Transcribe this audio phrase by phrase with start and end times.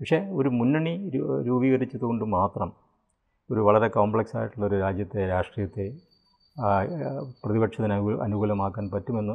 [0.00, 0.92] പക്ഷേ ഒരു മുന്നണി
[1.48, 2.70] രൂപീകരിച്ചതുകൊണ്ട് മാത്രം
[3.50, 5.86] ഒരു വളരെ കോംപ്ലക്സ് ആയിട്ടുള്ള ഒരു രാജ്യത്തെ രാഷ്ട്രീയത്തെ
[7.44, 9.34] പ്രതിപക്ഷത്തിന് അനു അനുകൂലമാക്കാൻ പറ്റുമെന്ന്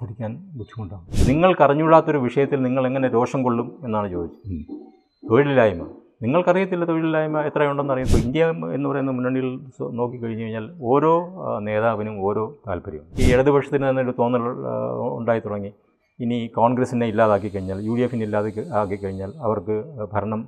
[0.00, 1.04] ധരിക്കാൻ ബുദ്ധിമുട്ടാണ്.
[1.30, 4.52] നിങ്ങൾക്കറിഞ്ഞുകൂടാത്തൊരു വിഷയത്തിൽ നിങ്ങൾ എങ്ങനെ രോഷം കൊള്ളും എന്നാണ് ചോദിച്ചത്.
[5.22, 5.86] തൊഴിലില്ലായ്മ.
[6.24, 8.44] നിങ്ങൾക്കറിയത്തില്ല തൊഴിലില്ലായ്മ എത്രയുണ്ടെന്ന് അറിയുമ്പോൾ ഇന്ത്യ
[8.76, 9.48] എന്ന് പറയുന്ന മുന്നണിയിൽ
[10.00, 11.12] നോക്കിക്കഴിഞ്ഞ് കഴിഞ്ഞാൽ ഓരോ
[11.66, 14.44] നേതാവിനും ഓരോ താല്പര്യവും ഈ ഇടതുപക്ഷത്തിന് തന്നെ ഒരു തോന്നൽ
[15.18, 15.72] ഉണ്ടായി തുടങ്ങി.
[16.20, 19.74] ഇനി കോൺഗ്രസിനെ ഇല്ലാതാക്കി കഴിഞ്ഞാൽ യു ഡി എഫിനെ ഇല്ലാതാക്കി ആക്കി കഴിഞ്ഞാൽ അവർക്ക്
[20.12, 20.42] ഭരണം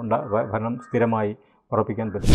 [0.00, 0.16] ഉണ്ടാ
[0.52, 1.30] ഭരണം സ്ഥിരമായി
[1.72, 2.34] ഉറപ്പിക്കാൻ പറ്റും.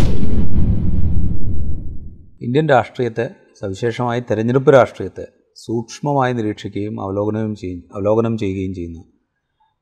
[2.42, 3.26] ഇന്ത്യൻ രാഷ്ട്രീയത്തെ
[3.62, 9.04] സവിശേഷമായി തെരഞ്ഞെടുപ്പ് രാഷ്ട്രീയത്തെ സൂക്ഷ്മമായി നിരീക്ഷിക്കുകയും അവലോകനവും ചെയ്യും അവലോകനം ചെയ്യുകയും ചെയ്യുന്ന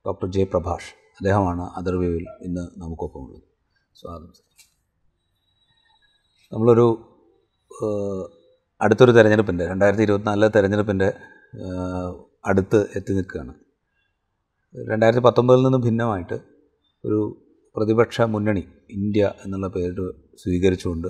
[0.05, 3.41] ഡോക്ടർ ജെ പ്രഭാഷ് അദ്ദേഹമാണ് അതർവ്യൂവിൽ ഇന്ന് നമുക്കൊപ്പമുള്ളത്.
[3.95, 4.33] സ്വാഗതം
[6.51, 6.87] നമ്മളൊരു
[8.81, 11.09] അടുത്തൊരു തെരഞ്ഞെടുപ്പിന്റെ രണ്ടായിരത്തി ഇരുപത്തിനാലിലെ തെരഞ്ഞെടുപ്പിന്റെ
[12.45, 13.53] അടുത്ത് എത്തി നിൽക്കുകയാണ്.
[14.75, 16.37] രണ്ടായിരത്തി പത്തൊമ്പതിൽ നിന്ന് ഭിന്നമായിട്ട്
[17.03, 17.19] ഒരു
[17.75, 20.05] പ്രതിപക്ഷ മുന്നണി ഇന്ത്യ എന്നുള്ള പേര്
[20.41, 21.07] സ്വീകരിച്ചുകൊണ്ട്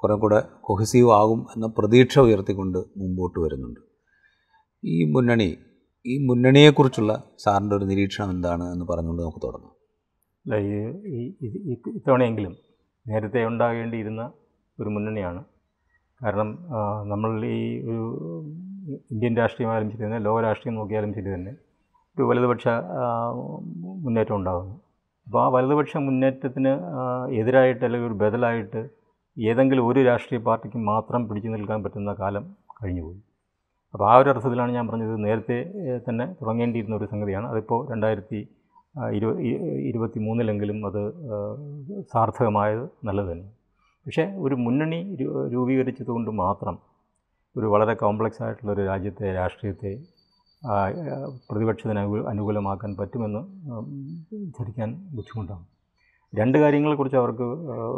[0.00, 3.80] കുറേ കൂടെ കൊഹസീവ് ആകും എന്ന പ്രതീക്ഷ ഉയർത്തിക്കൊണ്ട് മുമ്പോട്ട് വരുന്നുണ്ട്.
[4.84, 5.58] ഈ മുന്നണി
[6.06, 9.74] ഈ മുന്നണിയെക്കുറിച്ചുള്ള സാറിന്റെ ഒരു നിരീക്ഷണം എന്താണ് എന്ന് പറഞ്ഞുകൊണ്ട് നമുക്ക് തുടങ്ങാം.
[10.44, 10.54] അല്ല
[11.16, 11.20] ഈ
[11.96, 12.56] ഇത്തവണയെങ്കിലും
[13.08, 14.32] നേരത്തെ ഉണ്ടാകേണ്ടിയിരുന്ന
[14.80, 15.44] ഒരു മുന്നണിയാണ്.
[16.22, 16.48] കാരണം
[17.08, 17.60] നമ്മൾ ഈ
[17.90, 18.06] ഒരു
[19.14, 21.52] ഇന്ത്യൻ രാഷ്ട്രീയമായാലും ശരി തന്നെ ലോക രാഷ്ട്രീയം നോക്കിയാലും ശരി തന്നെ
[22.16, 22.68] ഒരു വലതുപക്ഷ
[24.04, 24.74] മുന്നേറ്റം ഉണ്ടാകുന്നു.
[25.26, 26.72] അപ്പോൾ ആ വലതുപക്ഷ മുന്നേറ്റത്തിന്
[27.40, 28.80] എതിരായിട്ട് അല്ലെങ്കിൽ ഒരു ബദലായിട്ട്
[29.36, 32.44] ഏതെങ്കിലും ഒരു രാഷ്ട്രീയ പാർട്ടിക്ക് മാത്രം പിടിച്ചു നിൽക്കാൻ പറ്റുന്ന കാലം
[32.78, 33.20] കഴിഞ്ഞുപോയി.
[33.94, 35.58] അപ്പോൾ ആ ഒരു അർത്ഥത്തിലാണ് ഞാൻ പറഞ്ഞത് നേരത്തെ
[36.08, 37.46] തന്നെ തുടങ്ങേണ്ടിയിരുന്ന ഒരു സംഗതിയാണ്.
[37.52, 38.40] അതിപ്പോൾ രണ്ടായിരത്തി
[39.16, 39.28] ഇരു
[39.90, 41.02] ഇരുപത്തി മൂന്നിലെങ്കിലും അത്
[42.12, 43.48] സാർത്ഥകമായത് നല്ലത് തന്നെ.
[44.06, 45.00] പക്ഷേ ഒരു മുന്നണി
[45.54, 46.76] രൂപീകരിച്ചതുകൊണ്ട് മാത്രം
[47.56, 49.92] ഒരു വളരെ കോംപ്ലക്സ് ആയിട്ടുള്ളൊരു രാജ്യത്തെ രാഷ്ട്രീയത്തെ
[51.48, 53.40] പ്രതിപക്ഷത്തിന് അനു അനുകൂലമാക്കാൻ പറ്റുമെന്ന്
[54.56, 55.64] ധരിക്കാൻ ബുദ്ധിമുട്ടാണ്.
[56.32, 57.46] രണ്ട് കാര്യങ്ങളെക്കുറിച്ച് അവർക്ക്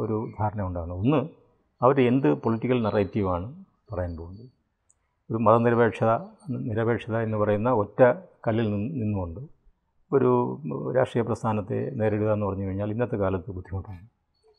[0.02, 1.20] ഒരു ധാരണ ഉണ്ടാകണം ഒന്ന്
[1.80, 3.48] അവർ എന്ത് പൊളിറ്റിക്കൽ നറേറ്റീവാണ്
[3.90, 4.46] പറയാൻ പോകുന്നത്?
[5.30, 6.12] ഒരു മതനിരപേക്ഷത
[6.68, 8.00] നിരപേക്ഷത എന്ന് പറയുന്ന ഒറ്റ
[8.46, 9.40] കല്ലിൽ നിന്ന് നിന്നുകൊണ്ട്
[10.10, 10.30] ഒരു
[10.96, 14.02] രാഷ്ട്രീയ പ്രസ്ഥാനത്തെ നേരിടുക എന്ന് പറഞ്ഞു കഴിഞ്ഞാൽ ഇന്നത്തെ കാലത്ത് ബുദ്ധിമുട്ടാണ്.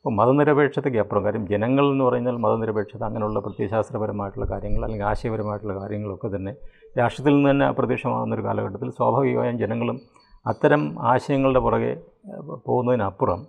[0.05, 1.23] അപ്പോൾ മതനിരപേക്ഷതയ്ക്ക് അപ്പുറം.
[1.23, 6.55] കാര്യം ജനങ്ങൾ എന്ന് പറഞ്ഞാൽ മതനിരപേക്ഷത അങ്ങനെയുള്ള പ്രത്യയശാസ്ത്രപരമായിട്ടുള്ള കാര്യങ്ങൾ അല്ലെങ്കിൽ ആശയപരമായിട്ടുള്ള കാര്യങ്ങളൊക്കെ തന്നെ
[6.99, 10.01] രാഷ്ട്രത്തിൽ നിന്ന് തന്നെ അപ്രത്യക്ഷമാകുന്ന ഒരു കാലഘട്ടത്തിൽ സ്വാഭാവികമായും ജനങ്ങളും
[10.47, 12.03] അത്തരം ആശയങ്ങളുടെ പുറകെ
[12.65, 13.47] പോകുന്നതിനപ്പുറം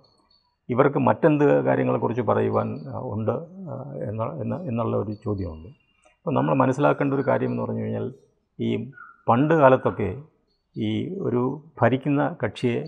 [0.69, 2.67] ഇവർക്ക് മറ്റെന്ത് കാര്യങ്ങളെക്കുറിച്ച് പറയുവാൻ
[3.01, 3.35] ഉണ്ട്
[4.09, 5.69] എന്ന എന്ന എന്നുള്ള ഒരു ചോദ്യമുണ്ട്.
[6.17, 8.13] അപ്പോൾ നമ്മൾ മനസ്സിലാക്കേണ്ട ഒരു കാര്യം എന്ന് പറഞ്ഞു കഴിഞ്ഞാൽ
[8.59, 8.91] ഈ
[9.29, 10.23] പണ്ട് കാലത്തൊക്കെ
[10.75, 12.79] ഈ ഒരു ഭരിക്കുന്ന കക്ഷിയെ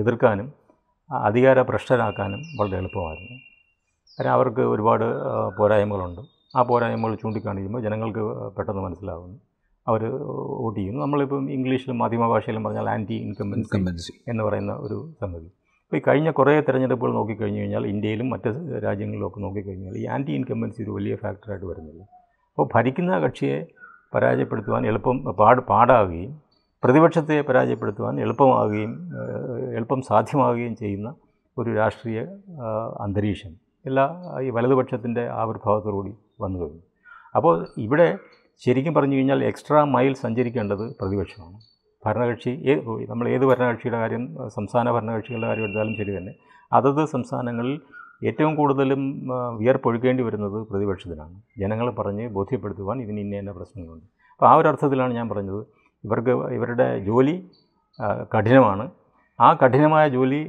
[0.00, 0.61] എതിർക്കാനും
[1.12, 3.36] അധികാര ഭ്രഷ്ടരാക്കാനും വളരെ എളുപ്പമായിരുന്നു.
[4.18, 5.04] കാരണം അവർക്ക് ഒരുപാട്
[5.58, 6.20] പോരായ്മകളുണ്ട്.
[6.56, 9.38] ആ പോരായ്മകൾ ചൂണ്ടിക്കാണിക്കുമ്പോൾ ജനങ്ങൾക്ക് പെട്ടെന്ന് മനസ്സിലാകുന്നു
[9.88, 10.02] അവർ
[10.62, 11.00] വോട്ട് ചെയ്യുന്നു.
[11.00, 15.46] നമ്മളിപ്പം ഇംഗ്ലീഷിലും മാധ്യമ ഭാഷയിലും പറഞ്ഞാൽ ആന്റി ഇൻകംബൻസി എന്ന് പറയുന്ന ഒരു സംഗതി.
[15.84, 20.82] അപ്പോൾ ഈ കഴിഞ്ഞ കുറേ തെരഞ്ഞെടുപ്പുകൾ നോക്കിക്കഴിഞ്ഞ് കഴിഞ്ഞാൽ ഇന്ത്യയിലും മറ്റ് രാജ്യങ്ങളിലും രാജ്യങ്ങളിലൊക്കെ നോക്കിക്കഴിഞ്ഞാൽ ഈ ആന്റി ഇൻകംബൻസി
[20.82, 22.02] ഒരു വലിയ ഫാക്ടറായിട്ട് വരുന്നില്ല.
[22.50, 23.66] അപ്പോൾ ഭരിക്കുന്ന കക്ഷിയെ
[24.14, 26.51] പരാജയപ്പെടുത്തുവാൻ എളുപ്പം പാട് പാടാകുകയും
[26.82, 28.92] പ്രതിപക്ഷത്തെ പരാജയപ്പെടുത്തുവാൻ എളുപ്പമാകുകയും
[29.76, 31.08] എളുപ്പം സാധ്യമാകുകയും ചെയ്യുന്ന
[31.56, 32.20] ഒരു രാഷ്ട്രീയ
[33.04, 33.52] അന്തരീക്ഷം
[33.88, 34.04] എല്ലാ
[34.46, 36.12] ഈ വലതുപക്ഷത്തിന്റെ ആവിർഭാവത്തോടുകൂടി
[36.42, 36.82] വന്നു കഴിഞ്ഞു.
[37.36, 37.54] അപ്പോൾ
[37.84, 38.08] ഇവിടെ
[38.62, 41.58] ശരിക്കും പറഞ്ഞു കഴിഞ്ഞാൽ എക്സ്ട്രാ മൈൽ സഞ്ചരിക്കേണ്ടത് പ്രതിപക്ഷമാണ്.
[42.06, 42.52] ഭരണകക്ഷി
[43.10, 44.24] നമ്മൾ ഏത് ഭരണകക്ഷിയുടെ കാര്യം
[44.56, 46.32] സംസ്ഥാന ഭരണകക്ഷികളുടെ കാര്യം എടുത്താലും ശരി തന്നെ
[46.72, 47.76] അതത് സംസ്ഥാനങ്ങളിൽ
[48.28, 49.02] ഏറ്റവും കൂടുതലും
[49.60, 51.36] വിയർപ്പൊഴുക്കേണ്ടി വരുന്നത് പ്രതിപക്ഷത്തിനാണ്.
[51.62, 54.06] ജനങ്ങളെ പറഞ്ഞ് ബോധ്യപ്പെടുത്തുവാൻ ഇതിന് ഇന്ന പ്രശ്നങ്ങളുണ്ട്.
[54.34, 55.62] അപ്പോൾ ആ ഒരു അർത്ഥത്തിലാണ് ഞാൻ പറഞ്ഞത്.
[56.04, 57.34] ഇവർക്ക് ഇവരുടെ ജോലി
[58.34, 58.90] കഠിനമാണ്.
[59.40, 60.40] ആ കഠിനമായ ജോലി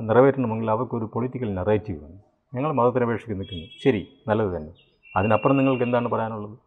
[0.00, 2.20] നിറവേറ്റണമെങ്കിൽ അവർക്കൊരു പൊളിറ്റിക്കൽ നറേറ്റീവ് വേണം.
[2.54, 3.66] ഞങ്ങൾ മതത്തിനപേക്ഷയ്ക്ക് നിൽക്കുന്നു.
[3.84, 4.72] ശരി നല്ലത് തന്നെ.
[5.16, 6.58] അതിനപ്പുറം നിങ്ങൾക്ക് എന്താണ് പറയാനുള്ളത്?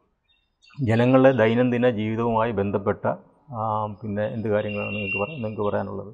[0.88, 3.06] ജനങ്ങളുടെ ദൈനംദിന ജീവിതവുമായി ബന്ധപ്പെട്ട
[4.02, 6.12] പിന്നെ എന്ത് കാര്യങ്ങളാണ് നിങ്ങൾക്ക് പറയാൻ നിങ്ങൾക്ക് പറയാനുള്ളത്?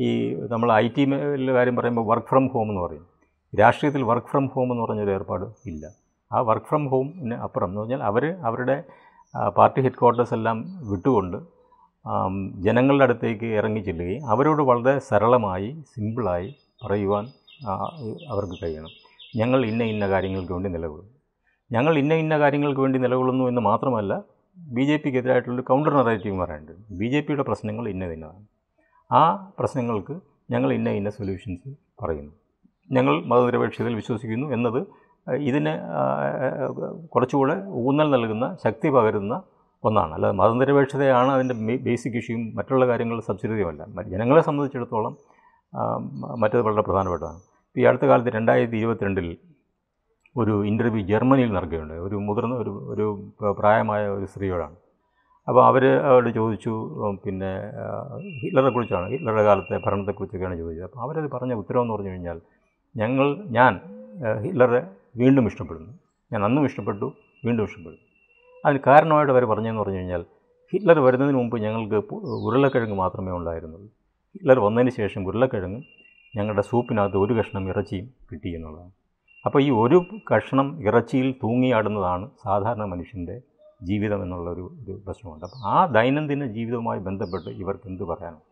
[0.00, 0.08] ഈ
[0.52, 1.02] നമ്മൾ ഐ ടി
[1.56, 3.06] കാര്യം പറയുമ്പോൾ വർക്ക് ഫ്രം ഹോം എന്ന് പറയും.
[3.60, 5.84] രാഷ്ട്രീയത്തിൽ വർക്ക് ഫ്രം ഹോം എന്ന് പറഞ്ഞൊരു ഏർപ്പാട് ഇല്ല.
[6.32, 8.76] ആ വർക്ക് ഫ്രം ഹോമിന് അപ്പുറം എന്ന് പറഞ്ഞാൽ അവർ അവരുടെ
[9.58, 10.56] പാർട്ടി ഹെഡ് ക്വാർട്ടേഴ്സ് എല്ലാം
[10.90, 11.53] വിട്ടുകൊണ്ട്
[12.64, 16.48] ജനങ്ങളുടെ അടുത്തേക്ക് ഇറങ്ങി ചെല്ലുകയും അവരോട് വളരെ സരളമായി സിമ്പിളായി
[16.84, 17.24] പറയുവാൻ
[18.32, 18.92] അവർക്ക് കഴിയണം.
[19.36, 21.08] ഞങ്ങൾ ഇന്ന ഇന്ന കാര്യങ്ങൾക്ക് വേണ്ടി നിലകൊള്ളും
[21.70, 24.12] ഞങ്ങൾ ഇന്ന ഇന്ന കാര്യങ്ങൾക്ക് വേണ്ടി നിലകൊള്ളുന്നു എന്ന് മാത്രമല്ല
[24.56, 26.74] ബി ജെ പിക്ക് എതിരായിട്ടുള്ളൊരു കൗണ്ടർ നറേറ്റീവ് പറയാനുണ്ട്.
[26.98, 28.44] ബി ജെ പിയുടെ പ്രശ്നങ്ങൾ ഇന്ന ഇന്നതാണ്.
[29.10, 29.22] ആ
[29.58, 30.14] പ്രശ്നങ്ങൾക്ക്
[30.50, 31.70] ഞങ്ങൾ ഇന്ന ഇന്ന സൊല്യൂഷൻസ്
[32.02, 32.32] പറയുന്നു.
[32.90, 34.80] ഞങ്ങൾ മതനിരപേക്ഷതയിൽ വിശ്വസിക്കുന്നു എന്നത്
[35.50, 35.72] ഇതിന്
[37.14, 39.34] കുറച്ചുകൂടെ ഊന്നൽ നൽകുന്ന ശക്തി പകരുന്ന
[39.88, 40.12] ഒന്നാണ്.
[40.16, 41.54] അല്ലാതെ മതനിരപേക്ഷതയാണ് അതിന്റെ
[41.86, 43.82] ബേസിക് ഇഷ്യൂയും മറ്റുള്ള കാര്യങ്ങൾ സബ്സിഡിയുമല്ല.
[44.12, 45.14] ജനങ്ങളെ സംബന്ധിച്ചിടത്തോളം
[46.42, 47.40] മറ്റത് വളരെ പ്രധാനപ്പെട്ടതാണ്.
[47.76, 49.28] ഈ അടുത്ത കാലത്ത് രണ്ടായിരത്തി ഇരുപത്തിരണ്ടിൽ
[50.40, 53.06] ഒരു ഇന്റർവ്യൂ ജർമ്മനിയിൽ നടക്കുകയുണ്ട് ഒരു മുതിർന്ന ഒരു ഒരു
[53.58, 54.76] പ്രായമായ ഒരു സ്ത്രീയോടാണ്.
[55.48, 56.72] അപ്പോൾ അവർ അവരോട് ചോദിച്ചു
[57.24, 57.50] പിന്നെ
[58.40, 59.06] ഹിറ്റ്ലറെ കുറിച്ചാണ്.
[59.12, 60.86] ഹിറ്റ്ലറുടെ കാലത്തെ ഭരണത്തെക്കുറിച്ചൊക്കെയാണ് ചോദിച്ചത്.
[60.88, 62.38] അപ്പോൾ അവരത് പറഞ്ഞ ഉത്തരവെന്ന് പറഞ്ഞു കഴിഞ്ഞാൽ
[62.96, 63.26] ഞങ്ങൾ
[63.58, 63.72] ഞാൻ
[64.44, 64.80] ഹിറ്റ്ലറെ
[65.22, 65.92] വീണ്ടും ഇഷ്ടപ്പെടുന്നു.
[66.32, 67.06] ഞാൻ അന്നും ഇഷ്ടപ്പെട്ടു
[67.46, 68.02] വീണ്ടും ഇഷ്ടപ്പെടുന്നു.
[68.64, 70.22] അതിന് കാരണമായിട്ട് അവർ പറഞ്ഞതെന്ന് പറഞ്ഞു കഴിഞ്ഞാൽ
[70.72, 71.98] ഹിറ്റ്ലർ വരുന്നതിന് മുമ്പ് ഞങ്ങൾക്ക്
[72.46, 73.88] ഉരുളക്കിഴങ്ങ് മാത്രമേ ഉണ്ടായിരുന്നുള്ളൂ.
[74.34, 75.80] ഹിറ്റ്ലർ വന്നതിന് ശേഷം ഉരുളക്കിഴങ്ങ്
[76.36, 78.92] ഞങ്ങളുടെ സൂപ്പിനകത്ത് ഒരു കഷ്ണം ഇറച്ചിയും കിട്ടി എന്നുള്ളതാണ്.
[79.46, 79.98] അപ്പോൾ ഈ ഒരു
[80.32, 83.36] കഷ്ണം ഇറച്ചിയിൽ തൂങ്ങിയാടുന്നതാണ് സാധാരണ മനുഷ്യന്റെ
[83.82, 85.44] ജീവിതം എന്നുള്ളൊരു ഒരു പ്രശ്നമുണ്ട്.
[85.46, 88.42] അപ്പോൾ ആ ദൈനംദിന ജീവിതവുമായി ബന്ധപ്പെട്ട് ഇവർക്ക് എന്ത് പറയാനും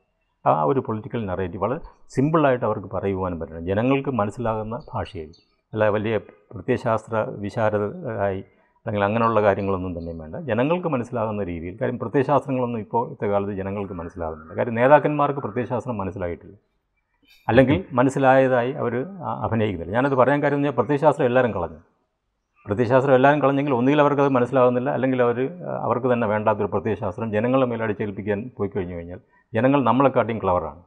[0.44, 1.80] ആ ഒരു പൊളിറ്റിക്കൽ നറേറ്റീവ് വളരെ
[2.14, 3.66] സിമ്പിളായിട്ട് അവർക്ക് പറയുവാനും പറ്റണം.
[3.70, 5.30] ജനങ്ങൾക്ക് മനസ്സിലാകുന്ന ഭാഷയിൽ
[5.72, 6.14] അല്ല വലിയ
[6.52, 8.42] പ്രത്യയശാസ്ത്ര വിശാരദരായി
[8.86, 10.36] അല്ലെങ്കിൽ അങ്ങനെയുള്ള കാര്യങ്ങളൊന്നും തന്നെ വേണ്ട.
[10.36, 14.54] ജനങ്ങൾക്ക് മനസ്സിലാകുന്ന രീതിയിൽ കാര്യം പ്രത്യയശാസ്ത്രങ്ങളൊന്നും ഇപ്പോൾ ഇത്തെ കാലത്ത് ജനങ്ങൾക്ക് മനസ്സിലാകുന്നില്ല.
[14.58, 16.56] കാര്യം നേതാക്കന്മാർക്ക് പ്രത്യയശാസ്ത്രം മനസ്സിലായിട്ടില്ല.
[17.48, 19.06] അല്ലെങ്കിൽ മനസ്സിലായതായി അവർ
[19.42, 19.94] അഭിനയിക്കുന്നില്ല.
[19.94, 21.78] ഞാനത് പറയാൻ കാര്യം എന്ന് പറഞ്ഞാൽ പ്രത്യയശാസ്ത്രം എല്ലാവരും കളഞ്ഞു.
[22.66, 28.50] പ്രത്യയശാസ്ത്രം എല്ലാവരും കളഞ്ഞെങ്കിൽ ഒന്നുകിൽ അവർക്കത് മനസ്സിലാകുന്നില്ല അല്ലെങ്കിൽ അവർ അവർക്ക് തന്നെ വേണ്ടാത്തൊരു പ്രത്യയശാസ്ത്രം ജനങ്ങളെ മേൽ അടിച്ചേൽപ്പിക്കാൻ
[28.56, 29.20] പോയി കഴിഞ്ഞു കഴിഞ്ഞാൽ
[29.54, 30.82] ജനങ്ങൾ നമ്മളെക്കാട്ടിയും ക്ലവറാണ്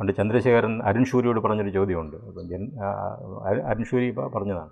[0.00, 2.16] പണ്ട് ചന്ദ്രശേഖരൻ അരുൺ ശൂരിയോട് പറഞ്ഞൊരു ചോദ്യമുണ്ട്.
[2.16, 2.72] അപ്പം ജൻ
[3.66, 4.70] അരുൺ ശൂരി പറഞ്ഞതാണ്.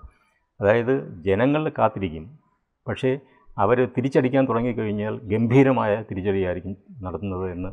[0.61, 2.40] അതായത് ജനങ്ങൾ കാത്തിരിക്കും
[2.89, 3.19] പക്ഷേ
[3.59, 7.71] അവർ തിരിച്ചടിക്കാൻ തുടങ്ങിക്കഴിഞ്ഞാൽ ഗംഭീരമായ തിരിച്ചടിയായിരിക്കും നടത്തുന്നത് എന്ന്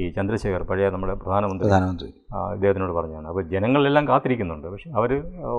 [0.00, 2.08] ഈ ചന്ദ്രശേഖർ പഴയ നമ്മുടെ പ്രധാനമന്ത്രി പ്രധാനമന്ത്രി.
[2.54, 3.26] ഇദ്ദേഹത്തിനോട് പറഞ്ഞാണ്.
[3.28, 4.66] അപ്പോൾ ജനങ്ങളെല്ലാം കാത്തിരിക്കുന്നുണ്ട്.
[4.68, 5.10] പക്ഷേ അവർ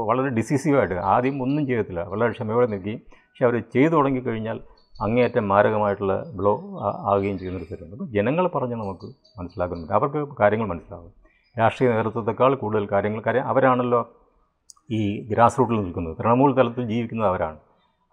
[0.09, 4.59] വളരെ ഡിസിസീവായിട്ട് ആദ്യം ഒന്നും ചെയ്യത്തില്ല വളരെ ക്ഷമയോടെ നിൽക്കുകയും പക്ഷെ അവർ ചെയ്തു തുടങ്ങിക്കഴിഞ്ഞാൽ
[5.05, 6.53] അങ്ങേയറ്റം മാരകമായിട്ടുള്ള ബ്ലോ
[7.11, 9.07] ആകുകയും ചെയ്യുന്നൊരു സ്ഥലമുണ്ട് അപ്പോൾ ജനങ്ങൾ പറഞ്ഞ് നമുക്ക്
[9.39, 9.93] മനസ്സിലാക്കുന്നുണ്ട്.
[9.99, 11.11] അവർക്ക് കാര്യങ്ങൾ മനസ്സിലാകും.
[11.59, 14.01] രാഷ്ട്രീയ നേതൃത്വത്തെക്കാൾ കൂടുതൽ കാര്യങ്ങൾ കാര്യം അവരാണല്ലോ
[14.97, 15.01] ഈ
[15.31, 16.15] ഗ്രാസ് റൂട്ടിൽ നിൽക്കുന്നത്.
[16.19, 17.59] തൃണമൂൽ തലത്തിൽ ജീവിക്കുന്നത് അവരാണ്.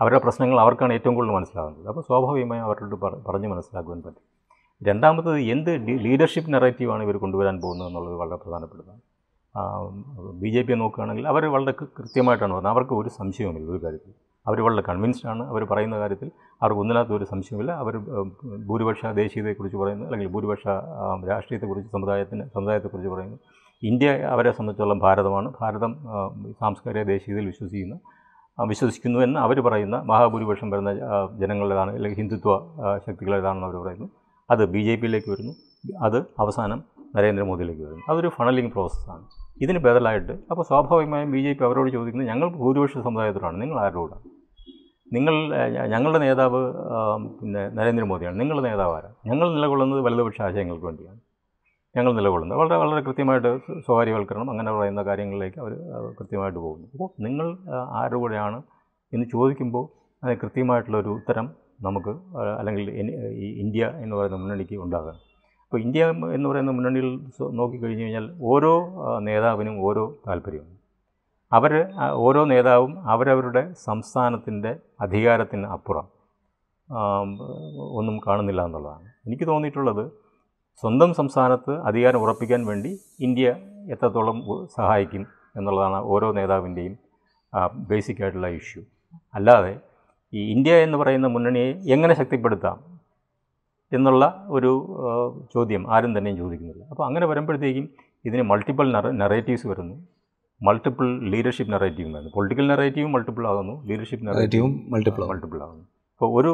[0.00, 1.88] അവരുടെ പ്രശ്നങ്ങൾ അവർക്കാണ് ഏറ്റവും കൂടുതൽ മനസ്സിലാകുന്നത്.
[1.88, 2.94] അപ്പോൾ സ്വാഭാവികമായും അവരോട്
[3.28, 4.24] പറഞ്ഞു മനസ്സിലാക്കുവാൻ പറ്റും.
[4.88, 5.70] രണ്ടാമത്തത് എന്ത്
[6.04, 9.00] ലീഡർഷിപ്പ് നെറേറ്റീവാണ് ഇവർ കൊണ്ടുവരാൻ പോകുന്നത് എന്നുള്ളത് വളരെ പ്രധാനപ്പെട്ടതാണ്.
[10.40, 12.70] ബി ജെ പിയെ നോക്കുകയാണെങ്കിൽ അവർ വളരെ കൃത്യമായിട്ടാണ് പറഞ്ഞത്.
[12.70, 14.12] അവർക്ക് ഒരു സംശയവുമില്ല ഒരു കാര്യത്തിൽ.
[14.46, 15.42] അവർ വളരെ കൺവിൻസ്ഡ് ആണ്.
[15.48, 16.30] അവർ പറയുന്ന കാര്യത്തിൽ
[16.62, 17.96] അവർക്ക് ഒന്നിനകത്ത് ഒരു സംശയമില്ല അവർ
[18.66, 20.66] ഭൂരിപക്ഷ ദേശീയതയെക്കുറിച്ച് പറയുന്നു അല്ലെങ്കിൽ ഭൂരിപക്ഷ
[21.28, 23.38] രാഷ്ട്രീയത്തെക്കുറിച്ച് സമുദായത്തിന് സമുദായത്തെക്കുറിച്ച് പറയുന്നു.
[23.82, 25.52] ഇന്ത്യ അവരെ സംബന്ധിച്ചോളം ഭാരതമാണ്.
[25.60, 25.92] ഭാരതം
[26.60, 27.98] സാംസ്കാരിക ദേശീയതയിൽ വിശ്വസിക്കുന്ന.
[28.64, 30.92] വിശ്വസിക്കുന്നു എന്ന് അവർ പറയുന്ന മഹാഭൂരിപക്ഷം വരുന്ന
[31.38, 32.56] ജനങ്ങളുടേതാണ് അല്ലെങ്കിൽ ഹിന്ദുത്വ
[33.06, 34.08] ശക്തികളുടേതാണെന്ന് അവർ പറയുന്നു.
[34.50, 35.52] അത് ബി ജെ പിയിലേക്ക് വരുന്നു.
[36.02, 36.84] അത് അവസാനം
[37.16, 38.02] നരേന്ദ്രമോദിയിലേക്ക് വരുന്നു.
[38.08, 39.24] അതൊരു ഫണലിംഗ് പ്രോസസ്സാണ്
[39.60, 44.38] ഇതിന് ബദലായിട്ട് അപ്പോൾ സ്വാഭാവികമായും ബി ജെ പി അവരോട് ചോദിക്കുന്നത് ഞങ്ങൾ ഭൂരിപക്ഷ സമുദായത്തിലാണ് നിങ്ങൾ ആരോടാണ്
[45.12, 45.34] നിങ്ങൾ
[45.86, 46.72] ഞങ്ങളുടെ നേതാവ്
[47.40, 48.40] പിന്നെ നരേന്ദ്രമോദിയാണ്.
[48.40, 49.14] നിങ്ങളുടെ നേതാവ് ആരാണ്?
[49.26, 51.20] ഞങ്ങൾ നിലകൊള്ളുന്നത് വലതുപക്ഷ ആശയങ്ങൾക്ക് വേണ്ടിയാണ്.
[51.98, 55.72] ഞങ്ങൾ നിലകൊള്ളുന്നത് വളരെ വളരെ കൃത്യമായിട്ട് സ്വ- സ്വകാര്യവൽക്കരണം അങ്ങനെ പറയുന്ന കാര്യങ്ങളിലേക്ക് അവർ
[56.20, 56.88] കൃത്യമായിട്ട് പോകുന്നു.
[56.92, 58.58] അപ്പോൾ നിങ്ങൾ ആ, ആരുടെ കൂടെയാണ്
[59.12, 59.84] എന്ന് ചോദിക്കുമ്പോൾ
[60.22, 61.46] അതിന് കൃത്യമായിട്ടുള്ളൊരു ഉത്തരം
[61.82, 62.12] നമുക്ക്
[62.58, 62.90] അല്ലെങ്കിൽ
[63.38, 65.16] ഈ ഇന്ത്യ എന്ന് പറയുന്ന മുന്നണിക്ക് ഉണ്ടാകാം
[65.64, 66.04] അപ്പോൾ ഇന്ത്യ
[66.34, 67.08] എന്ന് പറയുന്ന മുന്നണിയിൽ
[67.50, 68.72] നോക്കിക്കഴിഞ്ഞ് കഴിഞ്ഞാൽ ഓരോ
[69.18, 70.76] നേതാവിനും ഓരോ താല്പര്യമാണ്
[71.52, 71.72] അവർ
[72.12, 76.06] ഓരോ നേതാവും അവരവരുടെ സംസ്ഥാനത്തിന്റെ അധികാരത്തിന് അപ്പുറം.
[77.98, 79.08] ഒന്നും കാണുന്നില്ല എന്നുള്ളതാണ്.
[79.26, 80.04] എനിക്ക് തോന്നിയിട്ടുള്ളത്
[80.80, 82.90] സ്വന്തം സംസ്ഥാനത്ത് അധികാരം ഉറപ്പിക്കാൻ വേണ്ടി
[83.20, 83.48] ഇന്ത്യ
[83.94, 84.38] എത്രത്തോളം
[84.76, 85.22] സഹായിക്കും
[85.56, 86.94] എന്നുള്ളതാണ് ഓരോ നേതാവിന്റെയും
[87.90, 88.82] ബേസിക് ആയിട്ടുള്ള ഇഷ്യൂ
[89.34, 89.74] അല്ലാതെ
[90.32, 92.78] ഈ ഇന്ത്യ എന്ന് പറയുന്ന മുന്നണിയെ എങ്ങനെ ശക്തിപ്പെടുത്താം
[93.92, 94.70] എന്നുള്ള ഒരു
[95.54, 96.82] ചോദ്യം ആരും തന്നെയും ചോദിക്കുന്നില്ല.
[96.90, 97.86] അപ്പോൾ അങ്ങനെ വരുമ്പോഴത്തേക്കും
[98.24, 98.86] ഇതിന് മൾട്ടിപ്പിൾ
[99.22, 99.96] നറേറ്റീവ്സ് വരുന്നു.
[100.60, 102.30] മൾട്ടിപ്പിൾ ലീഡർഷിപ്പ് നറേറ്റീവും വരുന്നു.
[102.34, 103.74] പൊളിറ്റിക്കൽ നറേറ്റീവും മൾട്ടിപ്പിൾ ആകുന്നു.
[103.88, 105.86] ലീഡർഷിപ്പ് നറേറ്റീവും മൾട്ടിപ്പിൾ മൾട്ടിപ്പിൾ ആകുന്നു.
[106.20, 106.52] ഇപ്പോൾ ഒരു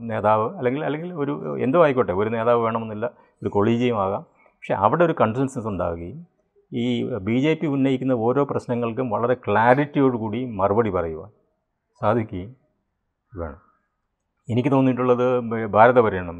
[0.00, 1.32] നേതാവ് അല്ലെങ്കിൽ അല്ലെങ്കിൽ ഒരു
[1.62, 3.06] എന്തോ ആയിക്കോട്ടെ ഒരു നേതാവ് വേണമെന്നില്ല
[3.42, 4.22] ഒരു കൊളീജിയം ആകാം.
[4.56, 6.18] പക്ഷേ അവിടെ ഒരു കൺസെൻസസ് ഉണ്ടാവുകയും
[6.72, 6.84] ഈ
[7.18, 11.30] ബി ജെ പി ഉന്നയിക്കുന്ന ഓരോ പ്രശ്നങ്ങൾക്കും വളരെ ക്ലാരിറ്റിയോടുകൂടി മറുപടി പറയുവാൻ
[12.00, 12.50] സാധിക്കുകയും
[13.32, 13.60] വേണം.
[14.48, 15.24] എനിക്ക് തോന്നിയിട്ടുള്ളത്
[15.72, 16.38] ഭാരത പര്യടനം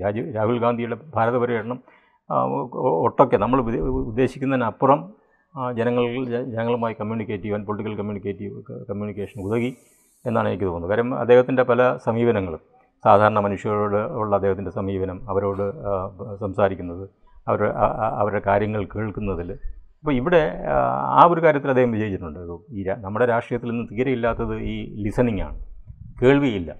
[0.00, 1.78] രാജു രാഹുൽ ഗാന്ധിയുടെ ഭാരത പര്യടനം
[3.04, 5.00] ഒട്ടൊക്കെ നമ്മൾ ഉദ്ദ- ഉദ്ദേശിക്കുന്നതിനപ്പുറം
[5.74, 6.04] ജനങ്ങൾ
[6.50, 9.70] ജനങ്ങളുമായി കമ്മ്യൂണിക്കേറ്റ് ചെയ്യുവാൻ പൊളിറ്റിക്കൽ കമ്മ്യൂണിക്കേറ്റീവ് കമ്മ്യൂണിക്കേഷൻ ഉതകി
[10.26, 10.90] എന്നാണ് എനിക്ക് തോന്നുന്നത്.
[10.90, 12.60] കാര്യം അദ്ദേഹത്തിന്റെ പല സമീപനങ്ങളും
[13.04, 15.72] സാധാരണ മനുഷ്യരോട് ഉള്ള അദ്ദേഹത്തിന്റെ സമീപനം അവരോട്
[16.40, 17.08] സംസാരിക്കുന്നത്
[17.48, 17.64] അവർ
[18.20, 19.52] അവരുടെ കാര്യങ്ങൾ കേൾക്കുന്നതിൽ.
[19.98, 22.40] അപ്പോൾ ഇവിടെ ആ, ഒരു കാര്യത്തിൽ അദ്ദേഹം വിജയിച്ചിട്ടുണ്ട്.
[22.70, 25.58] ഈ നമ്മുടെ രാഷ്ട്രീയത്തിൽ നിന്ന് തീരെ ഇല്ലാത്തത് ഈ ലിസണിങ് ആണ്.
[26.22, 26.76] കേൾവിയില്ല.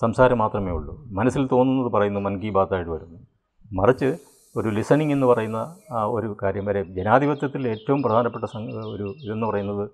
[0.00, 1.04] സംസാരം മാത്രമേ ഉള്ളൂ.
[1.06, 3.18] മനസ്സിൽ തോന്നുന്നത് പറയുന്നു മൻ കി ബാത്തായിട്ട് വരുന്നു.
[3.72, 4.16] മറിച്ച്
[4.56, 5.76] ഒരു ലിസണിങ് എന്ന് പറയുന്ന
[6.06, 8.44] ഒരു കാര്യം വരെ ജനാധിപത്യത്തിൽ ഏറ്റവും പ്രധാനപ്പെട്ട
[8.86, 9.90] ഒരു ഇതെന്ന് പറയുന്നത്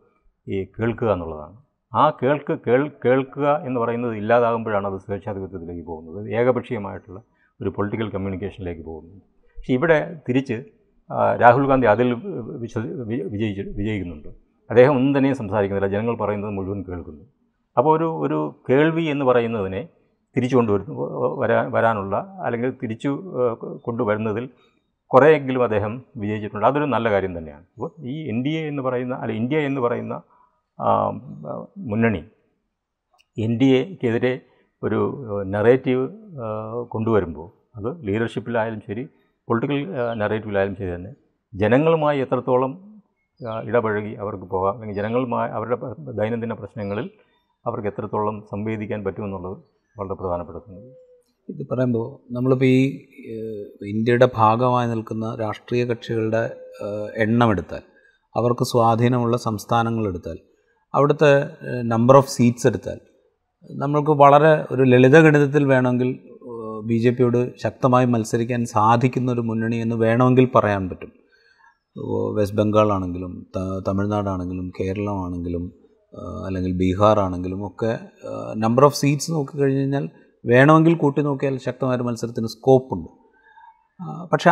[0.48, 1.56] ഈ കേൾക്കുക എന്നുള്ളതാണ്.
[2.00, 6.20] ആ കേൾക്ക് കേൾ കേൾക്കുക എന്ന് പറയുന്നത് ഇല്ലാതാകുമ്പോഴാണ് അത് സ്വേച്ഛാധിപത്യത്തിലേക്ക് പോകുന്നത്.
[6.38, 7.18] ഏകപക്ഷീയമായിട്ടുള്ള
[7.60, 9.20] ഒരു പൊളിറ്റിക്കൽ കമ്മ്യൂണിക്കേഷനിലേക്ക് പോകുന്നത്.
[9.56, 10.56] പക്ഷേ ഇവിടെ തിരിച്ച്
[11.42, 12.08] രാഹുൽ ഗാന്ധി അതിൽ
[12.62, 12.80] വിശ്വ
[13.32, 14.30] വിജയിച്ച് വിജയിക്കുന്നുണ്ട്.
[14.70, 15.90] അദ്ദേഹം ഒന്നും തന്നെയും സംസാരിക്കുന്നില്ല.
[15.94, 17.24] ജനങ്ങൾ പറയുന്നത് മുഴുവൻ കേൾക്കുന്നു.
[17.76, 19.82] അപ്പോൾ ഒരു ഒരു കേൾവി എന്ന് പറയുന്നതിനെ
[20.36, 20.94] തിരിച്ചു കൊണ്ടുവരുന്നു
[21.42, 23.10] വരാൻ വരാനുള്ള അല്ലെങ്കിൽ തിരിച്ചു
[23.86, 24.44] കൊണ്ടുവരുന്നതിൽ
[25.10, 26.66] കുറേയെങ്കിലും അദ്ദേഹം വിജയിച്ചിട്ടുണ്ട്.
[26.66, 27.64] അതൊരു നല്ല കാര്യം തന്നെയാണ്.
[27.74, 30.14] അപ്പോൾ ഈ എൻ ഡി എ എന്ന് പറയുന്ന അല്ല ഇന്ത്യ എന്ന് പറയുന്ന
[31.76, 32.22] മുന്നണി
[33.36, 34.40] എൻ ഡി എക്കെതിരെ
[34.82, 35.00] ഒരു
[35.46, 36.04] നറേറ്റീവ്
[36.88, 39.04] കൊണ്ടുവരുമ്പോൾ അത് ലീഡർഷിപ്പിലായാലും ശരി
[39.48, 41.12] പൊളിറ്റിക്കൽ നറേറ്റീവിലായാലും ശരി തന്നെ
[41.52, 42.72] ജനങ്ങളുമായി എത്രത്തോളം
[43.68, 45.76] ഇടപഴകി അവർക്ക് പോകാം അല്ലെങ്കിൽ ജനങ്ങളുമായി അവരുടെ
[46.12, 47.10] ദൈനംദിന പ്രശ്നങ്ങളിൽ
[47.66, 49.56] അവർക്ക് എത്രത്തോളം സംവേദിക്കാൻ പറ്റുമെന്നുള്ളത്
[49.96, 50.90] വളരെ പ്രധാനപ്പെട്ട സംഗതി.
[51.48, 52.84] ഇത് പറയുമ്പോൾ നമ്മളിപ്പോൾ ഈ
[53.88, 56.42] ഇന്ത്യയുടെ ഭാഗമായി നിൽക്കുന്ന രാഷ്ട്രീയ കക്ഷികളുടെ
[57.16, 57.82] എണ്ണമെടുത്താൽ
[58.36, 60.38] അവർക്ക് സ്വാധീനമുള്ള സംസ്ഥാനങ്ങൾ എടുത്താൽ
[60.94, 61.32] അവിടുത്തെ
[61.82, 62.98] നമ്പർ ഓഫ് സീറ്റ്സ് എടുത്താൽ
[63.70, 66.18] നമ്മൾക്ക് വളരെ ഒരു ലളിത ഗണിതത്തിൽ വേണമെങ്കിൽ
[66.86, 71.12] ബി ജെ പിയോട് ശക്തമായി മത്സരിക്കാൻ സാധിക്കുന്ന ഒരു മുന്നണി എന്ന് വേണമെങ്കിൽ പറയാൻ പറ്റും.
[72.34, 73.46] വെസ്റ്റ് ബംഗാൾ ആണെങ്കിലും
[73.88, 75.72] തമിഴ്നാടാണെങ്കിലും കേരളമാണെങ്കിലും
[76.46, 77.98] അല്ലെങ്കിൽ ബീഹാർ ആണെങ്കിലും ഒക്കെ
[78.56, 80.08] നമ്പർ ഓഫ് സീറ്റ്സ് നോക്കിക്കഴിഞ്ഞ് കഴിഞ്ഞാൽ
[80.46, 83.10] വേണമെങ്കിൽ കൂട്ടി നോക്കിയാൽ ശക്തമായൊരു മത്സരത്തിന് സ്കോപ്പുണ്ട്
[84.32, 84.50] പക്ഷേ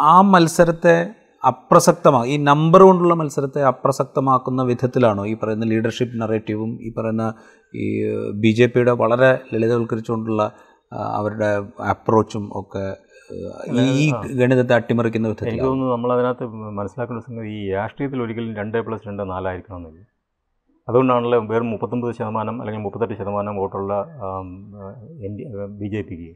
[0.00, 7.26] ആ മത്സരത്തെ അപ്രസക്തമാ ഈ നമ്പർ കൊണ്ടുള്ള മത്സരത്തെ അപ്രസക്തമാക്കുന്ന വിധത്തിലാണോ ഈ പറയുന്ന ലീഡർഷിപ്പ് നറേറ്റീവും ഈ പറയുന്ന
[7.74, 7.86] ഈ
[8.42, 10.44] ബി ജെ പിയുടെ വളരെ ലളിതവൽക്കരിച്ചുകൊണ്ടുള്ള
[11.18, 11.50] അവരുടെ
[11.90, 12.84] അപ്രോച്ചും ഒക്കെ
[13.96, 14.06] ഈ
[14.38, 16.46] ഗണിതത്തെ അട്ടിമറിക്കുന്ന എനിക്ക് വിധത്തിലാണ് തോന്നുന്നു നമ്മളതിനകത്ത്
[16.78, 20.06] മനസ്സിലാക്കുന്ന സംഗതി ഈ രാഷ്ട്രീയത്തിൽ ഒരിക്കലും രണ്ട് പ്ലസ് രണ്ട് നാലായിരിക്കണം എന്നില്ല
[20.88, 23.92] അതുകൊണ്ടാണല്ലോ വെറും മുപ്പത്തൊമ്പത് ശതമാനം അല്ലെങ്കിൽ മുപ്പത്തെട്ട് ശതമാനം വോട്ടുള്ള
[25.26, 25.44] എൻ ഡി
[25.80, 26.30] ബി ജെ പിക്ക്.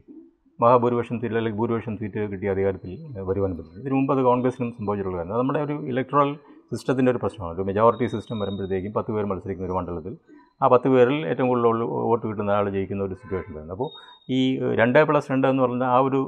[0.59, 2.91] മഹാഭൂരിപക്ഷം സീറ്റ് അല്ലെങ്കിൽ ഭൂരിപക്ഷം സീറ്റ് കിട്ടിയ അധികാരത്തിൽ
[3.29, 5.37] വരുവാൻ പറ്റും ഇതിനു മുമ്പ് അത് കോൺഗ്രസിനും സംഭവിച്ചിട്ടുള്ള കാര്യം.
[5.41, 6.29] നമ്മുടെ ഒരു ഇലക്ട്രൽ
[6.71, 7.53] സിസ്റ്റത്തിന്റെ ഒരു പ്രശ്നമാണ്.
[7.57, 10.13] ഒരു മെജോറിറ്റി സിസ്റ്റം വരുമ്പോഴത്തേക്കും പത്ത് പേർ മത്സരിക്കുന്ന ഒരു മണ്ഡലത്തിൽ
[10.61, 13.89] ആ പത്ത് പേരിൽ ഏറ്റവും കൂടുതൽ വോട്ട് കിട്ടുന്ന ആൾ ജയിക്കുന്ന ഒരു സിറ്റുവേഷൻ വരുന്നത് അപ്പോൾ
[14.35, 14.39] ഈ
[14.79, 16.21] രണ്ട് പ്ലസ് രണ്ട് എന്ന് പറഞ്ഞ ആ ഒരു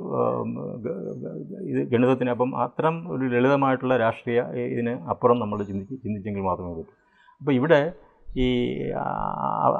[1.69, 4.41] ഇത് ഗണിതത്തിന് അപ്പം അത്തരം ഒരു ലളിതമായിട്ടുള്ള രാഷ്ട്രീയ
[4.73, 6.93] ഇതിന് അപ്പുറം നമ്മൾ ചിന്തിച്ച് ചിന്തിച്ചെങ്കിൽ മാത്രമേ പറ്റൂ.
[7.41, 7.79] അപ്പോൾ ഇവിടെ
[8.35, 8.47] ഈ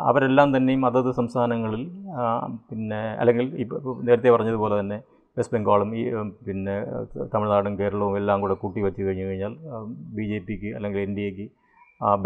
[0.10, 1.84] അവരെല്ലാം തന്നെയും അതത് സംസ്ഥാനങ്ങളിൽ
[2.70, 4.98] പിന്നെ അല്ലെങ്കിൽ ഇപ്പോൾ നേരത്തെ പറഞ്ഞതുപോലെ തന്നെ
[5.38, 6.04] വെസ്റ്റ് ബംഗാളും ഈ
[6.48, 6.76] പിന്നെ
[7.34, 9.56] തമിഴ്നാടും കേരളവും എല്ലാം കൂടെ കൂട്ടി വെച്ച് കഴിഞ്ഞു കഴിഞ്ഞാൽ
[10.18, 11.46] ബി ജെ പിക്ക് അല്ലെങ്കിൽ എൻ ഡി എക്ക്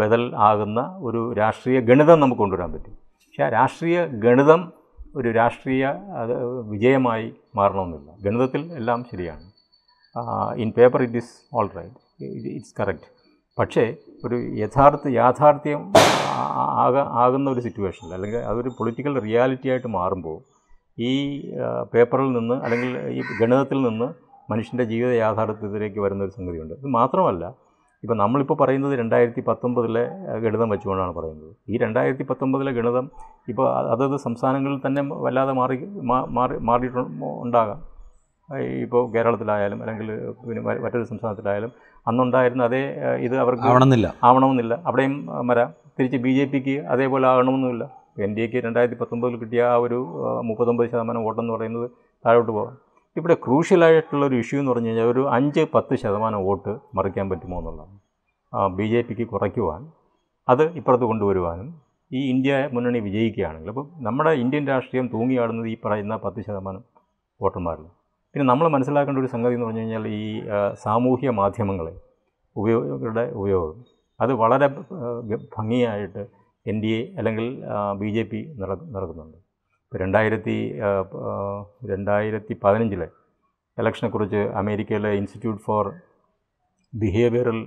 [0.00, 2.94] ബദൽ ആകുന്ന ഒരു രാഷ്ട്രീയ ഗണിതം നമുക്ക് കൊണ്ടുവരാൻ പറ്റും.
[3.26, 4.72] പക്ഷേ ആ രാഷ്ട്രീയ ഗണിതം
[5.16, 5.86] ഒരു രാഷ്ട്രീയ
[6.72, 8.10] വിജയമായി മാറണമെന്നില്ല.
[8.26, 9.44] ഗണിതത്തിൽ എല്ലാം ശരിയാണ്.
[10.56, 12.00] In paper it is all right
[12.56, 13.08] it's correct
[13.58, 13.84] പക്ഷേ
[14.26, 15.80] ഒരു യഥാർത്ഥ യാഥാർത്ഥ്യം
[17.22, 20.38] ആകുന്ന ഒരു സിറ്റുവേഷനിൽ അല്ലെങ്കിൽ അതൊരു പൊളിറ്റിക്കൽ റിയാലിറ്റി ആയിട്ട് മാറുമ്പോൾ
[21.08, 21.10] ഈ
[21.92, 24.08] പേപ്പറിൽ നിന്ന് അല്ലെങ്കിൽ ഈ ഗണിതത്തിൽ നിന്ന്
[24.52, 26.74] മനുഷ്യന്റെ ജീവിത യാഥാർത്ഥ്യത്തിലേക്ക് വരുന്ന ഒരു സംഗതിയുണ്ട്.
[26.80, 27.44] ഇത് മാത്രമല്ല
[28.04, 30.02] ഇപ്പോൾ നമ്മളിപ്പോൾ പറയുന്നത് രണ്ടായിരത്തി പത്തൊമ്പതിലെ
[30.44, 31.52] ഗണിതം വെച്ചുകൊണ്ടാണ് പറയുന്നത്.
[31.68, 33.06] ഈ രണ്ടായിരത്തി പത്തൊമ്പതിലെ ഗണിതം
[33.48, 35.76] ഇപ്പോൾ അതത് സംസ്ഥാനങ്ങളിൽ തന്നെ വല്ലാതെ മാറി
[36.38, 37.02] മാറി മാറിയിട്ട്
[37.44, 37.80] ഉണ്ടാകാം.
[38.84, 40.08] ഇപ്പോൾ കേരളത്തിലായാലും അല്ലെങ്കിൽ
[40.46, 41.72] പിന്നെ മറ്റൊരു സംസ്ഥാനത്തിലായാലും
[42.08, 42.80] അന്നുണ്ടായിരുന്ന അതേ
[43.26, 44.08] ഇത് അവർക്ക് ആവണമെന്നില്ല.
[44.28, 44.74] ആവണമെന്നില്ല.
[44.88, 45.14] അവിടെയും
[45.50, 45.68] വരാം
[45.98, 47.84] തിരിച്ച് ബി ജെ പിക്ക് അതേപോലെ ആകണമെന്നില്ല
[48.24, 49.98] എൻ ഡി എക്ക് രണ്ടായിരത്തി പത്തൊമ്പതിൽ കിട്ടിയ ആ ഒരു
[50.48, 51.86] മുപ്പത്തൊമ്പത് ശതമാനം വോട്ടെന്ന് പറയുന്നത്
[52.24, 52.74] താഴോട്ട് പോകാം.
[53.16, 57.96] ഇവിടെ ക്രൂഷ്യലായിട്ടുള്ള ഒരു ഇഷ്യൂ എന്ന് പറഞ്ഞു കഴിഞ്ഞാൽ ഒരു അഞ്ച് പത്ത് ശതമാനം വോട്ട് മറിക്കാൻ പറ്റുമോ എന്നുള്ളതാണ്.
[58.78, 59.82] ബി ജെ പിക്ക് കുറയ്ക്കുവാൻ
[60.48, 61.68] അത് ഇപ്പുറത്ത് കൊണ്ടുവരുവാനും
[62.10, 66.82] ഈ ഇന്ത്യ മുന്നണി വിജയിക്കുകയാണെങ്കിൽ അപ്പോൾ നമ്മുടെ ഇന്ത്യൻ രാഷ്ട്രീയം തൂങ്ങിയാടുന്നത് ഈ പറയുന്ന പത്ത് ശതമാനം
[67.40, 67.86] വോട്ടർമാരിൽ.
[68.34, 70.22] പിന്നെ നമ്മൾ മനസ്സിലാക്കേണ്ട ഒരു സംഗതി എന്ന് പറഞ്ഞു കഴിഞ്ഞാൽ ഈ
[70.84, 71.92] സാമൂഹ്യ മാധ്യമങ്ങളെ
[72.56, 73.78] ഉപയോഗങ്ങളുടെ ഉപയോഗം.
[74.20, 74.68] അത് വളരെ
[75.56, 76.22] ഭംഗിയായിട്ട്
[76.66, 77.46] എൻ ഡി എ അല്ലെങ്കിൽ
[78.00, 79.38] ബി ജെ പി നടക്കുന്നുണ്ട്.
[79.84, 80.56] ഇപ്പോൾ രണ്ടായിരത്തി
[81.92, 83.08] രണ്ടായിരത്തി പതിനഞ്ചിലെ
[83.78, 85.84] ഇലക്ഷനെക്കുറിച്ച് അമേരിക്കയിലെ institute for
[86.92, 87.60] behavioural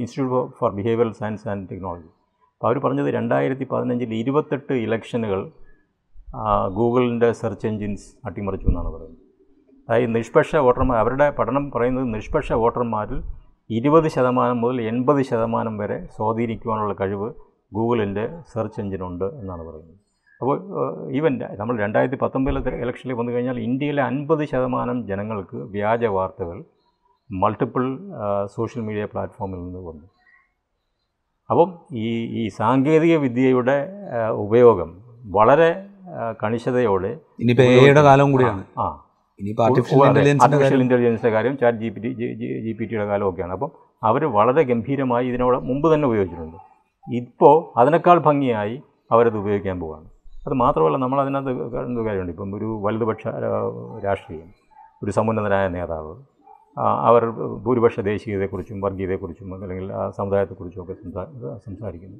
[0.00, 2.10] institute for behavioural science and technology.
[2.54, 5.40] അപ്പോൾ അവർ പറഞ്ഞത് രണ്ടായിരത്തി പതിനഞ്ചിൽ ഇരുപത്തെട്ട് ഇലക്ഷനുകൾ
[6.78, 9.23] ഗൂഗിളിന്റെ സെർച്ച് എൻജിൻസ് അട്ടിമറിച്ചു എന്നാണ് പറയുന്നത്.
[9.88, 13.22] അതായത് നിഷ്പക്ഷ വോട്ടർമാർ അവരുടെ പഠനം പറയുന്നത് നിഷ്പക്ഷ വോട്ടർമാരിൽ
[13.70, 17.32] ഇരുപത് ശതമാനം മുതൽ എൺപത് ശതമാനം വരെ സ്വാധീനിക്കുവാനുള്ള കഴിവ്
[17.74, 19.98] ഗൂഗിളിന്റെ സെർച്ച് എഞ്ചിനുണ്ട് എന്നാണ് പറയുന്നത്.
[20.40, 20.56] അപ്പോൾ
[21.10, 26.64] ഈവൻ നമ്മൾ രണ്ടായിരത്തി പത്തൊമ്പതിലെ ഇലക്ഷനിൽ വന്നു കഴിഞ്ഞാൽ ഇന്ത്യയിലെ അൻപത് ശതമാനം ജനങ്ങൾക്ക് വ്യാജ വാർത്തകൾ
[27.32, 27.98] മൾട്ടിപ്പിൾ
[28.54, 30.06] സോഷ്യൽ മീഡിയ പ്ലാറ്റ്ഫോമിൽ നിന്ന് വന്നു.
[31.50, 33.88] അപ്പം ഈ ഈ സാങ്കേതിക വിദ്യയുടെ
[34.30, 35.86] ഉപയോഗം വളരെ
[36.44, 38.64] കണിശതയോടെ ഇനിയിപ്പോൾ എയുടെ കാലം കൂടിയാണ്.
[38.78, 39.03] ആ.
[39.40, 42.10] ഇനിയിപ്പോൾ ആർട്ടിഫിഷ്യൽ ഇന്റലിജൻസിന്റെ ആർട്ടിഫിഷ്യൽ കാര്യം ഇന്റലിജൻസിന്റെ കാര്യം chat G P T
[42.64, 43.52] G P ടിയുടെ കാലമൊക്കെയാണ്.
[43.56, 43.70] അപ്പം
[44.08, 46.58] അവർ വളരെ ഗംഭീരമായി ഇതിനോട് മുമ്പ് തന്നെ ഉപയോഗിച്ചിട്ടുണ്ട്.
[47.06, 48.76] ഇപ്പോൾ അതിനേക്കാൾ ഭംഗിയായി
[49.14, 50.08] അവരത് ഉപയോഗിക്കാൻ പോവുകയാണ്
[50.46, 52.32] അത് മാത്രമല്ല നമ്മൾ അതിനകത്ത് കാണുന്ന കാര്യമുണ്ട്?
[52.36, 53.24] ഇപ്പം ഒരു വലതുപക്ഷ
[54.06, 54.48] രാഷ്ട്രീയം
[55.02, 56.14] ഒരു സമുന്നതനായ നേതാവ്
[57.08, 57.22] അവർ
[57.64, 61.22] ഭൂരിപക്ഷ ദേശീയതയെക്കുറിച്ചും വർഗീയതയെക്കുറിച്ചും അല്ലെങ്കിൽ ആ സമുദായത്തെക്കുറിച്ചും ഒക്കെ സംസാ
[61.66, 62.18] സംസാരിക്കുന്നു.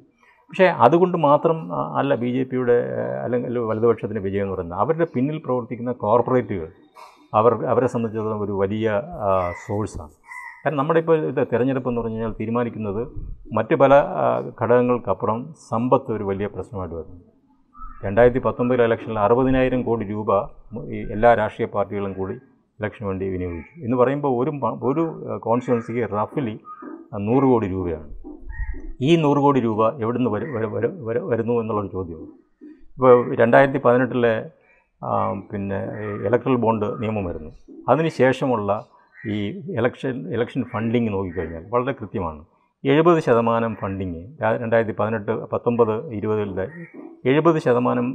[0.49, 1.57] പക്ഷേ അതുകൊണ്ട് മാത്രം
[1.99, 2.75] അല്ല ബി ജെ പിയുടെ
[3.23, 6.67] അല്ലെങ്കിൽ വലതുപക്ഷത്തിന്റെ വിജയം എന്ന് പറയുന്നത് അവരുടെ പിന്നിൽ പ്രവർത്തിക്കുന്ന കോർപ്പറേറ്റുകൾ
[7.35, 9.01] അവർ അവരെ സംബന്ധിച്ചിടത്തോളം ഒരു വലിയ
[9.67, 10.09] സോഴ്സാണ്.
[10.65, 13.07] കാരണം നമ്മുടെ ഇപ്പോൾ ഇത് തിരഞ്ഞെടുപ്പ് എന്ന് പറഞ്ഞു കഴിഞ്ഞാൽ തീരുമാനിക്കുന്നത്
[13.53, 13.93] മറ്റ് പല
[14.61, 17.21] ഘടകങ്ങൾക്കപ്പുറം സമ്പത്ത് ഒരു വലിയ പ്രശ്നമായിട്ട് വരുന്നു.
[18.05, 20.43] രണ്ടായിരത്തി പത്തൊമ്പതിലെ ഇലക്ഷനിൽ അറുപതിനായിരം കോടി രൂപ
[20.85, 22.35] ഈ എല്ലാ രാഷ്ട്രീയ പാർട്ടികളും കൂടി
[22.79, 23.79] ഇലക്ഷന് വേണ്ടി വിനിയോഗിച്ചു.
[23.79, 24.49] എന്ന് പറയുമ്പോൾ ഒരു
[24.83, 26.59] ഒരു കോൺസ്റ്റുവൻസിക്ക് റഫ്ലി
[27.19, 28.09] നൂറ് കോടി രൂപയാണ്.
[29.01, 32.27] ഈ നൂറ് കോടി രൂപ എവിടെ നിന്ന് വരു- വരു- വരു- വരു- വരുന്നു എന്നുള്ളൊരു ചോദ്യമാണ്.
[32.65, 34.49] ഇപ്പോൾ രണ്ടായിരത്തി പതിനെട്ടിലെ
[35.51, 35.79] പിന്നെ
[36.27, 37.51] ഇലക്ട്രൽ ബോണ്ട് നിയമം വരുന്നു.
[37.89, 38.69] അതിന് ശേഷമുള്ള
[39.27, 39.37] ഈ
[39.79, 42.45] ഇലക്ഷൻ ഇലക്ഷൻ ഫണ്ടിങ് നോക്കിക്കഴിഞ്ഞാൽ വളരെ കൃത്യമാണ്.
[42.83, 44.21] എഴുപത് ശതമാനം ഫണ്ടിങ്
[44.61, 46.65] രണ്ടായിരത്തി പതിനെട്ട് പത്തൊമ്പത് ഇരുപതിലെ
[47.29, 48.07] എഴുപത് ശതമാനം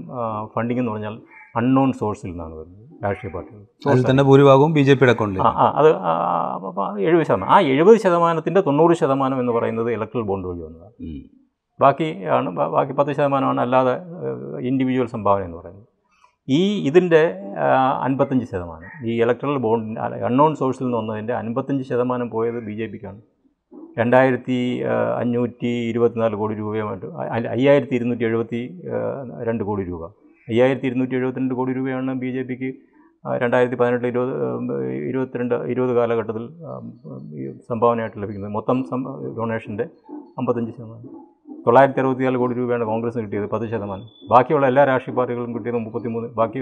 [0.54, 1.14] ഫണ്ടിങ് എന്ന് പറഞ്ഞാൽ
[1.56, 3.90] അൺനോൺ സോഴ്സിൽ നിന്നാണ് വരുന്നത് രാഷ്ട്രീയ പാർട്ടികൾ.
[3.90, 5.88] അതിൽ തന്നെ ഭൂരിഭാഗവും ബി ജെ പിയുടെ അക്കൗണ്ടിൽ ആ അത്
[7.08, 7.50] എഴുപത് ശതമാനം.
[7.54, 10.94] ആ എഴുപത് ശതമാനത്തിന്റെ തൊണ്ണൂറ് ശതമാനം എന്ന് പറയുന്നത് ഇലക്ട്രൽ ബോണ്ട് വഴി വന്നതാണ്.
[11.80, 13.94] ബാക്കി ആണ് ബാക്കി പത്ത് ശതമാനമാണ് അല്ലാതെ
[14.70, 15.86] ഇൻഡിവിജ്വൽ സംഭാവന എന്ന് പറയുന്നത്.
[16.48, 17.22] ഈ ഇതിന്റെ
[18.06, 23.20] അൻപത്തഞ്ച് ശതമാനം ഈ ഇലക്ട്രൽ ബോണ്ട് അൺനോൺ സോഴ്സിൽ നിന്ന് വന്നതിന്റെ അൻപത്തഞ്ച് ശതമാനം പോയത് ബി ജെ പിക്കാണ്.
[23.98, 24.58] രണ്ടായിരത്തി
[25.20, 27.06] അഞ്ഞൂറ്റി ഇരുപത്തിനാല് കോടി രൂപയുമായിട്ട്
[27.54, 28.60] അയ്യായിരത്തി ഇരുന്നൂറ്റി എഴുപത്തി
[29.48, 30.02] രണ്ട് കോടി രൂപ.
[30.48, 32.70] അയ്യായിരത്തി ഇരുന്നൂറ്റി എഴുപത്തിരണ്ട് കോടി രൂപയാണ് ബി ജെ പിക്ക്
[33.42, 34.32] രണ്ടായിരത്തി പതിനെട്ട് ഇരുപത്
[35.08, 36.44] ഇരുപത്തിരണ്ട് ഇരുപത് കാലഘട്ടത്തിൽ
[37.70, 38.52] സംഭാവനയായിട്ട് ലഭിക്കുന്നത്.
[38.58, 38.78] മൊത്തം
[39.38, 39.86] ഡൊണേഷന്റെ
[40.40, 41.29] അമ്പത്തഞ്ച് ശതമാനം.
[41.66, 44.06] തൊള്ളായിരത്തി അറുപത്തിനാല് കോടി രൂപയാണ് കോൺഗ്രസ് കിട്ടിയത് പത്ത് ശതമാനം.
[44.30, 46.60] ബാക്കിയുള്ള എല്ലാ രാഷ്ട്രീയ പാർട്ടികളും കിട്ടിയത് മുപ്പത്തിമൂന്ന് ബാക്കി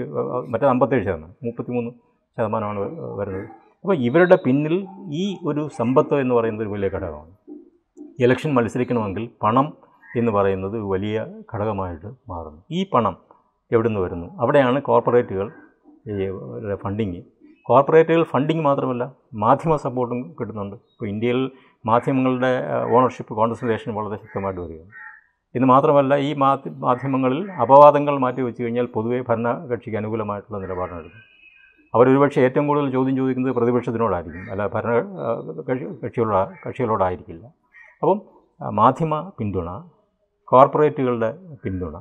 [0.51, 1.91] മറ്റേ അമ്പത്തേഴ് ശതമാനം മുപ്പത്തിമൂന്ന്
[2.37, 2.79] ശതമാനമാണ്
[3.19, 3.45] വരുന്നത്.
[3.81, 4.75] അപ്പോൾ ഇവരുടെ പിന്നിൽ
[5.21, 7.31] ഈ ഒരു സമ്പത്ത് എന്ന് പറയുന്നത് ഒരു വലിയ ഘടകമാണ്.
[8.19, 9.73] ഇലക്ഷൻ മത്സരിക്കണമെങ്കിൽ പണം
[10.19, 11.17] എന്ന് പറയുന്നത് വലിയ
[11.53, 12.61] ഘടകമായിട്ട് മാറുന്നു.
[12.71, 13.17] ഈ പണം
[13.71, 14.27] എവിടെ നിന്ന് വരുന്നു?
[14.41, 15.47] അവിടെയാണ് കോർപ്പറേറ്റുകൾ
[16.83, 17.21] ഫണ്ടിങ്.
[17.69, 19.03] കോർപ്പറേറ്റുകൾ ഫണ്ടിങ് മാത്രമല്ല
[19.33, 20.75] മാധ്യമ സപ്പോർട്ടും കിട്ടുന്നുണ്ട്.
[20.75, 21.41] ഇപ്പോൾ ഇന്ത്യയിൽ
[21.85, 22.51] മാധ്യമങ്ങളുടെ
[22.95, 24.91] ഓണർഷിപ്പ് കോൺസെൻട്രേഷൻ വളരെ ശക്തമായിട്ട് വരികയാണ്.
[25.57, 26.31] ഇത് മാത്രമല്ല ഈ
[26.87, 31.27] മാധ്യമങ്ങളിൽ അപവാദങ്ങൾ മാറ്റി വെച്ച് കഴിഞ്ഞാൽ പൊതുവെ ഭരണകക്ഷിക്ക് അനുകൂലമായിട്ടുള്ള നിലപാടാണ് എടുക്കുന്നത്
[31.93, 34.91] അവരൊരുപക്ഷെ ഏറ്റവും കൂടുതൽ ചോദ്യം ചോദിക്കുന്നത് പ്രതിപക്ഷത്തിനോടായിരിക്കും അല്ല ഭരണ
[36.03, 37.45] കക്ഷികളോട് കക്ഷികളോടായിരിക്കില്ല.
[38.01, 38.19] അപ്പം
[38.79, 39.69] മാധ്യമ പിന്തുണ
[40.51, 41.29] കോർപ്പറേറ്റുകളുടെ
[41.63, 41.95] പിന്തുണ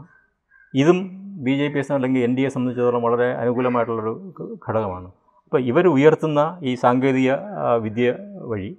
[0.75, 0.99] ഇതും
[1.47, 4.13] ബി ജെ പി എസ് അല്ലെങ്കിൽ എൻ ഡി എ സംബന്ധിച്ചിടത്തോളം വളരെ അനുകൂലമായിട്ടുള്ളൊരു
[4.67, 5.09] ഘടകമാണ്.
[5.47, 7.33] അപ്പോൾ ഇവർ ഉയർത്തുന്ന ഈ സാങ്കേതിക
[7.85, 8.07] വിദ്യ
[8.51, 8.71] വഴി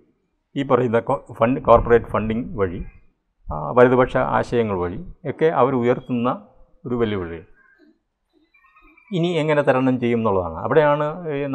[0.56, 1.00] ഈ പറയുന്ന
[1.39, 2.79] ഫണ്ട് കോർപ്പറേറ്റ് ഫണ്ടിങ് വഴി
[3.77, 5.00] വലതുപക്ഷ ആശയങ്ങൾ വഴി
[5.32, 6.29] ഒക്കെ അവർ ഉയർത്തുന്ന
[6.88, 7.39] ഒരു വെല്ലുവിളി.
[9.18, 10.58] ഇനി എങ്ങനെ തരണം ചെയ്യും എന്നുള്ളതാണ്.
[10.65, 11.06] അവിടെയാണ്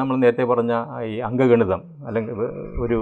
[0.01, 0.73] നമ്മൾ നേരത്തെ പറഞ്ഞ
[1.11, 2.35] ഈ അംഗഗണിതം അല്ലെങ്കിൽ
[2.85, 2.99] ഒരു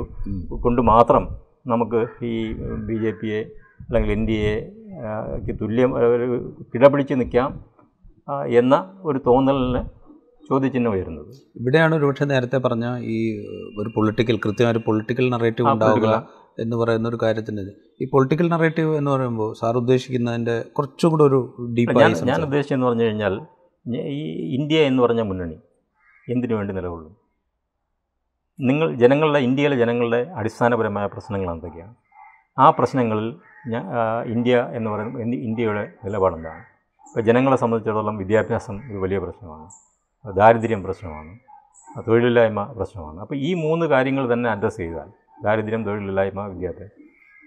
[0.64, 1.24] കൊണ്ട് മാത്രം
[1.72, 2.34] നമുക്ക് ഈ
[2.88, 3.40] ബി ജെ പിയെ
[3.86, 4.36] അല്ലെങ്കിൽ എൻ ഡി
[5.36, 6.36] എക്ക് തുല്യം ഒരു
[6.72, 7.50] കിടപിടിച്ച് നിൽക്കാം
[8.62, 8.74] എന്ന
[9.10, 9.82] ഒരു തോന്നലിന്
[10.52, 13.18] ചോദ്യചിഹ്നം ഉയരുന്നത് ഇവിടെയാണ് ഒരുപക്ഷെ നേരത്തെ പറഞ്ഞ ഈ
[13.80, 17.62] ഒരു പൊളിറ്റിക്കൽ കൃത്യമായ ഒരു പൊളിറ്റിക്കൽ നറേറ്റീവ് ഉണ്ടാവുക എന്ന് പറയുന്ന ഒരു കാര്യത്തിന്
[18.02, 23.04] ഈ പൊളിറ്റിക്കൽ നറേറ്റീവ് എന്ന് പറയുമ്പോൾ സാർ ഉദ്ദേശിക്കുന്നതിന്റെ കുറച്ചും കൂടെ ഒരു ഞാൻ ഡീപ്പായി ഞാൻ ഉദ്ദേശിച്ചെന്ന് പറഞ്ഞു
[23.04, 23.34] കഴിഞ്ഞാൽ
[24.16, 24.22] ഈ
[24.56, 25.56] ഇന്ത്യ എന്ന് പറഞ്ഞ മുന്നണി
[26.28, 27.12] എന്തിനു വേണ്ടി നിലകൊള്ളും?
[28.60, 31.94] നിങ്ങൾ ജനങ്ങളുടെ ഇന്ത്യയിലെ ജനങ്ങളുടെ അടിസ്ഥാനപരമായ പ്രശ്നങ്ങൾ എന്തൊക്കെയാണ്?
[32.58, 33.28] ആ പ്രശ്നങ്ങളിൽ
[33.72, 33.84] ഞാൻ
[34.34, 36.62] ഇന്ത്യ എന്ന് പറയുന്ന ഇന്ത്യയുടെ നിലപാടെന്താണ്?
[37.06, 39.66] ഇപ്പോൾ ജനങ്ങളെ സംബന്ധിച്ചിടത്തോളം വിദ്യാഭ്യാസം ഒരു വലിയ പ്രശ്നമാണ്.
[40.24, 41.32] ദാരിദ്ര്യം പ്രശ്നമാണ്
[42.08, 43.20] തൊഴിലില്ലായ്മ പ്രശ്നമാണ്.
[43.20, 45.08] അപ്പോൾ ഈ മൂന്ന് കാര്യങ്ങൾ തന്നെ അഡ്രസ്സ് ചെയ്താൽ
[45.44, 46.98] ദാരിദ്ര്യം തൊഴിലില്ലായ്മ വിദ്യാഭ്യാസം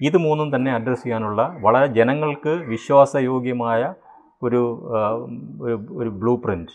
[0.02, 3.82] ഇത് മൂന്നും തന്നെ അഡ്രസ്സ് ചെയ്യാനുള്ള വളരെ ജനങ്ങൾക്ക് വിശ്വാസയോഗ്യമായ
[4.44, 4.62] ഒരു
[6.00, 6.74] ഒരു ബ്ലൂ പ്രിന്റ്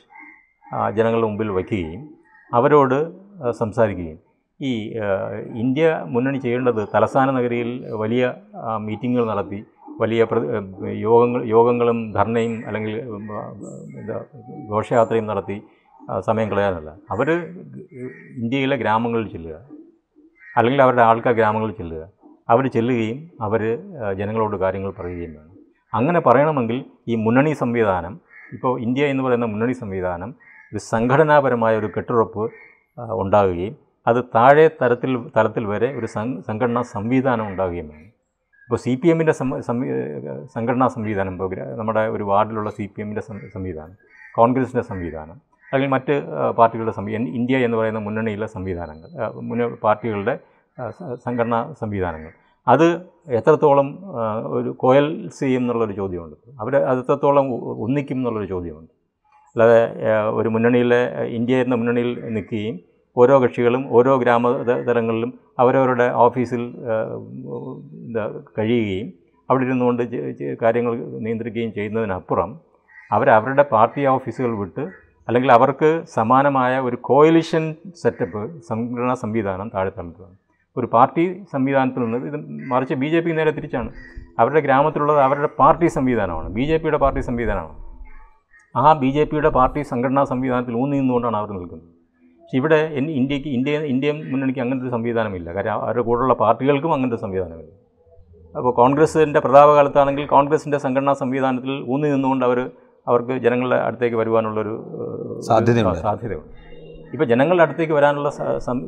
[0.97, 2.03] ജനങ്ങളുടെ മുമ്പിൽ വയ്ക്കുകയും
[2.53, 2.99] അവരോട്
[3.59, 4.19] സംസാരിക്കുകയും.
[4.61, 4.71] ഈ
[5.63, 5.85] ഇന്ത്യ
[6.15, 7.71] മുന്നണി ചെയ്യേണ്ടത് തലസ്ഥാന നഗരിയിൽ
[8.03, 8.25] വലിയ
[8.87, 9.61] മീറ്റിങ്ങുകൾ നടത്തി
[10.01, 10.21] വലിയ
[11.07, 12.95] യോഗങ്ങൾ യോഗങ്ങളും ധർണയും അല്ലെങ്കിൽ
[14.73, 15.57] ഘോഷയാത്രയും നടത്തി
[16.29, 16.91] സമയം കളയാനല്ല.
[17.15, 17.29] അവർ
[18.41, 19.57] ഇന്ത്യയിലെ ഗ്രാമങ്ങളിൽ ചെല്ലുക.
[20.57, 22.03] അല്ലെങ്കിൽ അവരുടെ ആൾക്കാർ ഗ്രാമങ്ങളിൽ ചെല്ലുക.
[22.53, 23.63] അവർ ചെല്ലുകയും അവർ
[24.21, 25.57] ജനങ്ങളോട് കാര്യങ്ങൾ പറയുകയും വേണം.
[25.95, 28.15] അങ്ങനെ പറയണമെങ്കിൽ ഈ മുന്നണി സംവിധാനം
[28.53, 30.31] ഇപ്പോൾ ഇന്ത്യ എന്ന് പറയുന്ന മുന്നണി സംവിധാനം
[30.73, 32.45] ഒരു സംഘടനാപരമായ ഒരു കെട്ടുറപ്പ്
[33.23, 36.07] ഉണ്ടാകുകയും അത് താഴെ തരത്തിൽ തലത്തിൽ വരെ ഒരു
[36.49, 38.09] സംഘടനാ സംവിധാനം ഉണ്ടാകുകയും വേണം.
[38.65, 39.33] ഇപ്പോൾ സി പി എമ്മിന്റെ
[40.55, 43.97] സംഘടനാ സംവിധാനം ഇപ്പോൾ നമ്മുടെ ഒരു വാർഡിലുള്ള സി പി എമ്മിന്റെ സംവിധാനം
[44.39, 46.15] കോൺഗ്രസിന്റെ സംവിധാനം അല്ലെങ്കിൽ മറ്റ്
[46.51, 46.93] പാർട്ടികളുടെ
[47.39, 49.09] ഇന്ത്യ എന്ന് പറയുന്ന മുന്നണിയിലെ സംവിധാനങ്ങൾ
[49.41, 50.39] മുന്ന പാർട്ടികളുടെ
[51.25, 52.33] സംഘടനാ സംവിധാനങ്ങൾ.
[52.69, 52.87] അത്
[53.31, 53.89] എത്രത്തോളം
[54.47, 55.07] ഒരു കോയൽ
[55.41, 56.37] ചെയ്യും എന്നുള്ളൊരു ചോദ്യമുണ്ട്.
[56.61, 57.47] അവർ അത് എത്രത്തോളം
[57.85, 58.93] ഒന്നിക്കും എന്നുള്ളൊരു ചോദ്യമുണ്ട്.
[59.57, 59.81] അല്ലാതെ
[60.31, 62.77] ഒരു മുന്നണിയിലെ ഇന്ത്യ എന്ന മുന്നണിയിൽ നിൽക്കുകയും
[63.17, 66.63] ഓരോ കക്ഷികളും ഓരോ ഗ്രാമ ത- തലങ്ങളിലും അവരവരുടെ ഓഫീസിൽ
[68.59, 69.09] കഴിയുകയും
[69.51, 70.03] അവിടെ ഇരുന്നുകൊണ്ട്
[70.63, 72.51] കാര്യങ്ങൾ നിയന്ത്രിക്കുകയും ചെയ്യുന്നതിനപ്പുറം
[73.13, 74.85] അവരവരുടെ പാർട്ടി ഓഫീസുകൾ വിട്ട്
[75.31, 77.65] അല്ലെങ്കിൽ അവർക്ക് സമാനമായ ഒരു കോയലിഷൻ
[78.03, 80.37] സെറ്റപ്പ് സംഘടനാ സംവിധാനം താഴെ തന്നിട്ടുണ്ട്.
[80.79, 82.37] ഒരു പാർട്ടി സംവിധാനത്തിൽ നിന്ന് ഇത്
[82.73, 83.91] മറിച്ച് ബി ജെ പി നേരെ തിരിച്ചാണ്.
[84.41, 86.49] അവരുടെ ഗ്രാമത്തിലുള്ളത് അവരുടെ പാർട്ടി സംവിധാനമാണ്.
[86.57, 87.79] ബി ജെ പിയുടെ പാർട്ടി സംവിധാനമാണ്.
[88.83, 91.89] ആ ബി ജെ പിയുടെ പാർട്ടി സംഘടനാ സംവിധാനത്തിൽ ഊന്നി നിന്നുകൊണ്ടാണ് അവർ നിൽക്കുന്നത്.
[92.43, 92.81] പക്ഷെ ഇവിടെ
[93.21, 95.49] ഇന്ത്യയ്ക്ക് ഇന്ത്യ ഇന്ത്യൻ മുന്നണിക്ക് അങ്ങനത്തെ ഒരു സംവിധാനമില്ല.
[95.57, 97.73] കാര്യം അവരുടെ കൂടെയുള്ള പാർട്ടികൾക്കും അങ്ങനത്തെ ഒരു സംവിധാനമില്ല.
[98.59, 102.61] അപ്പോൾ കോൺഗ്രസിന്റെ പ്രതാപകാലത്താണെങ്കിൽ കോൺഗ്രസിന്റെ സംഘടനാ സംവിധാനത്തിൽ ഊന്നി നിന്നുകൊണ്ട് അവർ
[103.09, 104.75] അവർക്ക് ജനങ്ങളുടെ അടുത്തേക്ക് വരുവാനുള്ളൊരു
[105.49, 106.01] സാധ്യതയുണ്ട്.
[106.07, 106.49] സാധ്യതയുണ്ട്.
[107.15, 108.31] ഇപ്പോൾ ജനങ്ങളുടെ അടുത്തേക്ക് വരാനുള്ള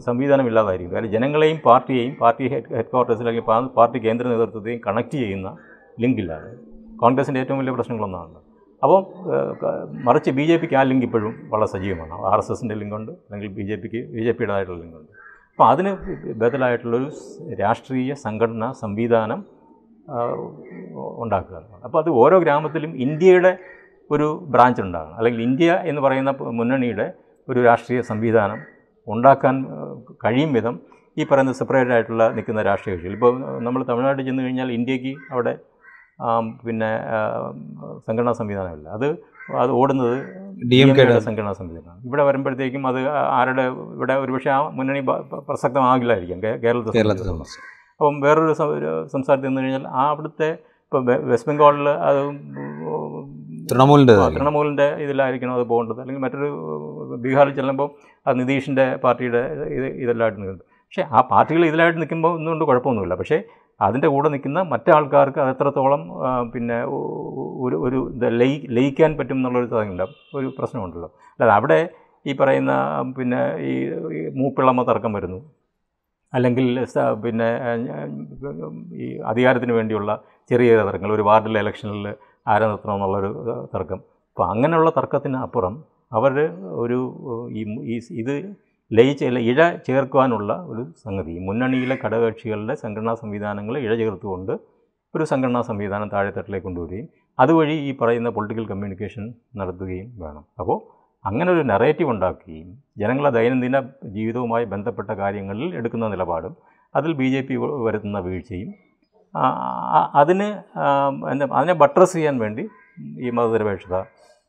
[0.09, 3.47] സംവിധാനം ഇല്ലാതായിരിക്കും കാര്യം ജനങ്ങളെയും പാർട്ടിയെയും പാർട്ടി ഹെഡ് ഹെഡ് ക്വാർട്ടേഴ്സിൽ അല്ലെങ്കിൽ
[3.79, 5.51] പാർട്ടി കേന്ദ്ര നേതൃത്വത്തെയും കണക്ട് ചെയ്യുന്ന
[6.05, 6.51] ലിങ്കില്ലാതെ
[7.03, 8.39] കോൺഗ്രസിന്റെ ഏറ്റവും വലിയ പ്രശ്നങ്ങളൊന്നാണ്
[8.83, 9.01] അപ്പോൾ
[10.07, 12.15] മറിച്ച് ബി ജെ പിക്ക് ആ ലിങ്ക് ഇപ്പോഴും വളരെ സജീവമാണ്.
[12.31, 15.11] ആർ എസ് എസിന്റെ ലിങ്കുണ്ട് അല്ലെങ്കിൽ ബി ജെ പിക്ക് ബി ജെ പിയുടേതായിട്ടുള്ള ലിങ്കുണ്ട്.
[15.53, 15.93] അപ്പോൾ അതിന്
[16.41, 17.11] ബദലായിട്ടുള്ളൊരു
[17.61, 19.41] രാഷ്ട്രീയ സംഘടന സംവിധാനം
[21.25, 23.53] ഉണ്ടാക്കുക അപ്പോൾ അത് ഓരോ ഗ്രാമത്തിലും ഇന്ത്യയുടെ
[24.13, 25.17] ഒരു ബ്രാഞ്ച് ഉണ്ടാകണം.
[25.17, 27.13] അല്ലെങ്കിൽ ഇന്ത്യ എന്ന് പറയുന്ന മുന്നണിയുടെ
[27.49, 28.59] ഒരു രാഷ്ട്രീയ സംവിധാനം
[29.09, 29.67] ഉണ്ടാക്കാൻ
[30.25, 30.81] കഴിയും വിധം
[31.19, 33.13] ഈ പറയുന്ന സെപ്പറേറ്റ് ആയിട്ടുള്ള നിൽക്കുന്ന രാഷ്ട്രീയ കക്ഷികൾ.
[33.13, 35.59] ഇപ്പോൾ നമ്മൾ തമിഴ്നാട്ടിൽ ചെന്ന് കഴിഞ്ഞാൽ ഇന്ത്യയ്ക്ക് അവിടെ
[36.67, 37.01] പിന്നെ
[38.07, 38.89] സംഘടനാ സംവിധാനമില്ല.
[38.89, 39.07] അത്
[39.57, 40.25] അത് ഓടുന്നത്
[40.69, 42.05] ഡി എം കെയുടെ സംഘടനാ സംവിധാനമാണ്.
[42.05, 45.01] ഇവിടെ വരുമ്പോഴത്തേക്കും അത് ആരുടെ ഇവിടെ ഒരുപക്ഷെ ആ മുന്നണി
[45.49, 46.43] പ്രസക്തമാകില്ലായിരിക്കും.
[46.43, 47.45] കേ- കേരളത്തെ കേരളത്തെ സംബന്ധിച്ചിടത്തോളം.
[47.45, 52.19] സംബന്ധിച്ച് അപ്പം വേറൊരു സംസ്ഥാനത്ത് നിന്ന് കഴിഞ്ഞാൽ ആ അവിടുത്തെ ഇപ്പോൾ വെസ്റ്റ് ബംഗാളിൽ അത്
[53.73, 56.01] തൃണമൂലിന്റെ തൃണമൂലിന്റെ ഇതിലായിരിക്കണം അത് പോകേണ്ടത്.
[56.03, 56.49] അല്ലെങ്കിൽ മറ്റൊരു
[57.25, 57.89] ബീഹാറിൽ ചെല്ലുമ്പോൾ
[58.27, 59.43] അത് നിതീഷിന്റെ പാർട്ടിയുടെ
[59.79, 60.67] ഇത് ഇതെല്ലാമായിട്ട് നിൽക്കുന്നത്.
[60.87, 63.15] പക്ഷേ ആ പാർട്ടികൾ ഇതിലായിട്ട് നിൽക്കുമ്പോൾ ഒന്നുകൊണ്ട് കുഴപ്പമൊന്നുമില്ല.
[63.21, 63.39] പക്ഷേ
[63.87, 66.03] അതിന്റെ കൂടെ നിൽക്കുന്ന മറ്റാൾക്കാർക്ക് അത് എത്രത്തോളം
[66.55, 66.77] പിന്നെ
[67.65, 70.05] ഒരു ഒരു ഇത് ലയി ലയിക്കാൻ പറ്റും എന്നുള്ളൊരു സാധനമില്ല
[70.39, 71.09] ഒരു പ്രശ്നമുണ്ടല്ലോ.
[71.33, 71.81] അല്ലാതെ അവിടെ
[72.27, 72.73] ഈ പറയുന്ന
[73.17, 73.73] പിന്നെ ഈ
[74.19, 75.41] ഈ മൂപ്പിളമ തർക്കം വരുന്നു.
[76.33, 76.67] അല്ലെങ്കിൽ
[77.25, 77.49] പിന്നെ
[79.05, 80.11] ഈ അധികാരത്തിന് വേണ്ടിയുള്ള
[80.51, 82.07] ചെറിയ ചെറിയ തർക്കങ്ങൾ ഒരു വാർഡിലെ ഇലക്ഷനിൽ
[82.47, 83.31] ആരെ നിർത്തണം എന്നുള്ളൊരു
[83.75, 84.01] തർക്കം.
[84.33, 85.75] അപ്പോൾ അങ്ങനെയുള്ള തർക്കത്തിന് അപ്പുറം
[86.19, 86.35] അവർ
[86.85, 86.99] ഒരു
[87.91, 88.35] ഈ ഇത്
[88.91, 94.53] ലയിച്ച് ഇഴ ചേർക്കുവാനുള്ള ഒരു സംഗതി മുന്നണിയിലെ ഘടകകക്ഷികളുടെ സംഘടനാ സംവിധാനങ്ങളെ ഇഴ ചേർത്തുകൊണ്ട്
[95.15, 97.07] ഒരു സംഘടനാ സംവിധാനം താഴെത്തട്ടിലേക്ക് കൊണ്ടുവരികയും
[97.39, 99.25] അതുവഴി ഈ പറയുന്ന പൊളിറ്റിക്കൽ കമ്മ്യൂണിക്കേഷൻ
[99.61, 100.45] നടത്തുകയും വേണം.
[100.61, 100.79] അപ്പോൾ
[101.25, 102.69] അങ്ങനെ ഒരു നെറേറ്റീവ് ഉണ്ടാക്കുകയും
[103.03, 103.79] ജനങ്ങളെ ദൈനംദിന
[104.17, 106.55] ജീവിതവുമായി ബന്ധപ്പെട്ട കാര്യങ്ങളിൽ എടുക്കുന്ന നിലപാടും
[106.95, 108.71] അതിൽ ബി ജെ പി വരുത്തുന്ന വീഴ്ചയും
[110.21, 110.49] അതിന്
[111.33, 112.65] എന്താ അതിനെ ബട്രസ് ചെയ്യാൻ വേണ്ടി
[113.25, 113.97] ഈ മതനിരപേക്ഷത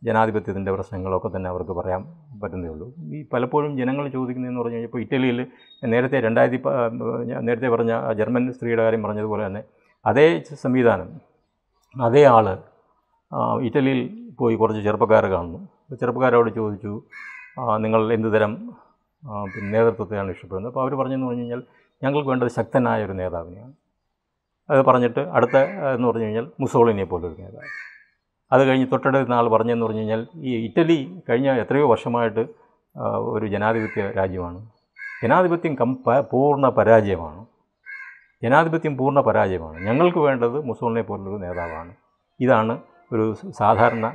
[0.07, 2.01] ജനാധിപത്യത്തിന്റെ പ്രശ്നങ്ങളൊക്കെ തന്നെ അവർക്ക് പറയാൻ
[2.41, 5.39] പറ്റുന്നേ ഉള്ളൂ ഈ പലപ്പോഴും ജനങ്ങൾ ചോദിക്കുന്നതെന്ന് പറഞ്ഞു കഴിഞ്ഞാൽ ഇപ്പോൾ ഇറ്റലിയിൽ
[5.93, 6.59] നേരത്തെ രണ്ടായിരത്തി
[7.47, 9.61] നേരത്തെ പറഞ്ഞ ജർമ്മൻ സ്ത്രീയുടെ കാര്യം പറഞ്ഞതുപോലെ തന്നെ
[10.05, 10.25] അതേ
[10.63, 11.09] സംവിധാനം
[11.95, 12.47] അതേ ആൾ
[13.67, 14.01] ഇറ്റലിയിൽ
[14.39, 15.59] പോയി കുറച്ച് ചെറുപ്പക്കാരെ കാണുന്നു.
[16.01, 16.93] ചെറുപ്പക്കാരോട് ചോദിച്ചു
[17.83, 18.53] നിങ്ങൾ എന്ത് തരം
[19.73, 20.71] നേതൃത്വത്തെയാണ് ഇഷ്ടപ്പെടുന്നത്?
[20.71, 21.61] അപ്പോൾ അവർ പറഞ്ഞെന്ന് പറഞ്ഞു കഴിഞ്ഞാൽ
[22.03, 23.73] ഞങ്ങൾക്ക് വേണ്ടത് ശക്തനായ ഒരു നേതാവിനെയാണ്.
[24.69, 25.58] അത് പറഞ്ഞിട്ട് അടുത്ത
[25.95, 27.69] എന്ന് പറഞ്ഞു കഴിഞ്ഞാൽ മുസോളിനെ പോലൊരു നേതാവ്.
[28.52, 32.43] അത് കഴിഞ്ഞ് തൊട്ടടുത്ത നാൾ പറഞ്ഞെന്ന് പറഞ്ഞു കഴിഞ്ഞാൽ ഈ ഇറ്റലി കഴിഞ്ഞ എത്രയോ വർഷമായിട്ട്
[33.34, 34.60] ഒരു ജനാധിപത്യ രാജ്യമാണ്.
[35.23, 35.91] ജനാധിപത്യം കം
[36.32, 37.45] പൂർണ പരാജയമാണ്.
[38.43, 39.78] ജനാധിപത്യം പൂർണ പരാജയമാണ്.
[39.88, 41.93] ഞങ്ങൾക്ക് വേണ്ടത് മുസോളിനെ പോലുള്ളൊരു നേതാവാണ്.
[42.39, 42.73] ഇതാണ്
[43.13, 44.06] ഒരു സാധാരണ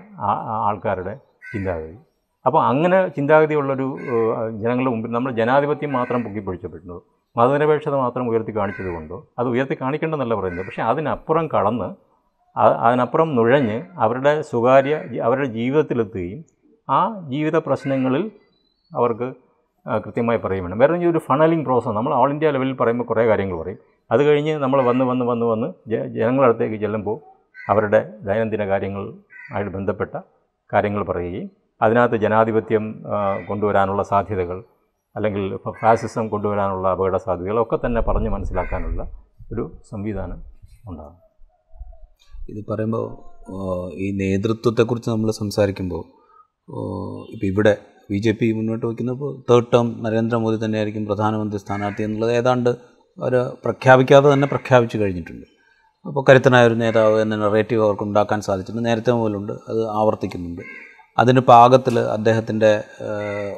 [0.69, 1.15] ആൾക്കാരുടെ
[1.53, 1.99] ചിന്താഗതി.
[2.47, 3.87] അപ്പോൾ അങ്ങനെ ചിന്താഗതിയുള്ളൊരു
[4.63, 6.97] ജനങ്ങളുടെ മുമ്പിൽ നമ്മൾ ജനാധിപത്യം മാത്രം പൊക്കിപ്പിടിച്ചപ്പെട്ടു
[7.37, 10.67] മതനിരപേക്ഷത മാത്രം ഉയർത്തി കാണിച്ചത് കൊണ്ടോ അത് ഉയർത്തി കാണിക്കേണ്ടെന്നല്ല പറയുന്നത്.
[10.67, 11.89] പക്ഷേ അതിനപ്പുറം കടന്ന്
[12.59, 16.45] അതിനപ്പുറം നുഴഞ്ഞ് അവരുടെ സ്വകാര്യ അവരുടെ ജീവിതത്തിലെത്തുകയും
[16.91, 18.31] ആ ജീവിത പ്രശ്നങ്ങളിൽ
[18.97, 19.29] അവർക്ക്
[20.05, 20.79] കൃത്യമായി പറയും വേണം.
[20.79, 23.79] വേറെ ഒരു ഫണലിംഗ് പ്രോസസ്സ് നമ്മൾ ഓൾ ഇന്ത്യ ലെവലിൽ പറയുമ്പോൾ കുറേ കാര്യങ്ങൾ പറയും.
[24.11, 27.17] അത് കഴിഞ്ഞ് നമ്മൾ വന്ന് വന്ന് വന്ന് വന്ന് ജ- ജനങ്ങളുടെ അടുത്തേക്ക് ചെല്ലുമ്പോൾ
[27.71, 29.05] അവരുടെ ദൈനംദിന കാര്യങ്ങൾ
[29.55, 30.15] ആയിട്ട് ബന്ധപ്പെട്ട
[30.73, 31.51] കാര്യങ്ങൾ പറയുകയും
[31.83, 33.05] അതിനകത്ത് ജനാധിപത്യം
[33.49, 34.59] കൊണ്ടുവരാനുള്ള സാധ്യതകൾ
[35.19, 35.45] അല്ലെങ്കിൽ
[35.81, 39.03] ഫാസിസം കൊണ്ടുവരാനുള്ള അപകട സാധ്യതകളൊക്കെ തന്നെ പറഞ്ഞ് മനസ്സിലാക്കാനുള്ള
[39.53, 40.39] ഒരു സംവിധാനം
[40.91, 41.19] ഉണ്ടാകും.
[42.51, 43.07] ഇത് പറയുമ്പോൾ
[44.05, 46.05] ഈ നേതൃത്വത്തെക്കുറിച്ച് നമ്മൾ സംസാരിക്കുമ്പോൾ
[47.35, 47.75] ഇപ്പോൾ ഇവിടെ
[48.11, 52.71] ബി ജെ പി മുന്നോട്ട് വയ്ക്കുന്നപ്പോൾ തേർഡ് ടേം നരേന്ദ്രമോദി തന്നെയായിരിക്കും പ്രധാനമന്ത്രി സ്ഥാനാർത്ഥി എന്നുള്ളത് ഏതാണ്ട്
[53.19, 55.47] അവർ പ്രഖ്യാപിക്കാതെ തന്നെ പ്രഖ്യാപിച്ചു കഴിഞ്ഞിട്ടുണ്ട്.
[56.07, 58.89] അപ്പോൾ കരുത്തനായ ഒരു നേതാവ് എന്ന നെറേറ്റീവ് അവർക്ക് ഉണ്ടാക്കാൻ സാധിച്ചിട്ടുണ്ട്.
[58.89, 60.63] നേരത്തെ മുതലുണ്ട് അത് ആവർത്തിക്കുന്നുണ്ട്.
[61.19, 62.85] അതിന് പാകത്തിൽ അദ്ദേഹത്തിന്റെ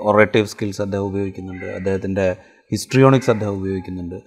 [0.01, 1.65] ഒറേറ്റീവ് സ്കിൽസ് അദ്ദേഹം ഉപയോഗിക്കുന്നുണ്ട്.
[1.65, 2.37] അദ്ദേഹത്തിന്റെ
[2.73, 4.19] ഹിസ്ട്രിയോണിക്സ് അദ്ദേഹം ഉപയോഗിക്കുന്നുണ്ട്.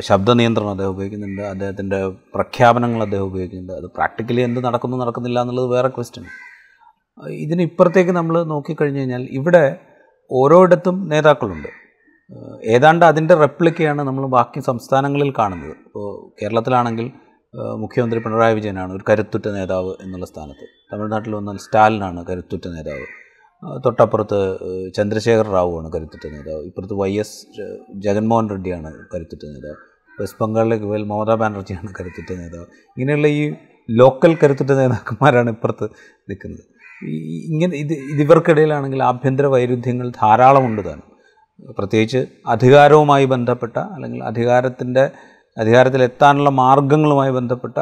[0.00, 1.42] ശബ്ദ നിയന്ത്രണം അദ്ദേഹം ഉപയോഗിക്കുന്നുണ്ട്.
[1.42, 3.72] അദ്ദേഹത്തിന്റെ പ്രഖ്യാപനങ്ങൾ അദ്ദേഹം ഉപയോഗിക്കുന്നുണ്ട്.
[3.72, 6.26] അത് പ്രാക്ടിക്കലി എന്ത് നടക്കുന്നു നടക്കുന്നില്ല എന്നുള്ളത് വേറെ ക്വസ്റ്റ്യൻ
[7.28, 9.76] ഇതിന് ഇപ്പുറത്തേക്ക് നമ്മൾ നോക്കിക്കഴിഞ്ഞ് കഴിഞ്ഞാൽ ഇവിടെ
[10.30, 11.68] ഓരോയിടത്തും നേതാക്കളുണ്ട്.
[12.64, 15.74] ഏതാണ്ട് അതിന്റെ റെപ്ലിക്കയാണ് നമ്മൾ ബാക്കി സംസ്ഥാനങ്ങളിൽ കാണുന്നത്.
[15.86, 17.10] ഇപ്പോൾ കേരളത്തിലാണെങ്കിൽ
[17.54, 20.66] മുഖ്യമന്ത്രി പിണറായി വിജയനാണ് ഒരു കരുത്തുറ്റ നേതാവ് എന്നുള്ള സ്ഥാനത്ത്.
[20.92, 23.06] തമിഴ്നാട്ടിൽ വന്നാൽ സ്റ്റാലിനാണ് കരുത്തുറ്റ നേതാവ്.
[23.84, 24.38] തൊട്ടപ്പുറത്ത്
[24.96, 26.62] ചന്ദ്രശേഖർ റാവുവാണ് കരുത്തുറ്റ നേതാവ്.
[26.64, 27.36] ഇപ്പുറത്ത് വൈ എസ്
[27.94, 29.76] ജഗൻമോഹൻ റെഡ്ഡിയാണ് കരുത്തുറ്റ നേതാവ്.
[30.20, 32.66] വെസ്റ്റ് ബംഗാളിലേക്ക് പോയാൽ മമതാ ബാനർജിയാണ് കരുത്തുറ്റ നേതാവ്.
[32.88, 33.54] ഇങ്ങനെയുള്ള ഈ
[33.90, 35.84] ലോക്കൽ കരുത്തുറ്റ നേതാക്കന്മാരാണ് ഇപ്പുറത്ത്
[36.30, 36.64] നിൽക്കുന്നത്.
[37.50, 41.08] ഇങ്ങനെ ഇത് ഇത് ഇവർക്കിടയിലാണെങ്കിൽ ആഭ്യന്തര വൈരുദ്ധ്യങ്ങൾ ധാരാളമുണ്ട് താനും.
[41.78, 45.10] പ്രത്യേകിച്ച് അധികാരവുമായി ബന്ധപ്പെട്ട അല്ലെങ്കിൽ അധികാരത്തിന്റെ
[45.58, 47.78] അധികാരത്തിലെത്താനുള്ള മാർഗങ്ങളുമായി ബന്ധപ്പെട്ട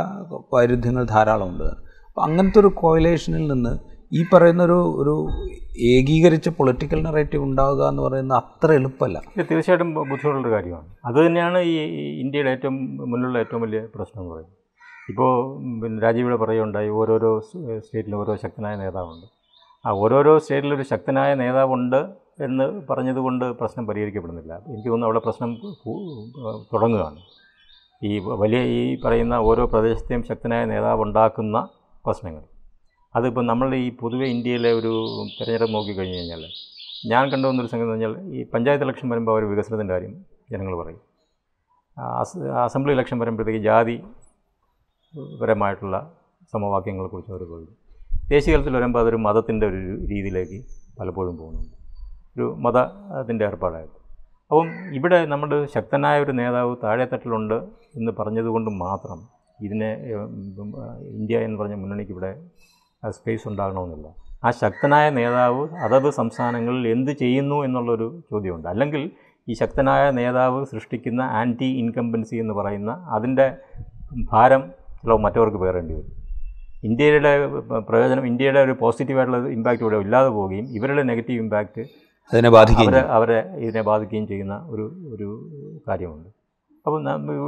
[0.55, 1.69] വൈരുദ്ധ്യങ്ങൾ ധാരാളമുണ്ട്.
[2.09, 3.79] അപ്പോൾ അങ്ങനത്തെ ഒരു കോയിലേഷനിൽ നിന്ന്
[4.13, 5.29] ഈ പറയുന്ന ഒരു ഒരു
[5.79, 9.23] ഏകീകരിച്ച പൊളിറ്റിക്കൽ നറേറ്റീവ് ഉണ്ടാവുക എന്ന് പറയുന്നത് അത്ര എളുപ്പമല്ല.
[9.39, 10.89] തീർച്ചയായിട്ടും ബുദ്ധിമുട്ടുള്ള കാര്യമാണ്.
[11.05, 11.75] അത് തന്നെയാണ് ഈ
[12.21, 14.57] ഇന്ത്യയുടെ ഏറ്റവും മുന്നിലുള്ള ഏറ്റവും വലിയ പ്രശ്നം എന്ന് പറയുന്നത്.
[15.09, 15.31] ഇപ്പോൾ
[15.83, 19.27] പിന്നെ രാജീവിടെ പറയുകയുണ്ടായി ഓരോരോ സ്റ്റേറ്റിലും ഓരോ ശക്തനായ നേതാവുണ്ട്.
[19.87, 21.97] ആ ഓരോരോ സ്റ്റേറ്റിലൊരു ശക്തനായ നേതാവുണ്ട്
[22.41, 24.55] എന്ന് പറഞ്ഞതുകൊണ്ട് പ്രശ്നം പരിഹരിക്കപ്പെടുന്നില്ല.
[24.55, 25.57] എനിക്ക് തോന്നുന്നു അവിടെ പ്രശ്നം
[26.73, 27.21] തുടങ്ങുകയാണ്.
[28.03, 31.69] ഈ വലിയ ഈ പറയുന്ന ഓരോ പ്രദേശത്തെയും ശക്തനായ നേതാവ് ഉണ്ടാക്കുന്ന
[32.07, 32.43] പ്രശ്നങ്ങൾ.
[33.17, 34.93] അതിപ്പോൾ നമ്മൾ ഈ പൊതുവെ ഇന്ത്യയിലെ ഒരു
[35.37, 36.43] തിരഞ്ഞെടുപ്പ് നോക്കിക്കഴിഞ്ഞ് കഴിഞ്ഞാൽ
[37.11, 40.15] ഞാൻ കണ്ടുവന്നൊരു സംഗതി എന്ന് പറഞ്ഞാൽ ഈ പഞ്ചായത്ത് ഇലക്ഷൻ വരുമ്പോൾ അവർ വികസനത്തിന്റെ കാര്യം
[40.51, 41.01] ജനങ്ങൾ പറയും.
[42.65, 43.97] അസംബ്ലി ഇലക്ഷൻ വരുമ്പോഴത്തേക്ക് ജാതി
[45.43, 45.97] പരമായിട്ടുള്ള
[46.53, 47.77] സമവാക്യങ്ങളെക്കുറിച്ച് അവർ പറയും.
[48.29, 49.81] ദേശീയ തലത്തിൽ വരുമ്പോൾ അതൊരു മതത്തിന്റെ ഒരു
[50.13, 50.59] രീതിയിലേക്ക്
[51.01, 51.77] പലപ്പോഴും പോകുന്നുണ്ട്.
[52.37, 54.00] ഒരു മതത്തിന്റെ ഏർപ്പാടായിട്ട്.
[54.51, 57.55] അപ്പം ഇവിടെ നമ്മുടെ ശക്തനായ ഒരു നേതാവ് താഴെത്തട്ടിലുണ്ട്
[57.99, 59.19] എന്ന് പറഞ്ഞതുകൊണ്ട് മാത്രം
[59.67, 59.91] ഇതിനെ
[61.19, 62.31] ഇന്ത്യ എന്ന് പറഞ്ഞ മുന്നണിക്ക് ഇവിടെ
[63.11, 64.09] സ്പേസ് ഉണ്ടാകണമെന്നില്ല.
[64.45, 68.69] ആ ശക്തനായ നേതാവ് അതത് സംസ്ഥാനങ്ങളിൽ എന്ത് ചെയ്യുന്നു എന്നുള്ളൊരു ചോദ്യമുണ്ട്.
[68.69, 69.11] അല്ലെങ്കിൽ
[69.49, 73.47] ഈ ശക്തനായ നേതാവ് സൃഷ്ടിക്കുന്ന ആന്റി ഇൻകംബൻസി എന്ന് പറയുന്ന അതിന്റെ
[74.33, 74.63] ഭാരം
[75.01, 76.13] ചിലപ്പോൾ മറ്റവർക്ക് പേറേണ്ടി വരും.
[76.89, 77.33] ഇന്ത്യയുടെ
[77.89, 81.83] പ്രയോജനം ഇന്ത്യയുടെ ഒരു പോസിറ്റീവായിട്ടുള്ള ഇമ്പാക്റ്റ് ഇവിടെ ഇല്ലാതെ പോവുകയും ഇവരുടെ നെഗറ്റീവ് ഇമ്പാക്റ്റ്
[82.33, 85.29] അതിനെ ബാധിക്കുകയും അവരെ ഇതിനെ ബാധിക്കുകയും ചെയ്യുന്ന ഒരു ഒരു
[85.89, 86.29] കാര്യമുണ്ട്.
[86.87, 86.99] അപ്പോൾ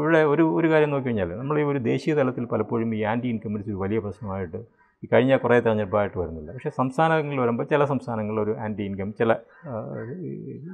[0.02, 3.70] ഇവിടെ ഒരു ഒരു കാര്യം നോക്കി കഴിഞ്ഞാൽ നമ്മൾ ഈ ഒരു ദേശീയ തലത്തിൽ പലപ്പോഴും ഈ ആന്റി ഇൻകംബൻസി
[3.72, 4.60] ഒരു വലിയ പ്രശ്നമായിട്ട്
[5.04, 6.48] ഈ കഴിഞ്ഞ കുറേ തെരഞ്ഞെടുപ്പായിട്ട് വരുന്നില്ല.
[6.56, 9.30] പക്ഷേ സംസ്ഥാനങ്ങളിൽ വരുമ്പോൾ ചില സംസ്ഥാനങ്ങളിൽ ഒരു ആന്റി ഇൻകം ചില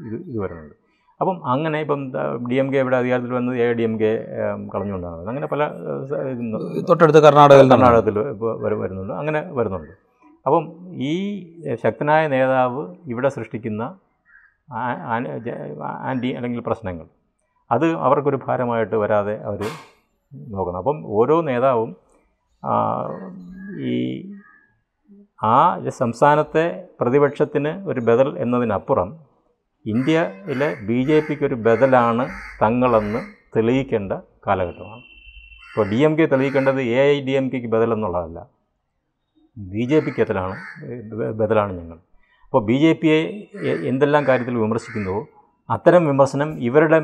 [0.06, 0.74] ഇത് ഇത് വരുന്നുണ്ട്.
[1.20, 2.00] അപ്പം അങ്ങനെ ഇപ്പം
[2.50, 4.10] ഡി എം കെ ഇവിടെ അധികാരത്തിൽ വന്നത് എ ഡി എം കെ
[4.74, 5.22] കളഞ്ഞുകൊണ്ടാണ്.
[5.32, 5.62] അങ്ങനെ പല
[6.90, 9.14] തൊട്ടടുത്ത് കർണാടകത്തിൽ ഇപ്പോൾ വരുന്നുണ്ട്.
[9.22, 9.94] അങ്ങനെ വരുന്നുണ്ട്.
[10.48, 10.64] അപ്പം
[11.10, 11.14] ഈ
[11.84, 12.82] ശക്തനായ നേതാവ്
[13.12, 13.82] ഇവിടെ സൃഷ്ടിക്കുന്ന
[16.10, 17.06] ആന്റി അല്ലെങ്കിൽ പ്രശ്നങ്ങൾ.
[17.70, 19.62] അത് അവർക്കൊരു ഭാരമായിട്ട് വരാതെ അവർ
[20.32, 21.90] നോക്കണം അപ്പം ഓരോ നേതാവും
[23.92, 23.94] ഈ
[25.52, 25.56] ആ
[26.00, 26.64] സംസ്ഥാനത്തെ
[27.00, 29.10] പ്രതിപക്ഷത്തിന് ഒരു ബദൽ എന്നതിനപ്പുറം
[29.84, 32.24] ഇന്ത്യയിലെ ബി ജെ പിക്ക് ഒരു ബദലാണ്
[32.62, 33.20] തങ്ങളെന്ന്
[33.56, 34.12] തെളിയിക്കേണ്ട
[34.46, 35.02] കാലഘട്ടമാണ്.
[35.68, 38.38] ഇപ്പോൾ ഡി എം കെ തെളിയിക്കേണ്ടത് എ ഐ ഡി എം കെക്ക് ബദൽ എന്നുള്ളതല്ല
[39.58, 40.54] ബി ജെ പിക്ക് എത്തലാണ്
[41.30, 41.98] ബദലാണ് ഞങ്ങൾ.
[42.44, 43.48] അപ്പോൾ ബി ജെ പിയെ
[43.90, 45.26] എന്തെല്ലാം കാര്യത്തിൽ വിമർശിക്കുന്നുവോ
[45.70, 47.00] അത്തരം വിമർശനം ഇവരുടെ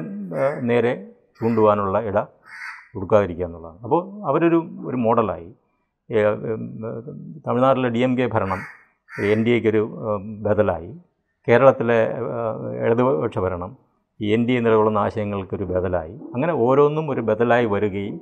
[0.61, 2.19] നേരെ ചൂണ്ടുവാനുള്ള ഇട
[2.95, 3.81] കൊടുക്കാതിരിക്കുക എന്നുള്ളതാണ്.
[3.83, 5.49] അപ്പോൾ അവരൊരു ഒരു മോഡലായി.
[7.47, 8.61] തമിഴ്നാട്ടിലെ ഡി എം കെ ഭരണം
[9.31, 9.83] എൻ ഡി എക്കൊരു
[10.47, 10.99] ബദലായി.
[11.49, 11.99] കേരളത്തിലെ
[12.85, 13.77] ഇടതുപക്ഷ ഭരണം
[14.21, 16.15] എൻ ഡി എ നിലകൊള്ളുന്ന ആശയങ്ങൾക്കൊരു ബദലായി.
[16.35, 18.21] അങ്ങനെ ഓരോന്നും ഒരു ബദലായി വരികയും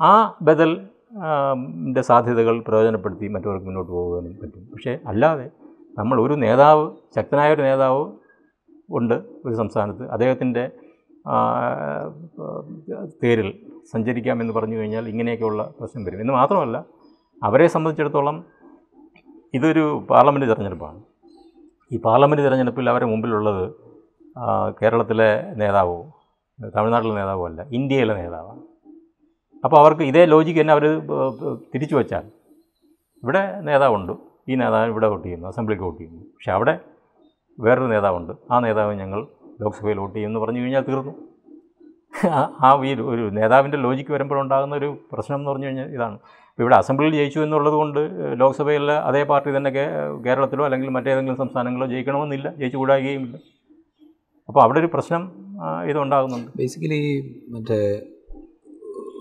[0.00, 0.88] ആ ബദൽ
[2.08, 4.62] സാധ്യതകൾ പ്രയോജനപ്പെടുത്തി മറ്റവർക്ക് മുന്നോട്ട് പോകാനും പറ്റും.
[4.72, 5.46] പക്ഷേ അല്ലാതെ
[5.98, 6.84] നമ്മൾ ഒരു നേതാവ്
[7.16, 8.02] ശക്തനായ ഒരു നേതാവ്
[8.98, 10.04] ഉണ്ട് ഒരു സംസ്ഥാനത്ത്.
[10.14, 10.64] അദ്ദേഹത്തിന്റെ
[13.22, 13.48] പേരിൽ
[13.92, 16.20] സഞ്ചരിക്കാമെന്ന് പറഞ്ഞു കഴിഞ്ഞാൽ ഇങ്ങനെയൊക്കെയുള്ള പ്രശ്നം വരും.
[16.20, 16.76] എന്ന് മാത്രമല്ല
[17.42, 18.36] അവരെ സംബന്ധിച്ചിടത്തോളം
[19.54, 21.00] ഇതൊരു പാർലമെന്റ് തിരഞ്ഞെടുപ്പാണ്.
[21.92, 23.64] ഈ പാർലമെന്റ് തിരഞ്ഞെടുപ്പിൽ അവരെ മുമ്പിലുള്ളത്
[24.80, 25.98] കേരളത്തിലെ നേതാവോ
[26.58, 28.62] തമിഴ്നാട്ടിലെ നേതാവോ അല്ല ഇന്ത്യയിലെ നേതാവാണ്.
[29.64, 31.00] അപ്പോൾ അവർക്ക് ഇതേ ലോജിക്ക് തന്നെ അവർ
[31.74, 32.22] തിരിച്ചു വച്ചാൽ.
[33.22, 34.12] ഇവിടെ നേതാവുണ്ട്
[34.48, 36.22] ഈ നേതാവ് ഇവിടെ വോട്ട് ചെയ്യുന്നു അസംബ്ലിക്ക് വോട്ട് ചെയ്യുന്നു.
[36.22, 36.80] പക്ഷേ അവിടെ
[37.60, 39.26] വേറൊരു നേതാവുണ്ട് ആ നേതാവ് ഞങ്ങൾ
[39.60, 41.14] ലോക്സഭയിൽ വോട്ട് ചെയ്യുമെന്ന് പറഞ്ഞു കഴിഞ്ഞാൽ തീർന്നു.
[42.60, 46.14] ആ- ഈ ഒരു നേതാവിന്റെ ലോജിക്ക് വരുമ്പോഴുണ്ടാകുന്ന ഒരു പ്രശ്നം എന്ന് പറഞ്ഞു കഴിഞ്ഞാൽ ഇതാണ്.
[46.14, 52.54] ഇപ്പോൾ ഇവിടെ അസംബ്ലിയിൽ ജയിച്ചു എന്നുള്ളത് കൊണ്ട് ലോക്സഭയിലെ അതേ പാർട്ടി തന്നെ കേരളത്തിലോ അല്ലെങ്കിൽ മറ്റേതെങ്കിലും സംസ്ഥാനങ്ങളോ ജയിക്കണമെന്നില്ല
[52.54, 53.36] ജയിച്ചു കൂടാകുകയുമില്ല
[54.48, 55.32] അപ്പോൾ അവിടെ ഒരു പ്രശ്നം
[55.90, 56.50] ഇതുണ്ടാകുന്നുണ്ട്.
[56.56, 58.02] ബേസിക്കലി മറ്റേ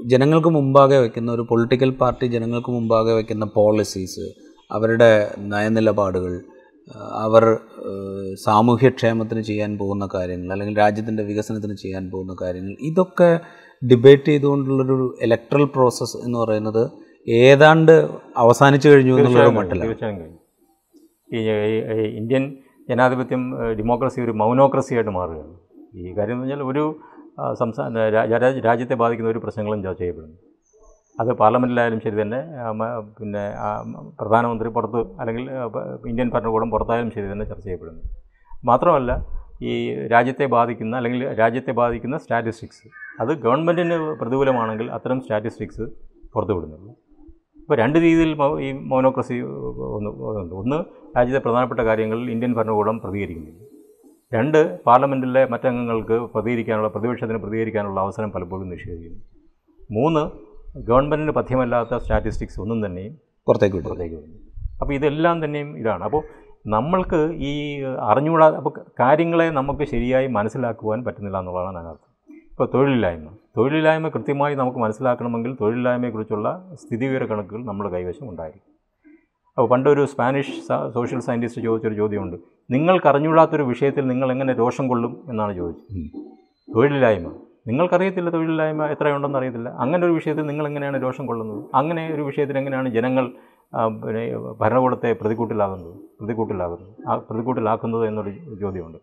[0.05, 4.21] ജനങ്ങൾക്ക് മുമ്പാകെ വയ്ക്കുന്ന ഒരു പൊളിറ്റിക്കൽ പാർട്ടി ജനങ്ങൾക്ക് മുമ്പാകെ വയ്ക്കുന്ന പോളിസീസ്
[4.71, 6.41] അവരുടെ നയനിലപാടുകൾ
[7.11, 7.57] അവർ
[8.33, 13.39] സാമൂഹ്യക്ഷേമത്തിന് ചെയ്യാൻ പോകുന്ന കാര്യങ്ങൾ അല്ലെങ്കിൽ രാജ്യത്തിന്റെ വികസനത്തിന് ചെയ്യാൻ പോകുന്ന കാര്യങ്ങൾ ഇതൊക്കെ
[13.91, 16.89] ഡിബേറ്റ് ചെയ്തുകൊണ്ടുള്ളൊരു ഇലക്ട്രൽ പ്രോസസ്സ് എന്ന് പറയുന്നത്
[17.29, 18.07] ഏതാണ്ട്
[18.37, 20.37] അവസാനിച്ചു കഴിഞ്ഞു എന്നുള്ളൊരു തീർച്ചയായും മട്ടിലാണ്
[21.33, 22.57] ഈ ഇന്ത്യൻ
[22.89, 25.55] ജനാധിപത്യം ഡെമോക്രസി ഒരു മൗനോക്രസി ആയിട്ട് മാറുകയാണ്.
[25.95, 26.95] ഈ കാര്യം എന്ന് പറഞ്ഞാൽ ഒരു
[27.53, 28.05] സംസ്ഥാന
[28.65, 30.37] രാജ്യത്തെ ബാധിക്കുന്ന ഒരു പ്രശ്നങ്ങളും ചർച്ച ചെയ്യപ്പെടുന്നു
[31.17, 32.39] അത് പാർലമെന്റിലായാലും ശരി തന്നെ
[33.17, 33.43] പിന്നെ
[34.19, 35.43] പ്രധാനമന്ത്രി പുറത്ത് അല്ലെങ്കിൽ
[36.05, 38.03] ഇന്ത്യൻ ഭരണകൂടം പുറത്തായാലും ശരി തന്നെ ചർച്ച ചെയ്യപ്പെടുന്നു
[38.63, 39.11] മാത്രമല്ല
[39.61, 39.71] ഈ
[40.05, 42.85] രാജ്യത്തെ ബാധിക്കുന്ന അല്ലെങ്കിൽ രാജ്യത്തെ ബാധിക്കുന്ന സ്റ്റാറ്റിസ്റ്റിക്സ്
[43.19, 45.85] അത് ഗവൺമെന്റിന് പ്രതികൂലമാണെങ്കിൽ അത്തരം സ്റ്റാറ്റിസ്റ്റിക്സ്
[46.33, 46.89] പുറത്തുവിടുന്നില്ല
[47.59, 49.35] ഇപ്പോൾ രണ്ട് രീതിയിൽ ഈ മൗനോക്രസി
[49.89, 50.11] ഒന്ന്
[50.53, 50.77] ഒന്ന്
[51.17, 53.68] രാജ്യത്തെ പ്രധാനപ്പെട്ട കാര്യങ്ങളിൽ ഇന്ത്യൻ ഭരണകൂടം പ്രതികരിക്കുന്നില്ല
[54.31, 59.19] രണ്ട് പാർലമെന്റിലെ മറ്റംഗങ്ങൾക്ക് പ്രതികരിക്കാനുള്ള പ്രതിപക്ഷത്തിന് പ്രതികരിക്കാനുള്ള അവസരം പലപ്പോഴും നിഷേധിക്കുന്നു.
[59.91, 60.23] മൂന്ന്
[60.89, 63.13] ഗവൺമെന്റിന് പഥ്യമല്ലാത്ത സ്റ്റാറ്റിസ്റ്റിക്സ് ഒന്നും തന്നെയും
[63.47, 64.37] പുറത്തേക്ക് വിട്ടു പുറത്തേക്ക് വരുന്നു
[64.81, 66.03] അപ്പോൾ ഇതെല്ലാം തന്നെയും ഇതാണ്.
[66.03, 66.21] അപ്പോൾ
[66.67, 67.51] നമ്മൾക്ക് ഈ
[68.09, 72.05] അറിഞ്ഞുകൂടാ അപ്പോൾ കാര്യങ്ങളെ നമുക്ക് ശരിയായി മനസ്സിലാക്കുവാൻ പറ്റുന്നില്ല എന്നുള്ളതാണ് അതിനർത്ഥം.
[72.51, 73.27] ഇപ്പോൾ തൊഴിലില്ലായ്മ.
[73.57, 78.78] തൊഴിലില്ലായ്മ കൃത്യമായി നമുക്ക് മനസ്സിലാക്കണമെങ്കിൽ തൊഴിലില്ലായ്മയെക്കുറിച്ചുള്ള സ്ഥിതിവിവര കണക്കുകൾ നമ്മുടെ കൈവശം ഉണ്ടായിരിക്കും
[79.57, 80.61] അപ്പോൾ പണ്ടൊരു സ്പാനിഷ്
[80.93, 82.37] സോഷ്യൽ സയന്റിസ്റ്റ് ചോദിച്ചൊരു ചോദ്യമുണ്ട്.
[82.71, 86.21] നിങ്ങൾക്ക് അറിഞ്ഞുകൂടാത്തൊരു വിഷയത്തിൽ നിങ്ങൾ എങ്ങനെ രോഷം കൊള്ളും എന്നാണ് ചോദിച്ചത്.
[86.75, 87.31] തൊഴിലില്ലായ്മ.
[87.67, 89.69] നിങ്ങൾക്കറിയത്തില്ല തൊഴിലില്ലായ്മ എത്രയുണ്ടെന്ന് അറിയത്തില്ല.
[89.69, 91.65] അങ്ങനെ ഒരു വിഷയത്തിൽ നിങ്ങൾ എങ്ങനെയാണ് രോഷം കൊള്ളുന്നത്?
[91.75, 93.31] അങ്ങനെ ഒരു വിഷയത്തിൽ എങ്ങനെയാണ് ജനങ്ങൾ
[94.05, 95.95] പിന്നെ ഭരണകൂടത്തെ പ്രതികൂട്ടിലാകുന്നത്?
[96.19, 97.09] പ്രതികൂട്ടിലാകുന്നത്?
[97.09, 98.29] ആ പ്രതികൂട്ടിലാക്കുന്നത് എന്നൊരു
[98.61, 98.97] ചോദ്യമുണ്ട്.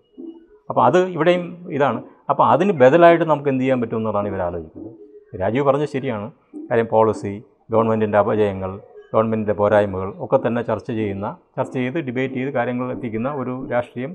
[0.68, 2.02] അപ്പോൾ അത് ഇവിടെയും ഇതാണ്.
[2.30, 4.94] അപ്പോൾ അതിന് ബദലായിട്ട് നമുക്ക് എന്ത് ചെയ്യാൻ പറ്റുമെന്നുള്ളതാണ് ഇവർ ആലോചിക്കുന്നത്.
[5.40, 6.30] രാജീവ് പറഞ്ഞത് ശരിയാണ്.
[6.70, 8.80] കാര്യം പോളിസി ഗവൺമെന്റിന്റെ അപജയങ്ങൾ
[9.16, 11.26] ഗവൺമെന്റിന്റെ പോരായ്മകൾ ഒക്കെ തന്നെ ചർച്ച ചെയ്യുന്ന
[11.56, 14.12] ചർച്ച ചെയ്ത് ഡിബേറ്റ് ചെയ്ത് കാര്യങ്ങൾ എത്തിക്കുന്ന ഒരു രാഷ്ട്രീയം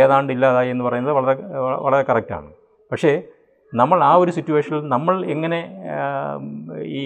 [0.00, 1.34] ഏതാണ്ട് ഇല്ലാതായി എന്ന് പറയുന്നത് വളരെ
[1.82, 2.50] വളരെ കറക്റ്റാണ്
[2.92, 3.12] പക്ഷേ
[3.72, 5.58] നമ്മൾ ആ ഒരു സിറ്റുവേഷനിൽ നമ്മൾ എങ്ങനെ
[6.92, 7.02] ഈ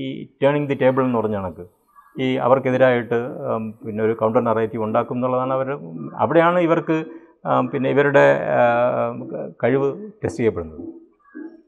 [0.00, 0.04] ഈ
[0.42, 1.64] ടേണിങ് ദി ടേബിൾ എന്ന് പറഞ്ഞ കണക്ക്
[2.16, 3.18] ഈ അവർക്കെതിരായിട്ട്
[3.84, 5.68] പിന്നെ ഒരു കൗണ്ടർ നറേറ്റീവ് ഉണ്ടാക്കും എന്നുള്ളതാണ് അവർ
[6.14, 6.96] അവിടെയാണ് ഇവർക്ക്
[7.72, 8.24] പിന്നെ ഇവരുടെ
[9.62, 9.88] കഴിവ്
[10.22, 10.82] ടെസ്റ്റ് ചെയ്യപ്പെടുന്നത്.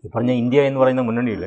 [0.05, 1.43] ഈ പറഞ്ഞ ഇന്ത്യ എന്ന് പറയുന്ന മുന്നണിയിൽ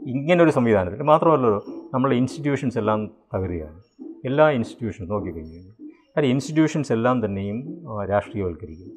[0.00, 1.60] ഇങ്ങനൊരു സംവിധാനത്തിൽ മാത്രമല്ലല്ലോ
[1.94, 3.80] നമ്മളെ ഇൻസ്റ്റിറ്റ്യൂഷൻസ് എല്ലാം തകരുകയാണ്.
[4.24, 7.58] എല്ലാ ഇൻസ്റ്റിറ്റ്യൂഷൻസ് നോക്കിക്കഴിഞ്ഞു കഴിഞ്ഞാൽ കാര്യം ഇൻസ്റ്റിറ്റ്യൂഷൻസ് എല്ലാം തന്നെയും
[8.10, 8.92] രാഷ്ട്രീയവൽക്കരിക്കും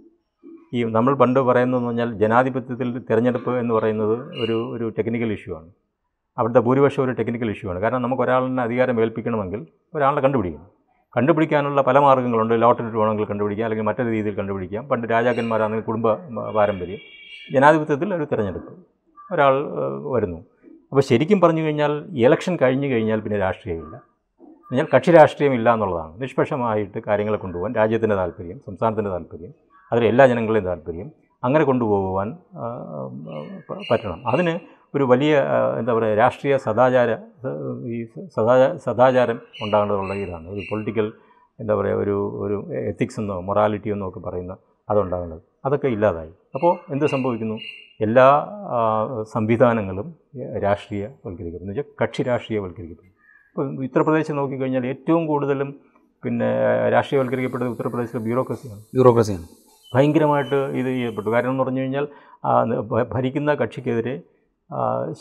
[0.74, 5.70] ഈ നമ്മൾ പണ്ട് പറയുന്നതെന്ന് പറഞ്ഞാൽ ജനാധിപത്യത്തിൽ തിരഞ്ഞെടുപ്പ് എന്ന് പറയുന്നത് ഒരു ഒരു ടെക്നിക്കൽ ഇഷ്യൂ ആണ്.
[6.38, 7.80] അവിടുത്തെ ഭൂരിപക്ഷം ഒരു ടെക്നിക്കൽ ഇഷ്യൂ ആണ്.
[7.80, 10.68] കാരണം നമുക്ക് ഒരാളിനെ അധികാരം ഏൽപ്പിക്കണമെങ്കിൽ ഒരാളെ കണ്ടുപിടിക്കണം.
[11.18, 12.62] കണ്ടുപിടിക്കാനുള്ള പല മാർഗങ്ങളുണ്ട്.
[12.62, 14.88] ലോട്ടറി വേണമെങ്കിൽ കണ്ടുപിടിക്കാം അല്ലെങ്കിൽ മറ്റൊരു രീതിയിൽ കണ്ടുപിടിക്കാം.
[14.88, 16.14] പണ്ട് രാജാക്കന്മാരാണെങ്കിൽ കുടുംബ
[16.56, 17.00] പാരമ്പര്യം.
[17.52, 18.74] ജനാധിപത്യത്തിൽ ഒരു തിരഞ്ഞെടുപ്പ്.
[19.34, 19.54] ഒരാൾ
[20.14, 20.38] വരുന്നു.
[20.96, 21.94] അപ്പോൾ ശരിക്കും പറഞ്ഞു കഴിഞ്ഞാൽ
[22.26, 23.96] ഇലക്ഷൻ കഴിഞ്ഞു കഴിഞ്ഞാൽ പിന്നെ രാഷ്ട്രീയമില്ല.
[24.72, 26.14] എന്നാൽ കക്ഷി രാഷ്ട്രീയം ഇല്ല എന്നുള്ളതാണ്.
[26.22, 29.52] നിഷ്പക്ഷമായിട്ട് കാര്യങ്ങളെ കൊണ്ടുപോകാൻ രാജ്യത്തിന്റെ താല്പര്യം സംസ്ഥാനത്തിന്റെ താല്പര്യം
[29.92, 31.08] അതിൽ എല്ലാ ജനങ്ങളുടെയും താല്പര്യം
[31.44, 32.30] അങ്ങനെ കൊണ്ടുപോകുവാൻ
[33.90, 34.22] പറ്റണം.
[34.32, 34.54] അതിന്
[34.98, 35.34] ഒരു വലിയ
[35.80, 37.18] എന്താ പറയുക രാഷ്ട്രീയ സദാചാര
[37.96, 38.00] ഈ
[38.38, 40.48] സദാചാര സദാചാരം ഉണ്ടാകേണ്ടതുള്ള ഇതാണ്.
[40.56, 41.10] ഒരു പൊളിറ്റിക്കൽ
[41.60, 42.60] എന്താ പറയുക ഒരു ഒരു
[42.92, 44.56] എത്തിക്സ് എന്നോ മൊറാലിറ്റി എന്നോ ഒക്കെ പറയുന്ന
[44.90, 45.42] അതുണ്ടാകുന്നത്.
[45.66, 46.32] അതൊക്കെ ഇല്ലാതായി.
[46.56, 47.58] അപ്പോൾ എന്ത് സംഭവിക്കുന്നു?
[48.02, 48.28] എല്ലാ
[49.34, 50.08] സംവിധാനങ്ങളും
[50.64, 51.72] രാഷ്ട്രീയവൽക്കരിക്കപ്പെടുന്നു.
[51.72, 53.14] എന്ന് വെച്ചാൽ കക്ഷി രാഷ്ട്രീയവൽക്കരിക്കപ്പെടുന്നു.
[53.50, 55.70] ഇപ്പോൾ ഉത്തർപ്രദേശ് നോക്കിക്കഴിഞ്ഞാൽ ഏറ്റവും കൂടുതലും
[56.24, 56.50] പിന്നെ
[56.90, 58.82] രാഷ്ട്രീയവൽക്കരിക്കപ്പെട്ടത് ഉത്തർപ്രദേശിലെ ബ്യൂറോക്രസിയാണ്.
[58.94, 59.48] ബ്യൂറോക്രസിയാണ്.
[59.94, 61.30] ഭയങ്കരമായിട്ട് ഇത് ചെയ്യപ്പെട്ടു.
[61.30, 62.08] കാരണം എന്ന് പറഞ്ഞു കഴിഞ്ഞാൽ
[63.12, 64.22] ഭരിക്കുന്ന കക്ഷിക്കെതിരെ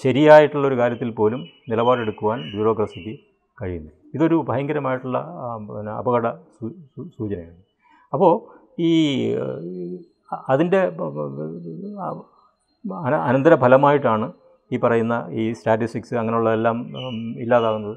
[0.02, 3.18] ശരിയായിട്ടുള്ളൊരു കാര്യത്തിൽ പോലും നിലപാടെടുക്കുവാൻ ബ്യൂറോക്രസിക്ക്
[3.62, 5.18] കഴിയുന്നു ഇതൊരു ഭയങ്കരമായിട്ടുള്ള
[5.68, 6.30] പിന്നെ അപകട
[7.18, 7.56] സൂചനയാണ്.
[8.12, 8.32] അപ്പോൾ
[8.78, 9.28] ഈ
[10.48, 10.78] അതിന്റെ
[13.06, 14.32] അന- അനന്തരഫലമായിട്ടാണ്
[14.72, 16.86] ഈ പറയുന്ന ഈ സ്റ്റാറ്റിസ്റ്റിക്സ് അങ്ങനെയുള്ളതെല്ലാം
[17.38, 17.96] ഇല്ലാതാകുന്നത്.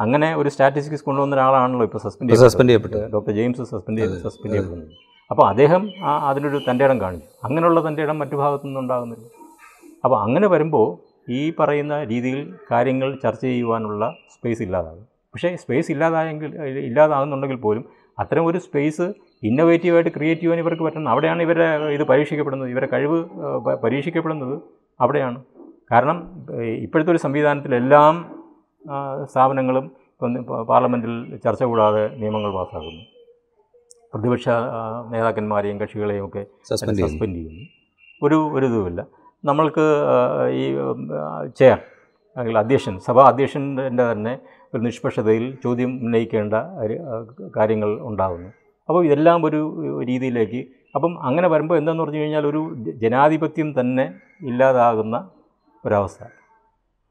[0.00, 3.12] അങ്ങനെ ഒരു സ്റ്റാറ്റിസ്റ്റിക്സ് കൊണ്ടുവന്ന ഒരാളാണല്ലോ ഇപ്പോൾ സസ്പെൻഡ് സസ്പെൻഡ് ചെയ്യപ്പെട്ടത്.
[3.12, 4.92] ഡോക്ടർ ജെയിംസ് സസ്പെൻഡ് ചെയ്ത് സസ്പെൻഡ് ചെയ്യപ്പെടുന്നത്
[5.30, 7.46] അപ്പോൾ അദ്ദേഹം ആ അതിനൊരു തന്റെ ഇടം കാണിച്ചു.
[7.46, 9.26] അങ്ങനെയുള്ള തന്റെ ഇടം മറ്റു ഭാഗത്തുനിന്നും ഉണ്ടാകുന്നില്ല.
[10.04, 15.02] അപ്പോൾ അങ്ങനെ വരുമ്പോൾ ഈ പറയുന്ന രീതിയിൽ കാര്യങ്ങൾ ചർച്ച ചെയ്യുവാനുള്ള സ്പേസ് ഇല്ലാതാകും.
[15.02, 17.84] പക്ഷേ സ്പേസ് ഇല്ലാതായെങ്കിൽ ഇല്ലാതാകുന്നുണ്ടെങ്കിൽ പോലും
[18.18, 22.70] അത്തരം ഒരു സ്പേസ് ഇന്നോവേറ്റീവായിട്ട് ക്രിയേറ്റ് ചെയ്യാൻ ഇവർക്ക് പറ്റുന്നത് അവിടെയാണ് ഇവരെ ഇത് പരീക്ഷിക്കപ്പെടുന്നത്.
[22.70, 23.18] ഇവരെ കഴിവ്
[23.84, 24.60] പരീക്ഷിക്കപ്പെടുന്നത്
[25.00, 25.44] അവിടെയാണ്.
[25.92, 26.46] കാരണം
[26.84, 28.14] ഇപ്പോഴത്തെ ഒരു സംവിധാനത്തിലെല്ലാം
[29.24, 29.86] സ്ഥാപനങ്ങളും
[30.68, 33.02] പാർലമെന്റിൽ ചർച്ച കൂടാതെ നിയമങ്ങൾ പാസ്സാക്കുന്നു
[34.14, 34.48] പ്രതിപക്ഷ
[35.12, 37.64] നേതാക്കന്മാരെയും കക്ഷികളെയും ഒക്കെ സസ്പെൻഡ് ചെയ്യുന്നു.
[38.22, 39.06] ഒരു ഒരു ഇതുമില്ല.
[39.44, 39.84] നമ്മൾക്ക്
[40.60, 40.64] ഈ
[41.58, 41.78] ചെയർ
[42.36, 44.38] അല്ലെങ്കിൽ അധ്യക്ഷൻ സഭാ അധ്യക്ഷന്റെ തന്നെ
[44.74, 46.54] ഒരു നിഷ്പക്ഷതയിൽ ചോദ്യം ഉന്നയിക്കേണ്ട
[47.56, 48.48] കാര്യങ്ങൾ ഉണ്ടാകുന്നു.
[48.88, 49.60] അപ്പോൾ ഇതെല്ലാം ഒരു
[50.10, 50.60] രീതിയിലേക്ക്.
[50.96, 52.60] അപ്പം അങ്ങനെ വരുമ്പോൾ എന്താണെന്ന് പറഞ്ഞു കഴിഞ്ഞാൽ ഒരു
[53.04, 54.04] ജനാധിപത്യം തന്നെ
[54.50, 55.16] ഇല്ലാതാകുന്ന
[55.84, 56.22] ഒരവസ്ഥ.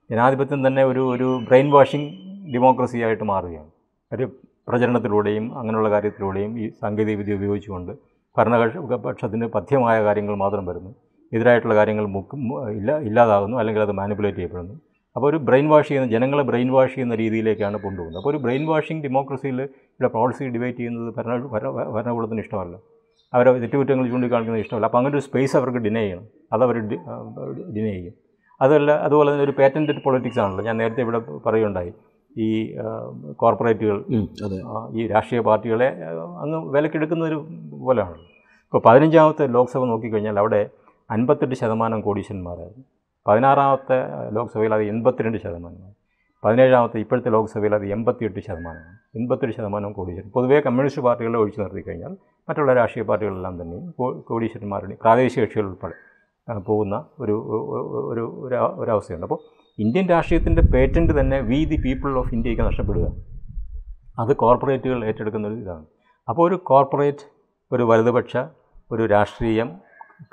[0.10, 2.10] ജനാധിപത്യം തന്നെ ഒരു ഒരു ബ്രെയിൻ വാഷിംഗ്
[2.56, 3.70] ഡെമോക്രസി ആയിട്ട് മാറുകയാണ്.
[4.12, 4.26] ഒരു
[4.68, 7.94] പ്രചരണത്തിലൂടെയും അങ്ങനെയുള്ള കാര്യത്തിലൂടെയും ഈ സാങ്കേതികവിദ്യ ഉപയോഗിച്ചുകൊണ്ട്
[8.38, 10.92] ഭരണകക്ഷ പക്ഷത്തിന് പഥ്യമായ കാര്യങ്ങൾ മാത്രം വരുന്നു.
[11.32, 12.42] എതിരായിട്ടുള്ള കാര്യങ്ങൾ മുക്കും
[12.80, 14.76] ഇല്ല ഇല്ലാതാകുന്നു അല്ലെങ്കിൽ അത് മാനിപ്പുലേറ്റ് ചെയ്യപ്പെടുന്നു.
[15.16, 18.22] അപ്പോൾ ഒരു ബ്രെയിൻ വാഷ് ചെയ്യുന്ന ജനങ്ങളെ ബ്രെയിൻ വാഷ് ചെയ്യുന്ന രീതിയിലേക്കാണ് കൊണ്ടുപോകുന്നത്.
[18.22, 22.78] അപ്പോൾ ഒരു ബ്രെയിൻ വാഷിംഗ് ഡെമോക്രസിയിൽ ഇവിടെ പോളിസി ഡിബേറ്റ് ചെയ്യുന്നത് ഭരണ ഭരണ- ഭരണകൂടത്തിന് ഇഷ്ടമല്ല.
[23.34, 24.86] അവരെ തെറ്റുകുറ്റങ്ങൾ ചൂണ്ടിക്കാണിക്കുന്നത് ഇഷ്ടമല്ല.
[24.86, 26.24] അപ്പോൾ അങ്ങനെ ഒരു സ്പേസ് അവർക്ക് ഡിനൈ ചെയ്യണം.
[26.54, 26.76] അതവർ
[27.76, 28.14] ഡിനൈ ചെയ്യും.
[28.62, 30.66] അതല്ല അതുപോലെ തന്നെ ഒരു പേറ്റന്റഡ് പൊളിറ്റിക്സ് ആണല്ലോ.
[30.66, 31.94] ഞാൻ നേരത്തെ ഇവിടെ പറയുകയുണ്ടായി.
[32.38, 32.76] ഈ
[33.32, 34.06] കോർപ്പറേറ്റുകൾ
[34.94, 35.88] ഈ രാഷ്ട്രീയ പാർട്ടികളെ
[36.42, 37.48] അങ്ങ് വിലക്കെടുക്കുന്ന ഒരു
[37.82, 38.22] പോലെയാണല്ലോ.
[38.22, 40.70] ഇപ്പോൾ പതിനഞ്ചാമത്തെ ലോക്സഭ നോക്കിക്കഴിഞ്ഞാൽ അവിടെ
[41.12, 42.95] അൻപത്തെട്ട് ശതമാനം കോടീശ്വരന്മാരായിരുന്നു.
[43.28, 43.98] പതിനാറാമത്തെ
[44.34, 45.94] ലോക്സഭയിൽ അത് എൺപത്തിരണ്ട് ശതമാനമാണ്.
[46.44, 48.98] പതിനേഴാമത്തെ ഇപ്പോഴത്തെ ലോക്സഭയിൽ അത് എൺപത്തിയെട്ട് ശതമാനമാണ്.
[49.16, 50.30] എൺപത്തെട്ട് ശതമാനം കോടീശ്വരൻ.
[50.30, 52.18] പൊതുവേ കമ്മ്യൂണിസ്റ്റ് പാർട്ടികളെ ഒഴിച്ചു നിർത്തി കഴിഞ്ഞാൽ
[52.50, 57.32] മറ്റുള്ള രാഷ്ട്രീയ പാർട്ടികളെല്ലാം തന്നെ കോടീശ്വരന്മാരുടെ പ്രാദേശിക കക്ഷികൾ ഉൾപ്പെടെ പോകുന്ന ഒരു
[58.12, 58.24] ഒരു
[58.82, 59.40] ഒരു അപ്പോൾ
[59.80, 63.08] ഇന്ത്യൻ രാഷ്ട്രീയത്തിന്റെ പേറ്റന്റ് തന്നെ വി ദി പീപ്പിൾ ഓഫ് ഇന്ത്യയ്ക്ക് നഷ്ടപ്പെടുക.
[64.20, 65.86] അത് കോർപ്പറേറ്റുകൾ ഏറ്റെടുക്കുന്ന ഒരു ഇതാണ്.
[66.30, 67.26] അപ്പോൾ ഒരു കോർപ്പറേറ്റ്
[67.72, 68.38] ഒരു വലതുപക്ഷ
[68.92, 69.72] ഒരു രാഷ്ട്രീയം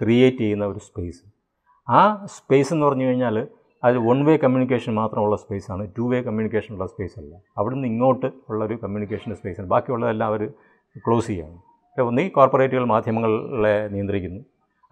[0.02, 1.31] ക്രിയേറ്റ് ചെയ്യുന്ന ഒരു സ്പേസ്.
[1.92, 3.36] ആ സ്പേസ് എന്ന് പറഞ്ഞു കഴിഞ്ഞാൽ
[3.82, 7.32] അത് വൺ വേ കമ്മ്യൂണിക്കേഷൻ മാത്രമുള്ള സ്പേസാണ് ടു വേ കമ്മ്യൂണിക്കേഷൻ ഉള്ള സ്പേസ് അല്ല.
[7.58, 10.42] അവിടെ നിന്ന് ഇങ്ങോട്ട് ഉള്ള ഒരു കമ്മ്യൂണിക്കേഷൻ സ്പേസാണ് ബാക്കിയുള്ളതെല്ലാം അവർ
[11.06, 11.32] ക്ലോസ്
[11.98, 14.40] അപ്പോൾ ഒന്നീ കോർപ്പറേറ്റുകൾ മാധ്യമങ്ങളെ നിയന്ത്രിക്കുന്നു.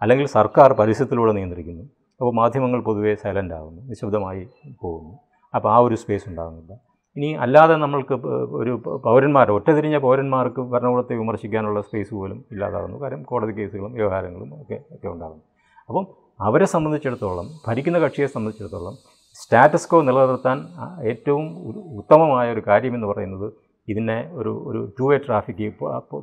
[0.01, 1.83] അല്ലെങ്കിൽ സർക്കാർ പരസ്യത്തിലൂടെ നിയന്ത്രിക്കുന്നു.
[2.19, 4.47] അപ്പോൾ മാധ്യമങ്ങൾ പൊതുവേ സൈലന്റ് ആകുന്നു നിശബ്ദമായി
[4.81, 5.19] പോകുന്നു.
[5.55, 6.73] അപ്പോൾ ആ ഒരു സ്പേസ് ഉണ്ടാകുന്നില്ല
[7.15, 8.13] ഇനി അല്ലാതെ നമ്മൾക്ക്
[8.51, 14.77] ഒരു പൗരന്മാർ പൗരന്മാർ ഒറ്റതിരിഞ്ഞ പൗരന്മാർക്ക് ഭരണകൂടത്തെ വിമർശിക്കാനുള്ള സ്പേസ് പോലും ഇല്ലാതാകുന്നു കാര്യം കോടതി കേസുകളും വ്യവഹാരങ്ങളും ഒക്കെ
[14.91, 15.43] ഒക്കെ ഉണ്ടാകുന്നു
[15.89, 16.05] അപ്പം
[16.41, 18.97] അവരെ സംബന്ധിച്ചിടത്തോളം ഭരിക്കുന്ന കക്ഷിയെ സംബന്ധിച്ചിടത്തോളം
[19.33, 20.67] സ്റ്റാറ്റസ് കോ നിലനിർത്താൻ
[21.07, 21.59] ഏറ്റവും
[21.97, 23.53] ഉത്തമമായ ഒരു കാര്യമെന്ന് പറയുന്നത്
[23.87, 25.73] ഇതിനെ ഒരു ഒരു ടു വേ ട്രാഫിക്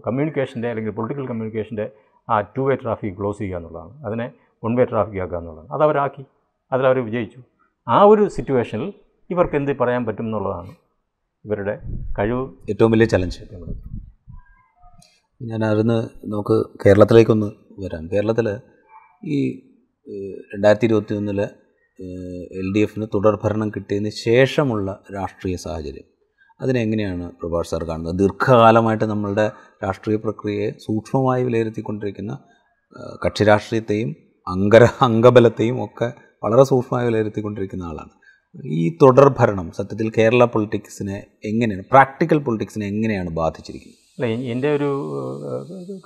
[0.07, 1.91] കമ്മ്യൂണിക്കേഷന്റെ അല്ലെങ്കിൽ പൊളിറ്റിക്കൽ കമ്മ്യൂണിക്കേഷന്റെ
[2.31, 4.05] ആ ടു വേ ട്രാഫിക് ക്ലോസ് ചെയ്യുക എന്നുള്ളതാണ്.
[4.07, 4.33] അതിനെ
[4.65, 5.69] വൺ വേ ട്രാഫിക് ആക്കുക എന്നുള്ളതാണ്.
[5.73, 6.25] അതവരാക്കി
[6.73, 7.43] അതിലവർ വിജയിച്ചു.
[7.89, 8.93] ആ ഒരു സിറ്റുവേഷനിൽ
[9.31, 10.75] ഇവർക്ക് എന്ത് പറയാൻ പറ്റും എന്നുള്ളതാണ്
[11.45, 11.81] ഇവരുടെ
[12.19, 12.53] കഴിവ്.
[12.71, 13.41] ഏറ്റവും വലിയ ചലഞ്ച്.
[15.43, 18.11] ഞാൻ അതിന്ന് നമുക്ക് കേരളത്തിലേക്കൊന്ന് വരാം.
[18.13, 18.61] കേരളത്തിൽ
[19.25, 19.68] ഈ
[20.55, 21.41] രണ്ടായിരത്തി ഇരുപത്തി ഒന്നിൽ
[22.61, 26.07] എൽ ഡി എഫിന് തുടർഭരണം കിട്ടിയതിന് ശേഷമുള്ള രാഷ്ട്രീയ സാഹചര്യം.
[26.61, 28.19] അതിനെങ്ങനെയാണ് പ്രഭാഷ് സാർ കാണുന്നത്?
[28.19, 29.51] ദീർഘകാലമായിട്ട് നമ്മളുടെ
[29.85, 32.39] രാഷ്ട്രീയ പ്രക്രിയയെ സൂക്ഷ്മമായി വിലയിരുത്തിക്കൊണ്ടിരിക്കുന്ന
[33.27, 34.17] കക്ഷി രാഷ്ട്രീയത്തെയും
[34.49, 36.13] അംഗര അംഗബലത്തെയും ഒക്കെ
[36.45, 38.11] വളരെ സൂക്ഷ്മമായി വിലയിരുത്തിക്കൊണ്ടിരിക്കുന്ന ആളാണ്.
[38.65, 43.99] ഈ തുടർഭരണം സത്യത്തിൽ കേരള പൊളിറ്റിക്സിനെ എങ്ങനെയാണ് പ്രാക്ടിക്കൽ പൊളിറ്റിക്സിനെ എങ്ങനെയാണ് ബാധിച്ചിരിക്കുന്നത്?
[44.15, 44.91] അല്ല എന്റെ ഒരു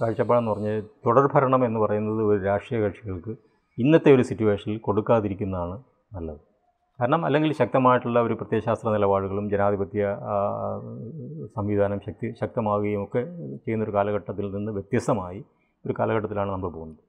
[0.01, 5.77] കാഴ്ചപ്പാടെന്ന് പറഞ്ഞാൽ തുടർഭരണം എന്ന് പറയുന്നത് ഒരു രാഷ്ട്രീയ കക്ഷികൾക്ക് ഇന്നത്തെ ഒരു സിറ്റുവേഷനിൽ കൊടുക്കാതിരിക്കുന്നതാണ്
[6.15, 6.41] നല്ലത്.
[6.99, 10.03] കാരണം അല്ലെങ്കിൽ ശക്തമായിട്ടുള്ള ഒരു പ്രത്യയശാസ്ത്ര നിലപാടുകളും ജനാധിപത്യ
[11.57, 13.23] സംവിധാനം ശക്തി ശക്തമാവുകയും ഒക്കെ
[13.65, 15.41] ചെയ്യുന്നൊരു കാലഘട്ടത്തിൽ നിന്ന് വ്യത്യസ്തമായി
[15.85, 17.01] ഒരു കാലഘട്ടത്തിലാണ് നമ്മൾ പോകുന്നത്.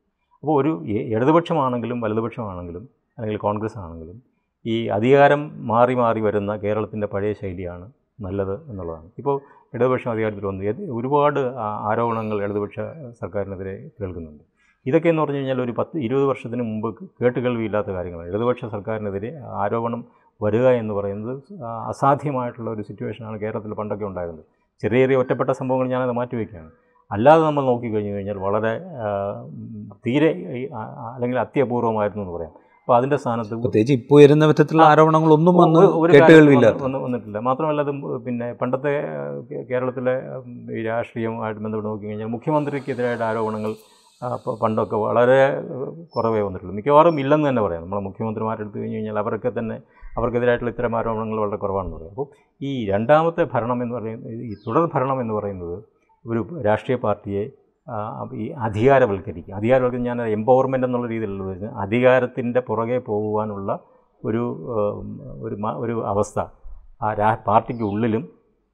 [0.44, 0.72] അപ്പോൾ ഒരു
[1.16, 2.86] ഇടതുപക്ഷമാണെങ്കിലും വലതുപക്ഷമാണെങ്കിലും
[3.18, 4.18] അല്ലെങ്കിൽ കോൺഗ്രസ് ആണെങ്കിലും
[4.66, 5.42] ഈ അധികാരം
[5.72, 7.86] മാറി മാറി വരുന്ന കേരളത്തിന്റെ പഴയ ശൈലിയാണ്
[8.26, 9.08] നല്ലത് എന്നുള്ളതാണ്.
[9.22, 9.36] ഇപ്പോൾ
[9.76, 11.42] ഇടതുപക്ഷം അധികാരത്തിൽ വന്നു ഒരുപാട്
[11.90, 12.80] ആരോപണങ്ങൾ ഇടതുപക്ഷ
[13.22, 14.44] സർക്കാരിനെതിരെ കേൾക്കുന്നുണ്ട്.
[14.86, 16.88] ഇതൊക്കെ എന്ന് പറഞ്ഞു കഴിഞ്ഞാൽ ഒരു പത്ത് ഇരുപത് വർഷത്തിന് മുമ്പ്
[17.22, 18.30] കേട്ടുകേൾവിയില്ലാത്ത കാര്യങ്ങളാണ്.
[18.32, 19.30] ഇടതുപക്ഷ സർക്കാരിനെതിരെ
[19.64, 20.02] ആരോപണം
[20.42, 21.36] വരിക എന്ന് പറയുന്നത്
[21.92, 24.46] അസാധ്യമായിട്ടുള്ള ഒരു സിറ്റുവേഷനാണ് കേരളത്തിൽ പണ്ടൊക്കെ ഉണ്ടായിരുന്നത്.
[24.84, 26.72] ചെറിയ ചെറിയ ഒറ്റപ്പെട്ട സംഭവങ്ങൾ ഞാനത് മാറ്റിവെക്കുകയാണ്.
[27.12, 28.74] അല്ലാതെ നമ്മൾ നോക്കിക്കഴിഞ്ഞു കഴിഞ്ഞാൽ വളരെ
[30.06, 30.32] തീരെ
[31.14, 32.54] അല്ലെങ്കിൽ അത്യപൂർവമായിരുന്നു എന്ന് പറയാം.
[32.84, 35.82] അപ്പോൾ അതിന്റെ സ്ഥാനത്ത് പ്രത്യേകിച്ച് ഇപ്പോൾ വരുന്ന വിധത്തിലുള്ള ആരോപണങ്ങളൊന്നും വന്ന്
[36.84, 37.40] വന്ന് വന്നിട്ടില്ല.
[37.50, 37.92] മാത്രമല്ല അത്
[38.26, 38.94] പിന്നെ പണ്ടത്തെ
[39.70, 40.16] കേരളത്തിലെ
[40.90, 43.74] രാഷ്ട്രീയമായിട്ട് ബന്ധപ്പെട്ട് നോക്കിക്കഴിഞ്ഞാൽ മുഖ്യമന്ത്രിക്കെതിരായിട്ട് ആരോപണങ്ങൾ
[44.28, 45.62] പ- പണ്ടൊക്കെ വളരെ
[46.16, 46.76] കുറവേ വന്നിട്ടുള്ളൂ.
[46.76, 47.84] മിക്കവാറും ഇല്ലെന്ന് തന്നെ പറയാം.
[47.84, 49.82] നമ്മളെ മുഖ്യമന്ത്രിമാരെടുത്ത് കഴിഞ്ഞ് കഴിഞ്ഞാൽ അവരൊക്കെ തന്നെ
[50.18, 52.10] അവർക്കെതിരായിട്ടുള്ള ഇത്തരം ആരോപണങ്ങൾ വളരെ കുറവാണെന്ന് പറയാം.
[52.10, 52.28] അപ്പോൾ
[52.62, 55.84] ഈ രണ്ടാമത്തെ ഭരണം എന്ന് പറയുന്നത് ഈ തുടർ ഭരണം എന്ന് പറയുന്നത്
[56.28, 57.50] ഒരു രാഷ്ട്രീയ പാർട്ടിയെ
[58.34, 59.54] ഈ അധികാരവൽക്കരിക്കുക.
[59.54, 63.80] അധികാരവൽക്കരിക്കും ഞാൻ എംപവർമെന്റ് എന്നുള്ള രീതിയിലുള്ള വരുന്നത് അധികാരത്തിന്റെ പുറകെ പോകുവാനുള്ള
[64.26, 64.44] ഒരു
[65.42, 66.40] ഒരു ഒരു അവസ്ഥ.
[67.04, 68.30] ആ രാ പാർട്ടിക്ക് ഉള്ളിലും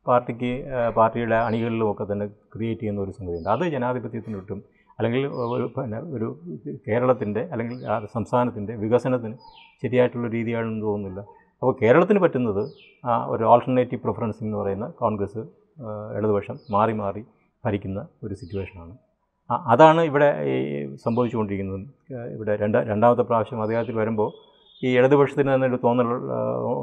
[0.07, 0.65] പാർട്ടിക്ക്
[0.97, 3.49] പാർട്ടിയുടെ അണികളിലും ഒക്കെ തന്നെ ക്രിയേറ്റ് ചെയ്യുന്ന ഒരു സംഗതിയുണ്ട്.
[3.49, 4.63] അത് ജനാധിപത്യത്തിന് കിട്ടും
[4.99, 5.23] അല്ലെങ്കിൽ
[5.55, 6.27] ഒരു പിന്നെ ഒരു
[6.87, 9.35] കേരളത്തിന്റെ അല്ലെങ്കിൽ ആ സംസ്ഥാനത്തിന്റെ വികസനത്തിന്
[9.83, 11.19] ശരിയായിട്ടുള്ള രീതിയാണെന്ന് തോന്നുന്നില്ല.
[11.61, 12.63] അപ്പോൾ കേരളത്തിന് പറ്റുന്നത്
[13.09, 15.41] ആ ഒരു ആൾട്ടർനേറ്റീവ് പ്രിഫറൻസ് എന്ന് പറയുന്ന കോൺഗ്രസ്
[16.17, 17.21] ഇടതുപക്ഷം മാറി മാറി
[17.63, 18.93] ഭരിക്കുന്ന ഒരു സിറ്റുവേഷനാണ്
[19.73, 20.55] അതാണ് ഇവിടെ ഈ
[21.05, 21.85] സംഭവിച്ചുകൊണ്ടിരിക്കുന്നത്.
[22.35, 24.29] ഇവിടെ രണ്ട് രണ്ടാമത്തെ പ്രാവശ്യം അധികാരത്തിൽ വരുമ്പോൾ
[24.81, 26.09] ഈ ഇടതുപക്ഷത്തിന് തന്നെ ഒരു തോന്നൽ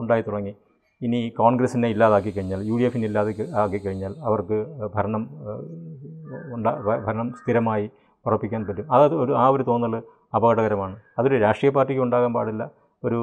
[0.01, 0.55] ഉണ്ടായി തുടങ്ങി.
[1.01, 4.59] ഇനി കോൺഗ്രസിനെ ഇല്ലാതാക്കി കഴിഞ്ഞാൽ യു ഡി എഫിനെ ഇല്ലാതാക്കി ആക്കി കഴിഞ്ഞാൽ അവർക്ക്
[4.97, 5.23] ഭരണം
[7.07, 7.87] ഭരണം സ്ഥിരമായി
[8.27, 8.87] ഉറപ്പിക്കാൻ പറ്റും.
[8.97, 9.95] അത് ഒരു ആ ഒരു തോന്നൽ
[10.37, 10.97] അപകടകരമാണ്.
[11.19, 12.65] അതൊരു രാഷ്ട്രീയ പാർട്ടിക്ക് ഉണ്ടാകാൻ പാടില്ല.
[13.05, 13.19] ഒരു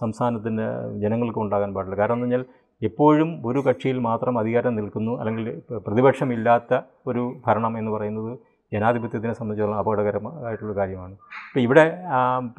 [0.00, 0.66] സംസ്ഥാനത്തിന്
[1.02, 1.96] ജനങ്ങൾക്കും ഉണ്ടാകാൻ പാടില്ല.
[2.00, 2.44] കാരണം എന്ന് പറഞ്ഞാൽ
[2.82, 5.12] എപ്പോഴും ഒരു കക്ഷിയിൽ മാത്രം അധികാരം നിൽക്കുന്നു.
[5.20, 5.46] അല്ലെങ്കിൽ
[5.86, 8.32] പ്രതിപക്ഷമില്ലാത്ത ഒരു ഭരണം എന്ന് പറയുന്നത്
[8.72, 11.14] ജനാധിപത്യത്തിനെ സംബന്ധിച്ചിടത്തോളം അപകടകരമായിട്ടുള്ള കാര്യമാണ്.
[11.48, 11.84] ഇപ്പോൾ ഇവിടെ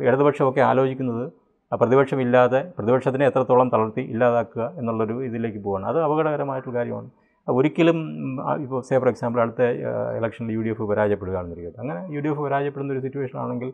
[0.07, 1.25] ഇടതുപക്ഷമൊക്കെ ആലോചിക്കുന്നത്
[1.71, 5.85] പ്രതിപക്ഷമില്ലാതെ പ്രതിപക്ഷത്തിനെ എത്രത്തോളം തളർത്തി ഇല്ലാതാക്കുക എന്നുള്ളൊരു ഇതിലേക്ക് പോവാണ്.
[5.85, 7.09] അത് അപകടകരമായിട്ടുള്ള കാര്യമാണ്.
[7.57, 7.97] ഒരിക്കലും
[8.63, 9.61] ഇപ്പോൾ സേ ഫോർ എക്സാമ്പിൾ അടുത്ത
[10.17, 11.79] ഇലക്ഷനിൽ യു ഡി എഫ് പരാജയപ്പെടുകയാണെന്നിരിക്കട്ടെ.
[11.83, 13.69] അങ്ങനെ യു ഡി എഫ് പരാജയപ്പെടുന്ന ഒരു സിറ്റുവേഷൻ ആണെങ്കിൽ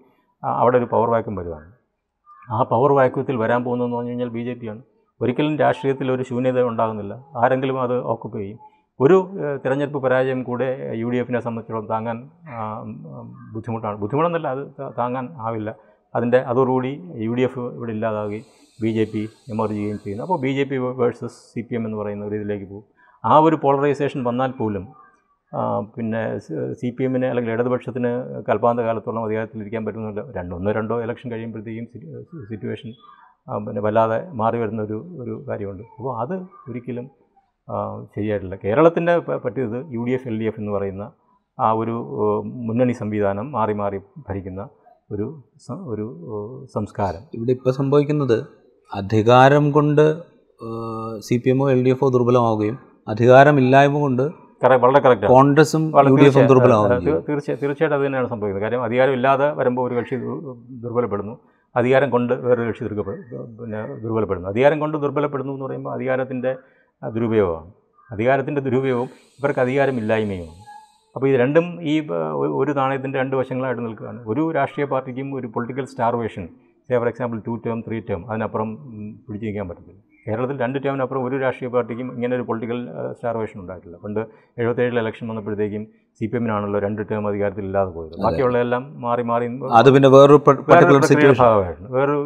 [0.62, 1.68] അവിടെ ഒരു പവർ വാക്യം വരുവാണ്.
[2.56, 4.82] ആ പവർ വാക്യത്തിൽ വരാൻ പോകുന്നതെന്ന് പറഞ്ഞു കഴിഞ്ഞാൽ ബി ജെ പിയാണ്.
[5.22, 7.14] ഒരിക്കലും രാഷ്ട്രീയത്തിൽ ഒരു ശൂന്യത ഉണ്ടാകുന്നില്ല.
[7.42, 8.60] ആരെങ്കിലും അത് ഓക്കുപ്പൈ ചെയ്യും.
[9.04, 9.18] ഒരു
[9.64, 10.68] തിരഞ്ഞെടുപ്പ് പരാജയം കൂടെ
[11.02, 12.18] യു ഡി എഫിനെ സംബന്ധിച്ചിടത്തോളം താങ്ങാൻ
[13.56, 13.96] ബുദ്ധിമുട്ടാണ്.
[14.04, 14.64] ബുദ്ധിമുട്ടെന്നല്ല അത്
[15.00, 15.70] താങ്ങാൻ ആവില്ല.
[16.18, 16.92] അതിന്റെ അതോടുകൂടി
[17.28, 18.46] യു ഡി എഫ് ഇവിടെ ഇല്ലാതാവുകയും
[18.84, 19.22] ബി ജെ പി
[19.54, 20.24] എമർജ് ചെയ്യുകയും ചെയ്യുന്നു.
[20.26, 22.86] അപ്പോൾ B J P versus C P M എന്ന് പറയുന്ന ഒരു ഇതിലേക്ക് പോകും.
[23.32, 24.86] ആ ഒരു പോളറൈസേഷൻ വന്നാൽ പോലും
[25.96, 26.22] പിന്നെ
[26.80, 28.10] സി പി എമ്മിന് അല്ലെങ്കിൽ ഇടതുപക്ഷത്തിന്
[28.48, 30.22] കൽപ്പാന്ത കാലത്തോളം അധികാരത്തിലിരിക്കാൻ പറ്റുന്നില്ല.
[30.38, 31.86] രണ്ടോ ഒന്നോ രണ്ടോ ഇലക്ഷൻ കഴിയുമ്പോഴത്തേക്കും
[32.50, 32.90] സിറ്റുവേഷൻ
[33.66, 35.84] പിന്നെ വല്ലാതെ മാറി വരുന്ന ഒരു ഒരു കാര്യമുണ്ട്.
[35.98, 36.36] അപ്പോൾ അത്
[36.70, 37.06] ഒരിക്കലും
[38.16, 38.56] ശരിയായിട്ടില്ല.
[38.64, 39.14] കേരളത്തിന്റെ
[39.46, 41.06] പറ്റിയത് U D F L D F എന്ന് പറയുന്ന
[41.58, 41.96] ആ ഒരു
[42.68, 44.64] മുന്നണി സംവിധാനം മാറി മാറി ഭരിക്കുന്ന
[45.14, 45.26] ഒരു
[45.94, 46.06] ഒരു
[46.76, 47.24] സംസ്കാരം.
[47.38, 48.38] ഇവിടെ ഇപ്പോൾ സംഭവിക്കുന്നത്
[48.92, 50.06] അധികാരം കൊണ്ട്
[51.28, 52.78] സി പി എമ്മോ എൽ ഡി എഫോ ദുർബലമാവുകയും
[53.08, 54.24] അധികാരമില്ലായ്മ കൊണ്ട്
[54.84, 55.84] വളരെ കറക്റ്റ് കോൺഗ്രസും.
[57.28, 57.96] തീർച്ചയായും തീർച്ചയായിട്ടും.
[57.98, 60.16] അത് തന്നെയാണ് സംഭവിക്കുന്നത് കാര്യം അധികാരമില്ലാതെ വരുമ്പോൾ ഒരു കക്ഷി
[60.84, 61.34] ദുർബലപ്പെടുന്നു.
[61.76, 62.84] അധികാരം കൊണ്ട് വേറൊരു കക്ഷി
[63.62, 64.48] പിന്നെ ദുർബലപ്പെടുന്നു.
[64.50, 66.56] അധികാരം കൊണ്ട് ദുർബലപ്പെടുന്നു എന്ന് പറയുമ്പോൾ അധികാരത്തിന്റെ
[67.02, 67.72] ദുരുപയോഗമാണ്.
[68.12, 70.64] അധികാരത്തിന്റെ ദുരുപയോഗം ഇവർക്ക് അധികാരമില്ലായ്മയുമാണ്
[71.16, 71.94] അപ്പോൾ ഇത് രണ്ടും ഈ
[72.62, 74.20] ഒരു നാണയത്തിന്റെ രണ്ട് വശങ്ങളായിട്ട് നിൽക്കുകയാണ്.
[74.28, 76.46] ഒരു രാഷ്ട്രീയ പാർട്ടിക്കും ഒരു political starvation
[76.88, 78.70] say for example two term three term അതിനപ്പുറം
[79.28, 80.02] പിടിച്ചു നിൽക്കാൻ പറ്റത്തില്ല.
[80.28, 82.80] കേരളത്തിൽ രണ്ട് ടേമിനപ്പുറം ഒരു രാഷ്ട്രീയ പാർട്ടിക്കും ഇങ്ങനെ ഒരു പൊളിറ്റിക്കൽ
[83.18, 83.98] സ്റ്റാർവേഷൻ ഉണ്ടായിട്ടില്ല.
[84.04, 84.22] പണ്ട്
[84.60, 85.84] എഴുപത്തേഴിൽ ഇലക്ഷൻ വന്നപ്പോഴത്തേക്കും
[86.18, 89.48] സി പി എമ്മിനാണല്ലോ രണ്ട് ടേം അധികാരത്തിൽ ഇല്ലാതെ പോയത് ബാക്കിയുള്ളതെല്ലാം മാറി മാറി
[89.80, 90.40] അത് പിന്നെ വേറൊരു
[90.72, 92.18] ഭാഗമായിട്ടുണ്ട് വേറൊരു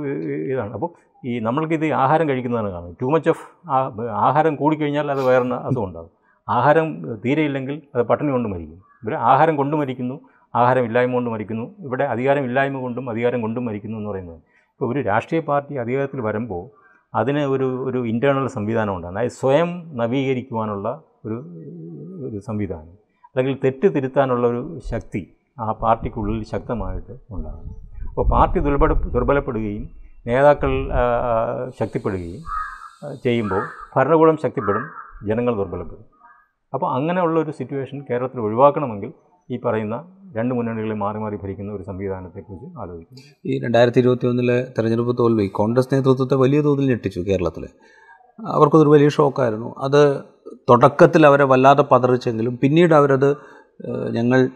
[0.54, 0.72] ഇതാണ്.
[0.78, 0.91] അപ്പോൾ
[1.30, 2.95] ഈ നമ്മൾക്കിത് ആഹാരം കഴിക്കുന്നതാണ് കാണുന്നത്.
[3.02, 3.45] ടു മച്ച് ഓഫ്
[4.28, 6.12] ആഹാരം കൂടിക്കഴിഞ്ഞാൽ അത് വേറെ അസുഖം ഉണ്ടാകും.
[6.47, 6.88] ആഹാരം
[7.24, 8.80] തീരെയില്ലെങ്കിൽ അത് പട്ടിണി കൊണ്ട് മരിക്കും.
[9.04, 10.16] ഇവർ ആഹാരം കൊണ്ട് മരിക്കുന്നു
[10.54, 14.39] ആഹാരം ഇല്ലായ്മ കൊണ്ട് മരിക്കുന്നു ഇവിടെ അധികാരം ഇല്ലായ്മ കൊണ്ടും അധികാരം കൊണ്ടും മരിക്കുന്നു എന്ന് പറയുന്നത്.
[14.74, 16.64] ഇപ്പോൾ ഒരു രാഷ്ട്രീയ പാർട്ടി അധികാരത്തിൽ വരുമ്പോൾ
[17.14, 20.88] അതിന് ഒരു ഒരു ഇന്റേർണൽ സംവിധാനം ഉണ്ടാകും അതായത് സ്വയം നവീകരിക്കുവാനുള്ള
[21.26, 21.38] ഒരു
[22.28, 22.93] ഒരു സംവിധാനം.
[23.30, 25.22] അല്ലെങ്കിൽ തെറ്റ് തിരുത്താനുള്ള ഒരു ശക്തി
[25.60, 27.76] ആ പാർട്ടിക്കുള്ളിൽ ശക്തമായിട്ട് ഉണ്ടാകും
[28.10, 29.89] അപ്പോൾ പാർട്ടി ദുർബല ദുർബലപ്പെടുകയും
[30.28, 30.72] നേതാക്കൾ
[31.80, 32.41] ശക്തിപ്പെടുകയും
[33.24, 33.64] ചെയ്യുമ്പോൾ
[33.95, 34.86] ഭരണകൂടം ശക്തിപ്പെടും
[35.28, 36.05] ജനങ്ങൾ ദുർബലപ്പെടും.
[36.74, 39.14] അപ്പോൾ അങ്ങനെയുള്ള ഒരു സിറ്റുവേഷൻ കേരളത്തിൽ ഒഴിവാക്കണമെങ്കിൽ
[39.49, 39.95] ഈ പറയുന്ന
[40.38, 43.22] രണ്ട് മുന്നണികളെ മാറി മാറി ഭരിക്കുന്ന ഒരു സംവിധാനത്തെക്കുറിച്ച് ആലോചിക്കുന്നു.
[43.46, 47.68] ഈ രണ്ടായിരത്തി ഇരുപത്തി ഒന്നിലെ തെരഞ്ഞെടുപ്പ് തോൽവി കോൺഗ്രസ് നേതൃത്വത്തെ വലിയ തോതിൽ ഞെട്ടിച്ചു കേരളത്തിൽ
[48.48, 49.76] അവർക്കതൊരു വലിയ ഷോക്കായിരുന്നു.
[49.78, 50.02] അത്
[50.70, 53.30] തുടക്കത്തിൽ അവരെ വല്ലാതെ പതറിച്ചെങ്കിലും പിന്നീട് അവരത്
[54.12, 54.50] ഞങ്ങൾ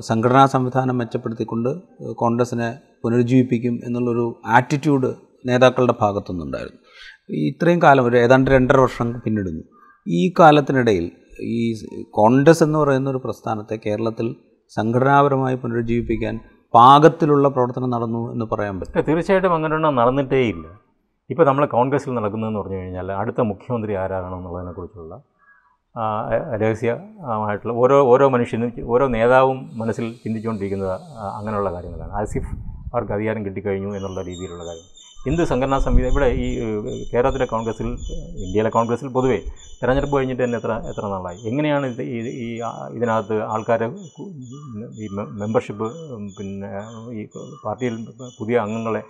[0.00, 1.68] സംഘടനാ സംവിധാനം മെച്ചപ്പെടുത്തിക്കൊണ്ട്
[2.12, 5.14] കോൺഗ്രസിനെ പുനരുജ്ജീവിപ്പിക്കും എന്നുള്ളൊരു ആറ്റിറ്റ്യൂഡ്
[5.46, 6.80] നേതാക്കളുടെ ഭാഗത്തുനിന്നുണ്ടായിരുന്നു.
[7.30, 9.62] ഇത്രയും കാലം ഒരു ഏതാണ്ട് രണ്ടര വർഷം പിന്നിടുന്നു.
[10.08, 11.10] ഈ കാലത്തിനിടയിൽ
[11.40, 11.74] ഈ
[12.10, 14.36] കോൺഗ്രസ് എന്ന് പറയുന്ന ഒരു പ്രസ്ഥാനത്തെ കേരളത്തിൽ
[14.76, 16.34] സംഘടനാപരമായി പുനരുജ്ജീവിപ്പിക്കാൻ
[16.74, 19.04] പാകത്തിലുള്ള പ്രവർത്തനം നടന്നു എന്ന് പറയാൻ പറ്റും.
[19.08, 20.64] തീർച്ചയായിട്ടും അങ്ങനെയൊന്നും നടന്നിട്ടേ ഇല്ല.
[21.30, 25.14] ഇപ്പോൾ നമ്മൾ കോൺഗ്രസ്സിൽ നടക്കുന്നതെന്ന് പറഞ്ഞു കഴിഞ്ഞാൽ അടുത്ത മുഖ്യമന്ത്രി ആരാകണം എന്നുള്ളതിനെക്കുറിച്ചുള്ള
[25.94, 26.02] ആ,
[26.62, 30.92] രഹസ്യമായിട്ടുള്ള ഓരോ ഓരോ മനുഷ്യനും ഓരോ നേതാവും മനസ്സിൽ ചിന്തിച്ചുകൊണ്ടിരിക്കുന്നത്
[31.38, 32.12] അങ്ങനെയുള്ള കാര്യങ്ങളാണ്.
[32.20, 32.52] ആസിഫ്
[32.92, 34.88] അവർക്ക് അധികാരം കിട്ടിക്കഴിഞ്ഞു എന്നുള്ള രീതിയിലുള്ള കാര്യം
[35.30, 36.46] എന്ത് സംഘടനാ സംവിധാനം ഇവിടെ ഈ
[37.10, 37.88] കേരളത്തിലെ കോൺഗ്രസ്സിൽ
[38.44, 39.36] ഇന്ത്യയിലെ കോൺഗ്രസ്സിൽ പൊതുവേ
[39.80, 41.38] തെരഞ്ഞെടുപ്പ് കഴിഞ്ഞിട്ട് തന്നെ എത്ര എത്ര നാളായി?
[41.50, 42.02] എങ്ങനെയാണ് ഇത്
[42.46, 42.48] ഈ
[42.96, 43.86] ഇതിനകത്ത് ആൾക്കാരെ
[45.04, 45.08] ഈ
[45.42, 45.88] മെമ്പർഷിപ്പ്
[46.38, 46.70] പിന്നെ
[47.20, 47.22] ഈ
[47.64, 47.94] പാർട്ടിയിൽ
[48.38, 49.02] പുതിയ അംഗങ്ങളെ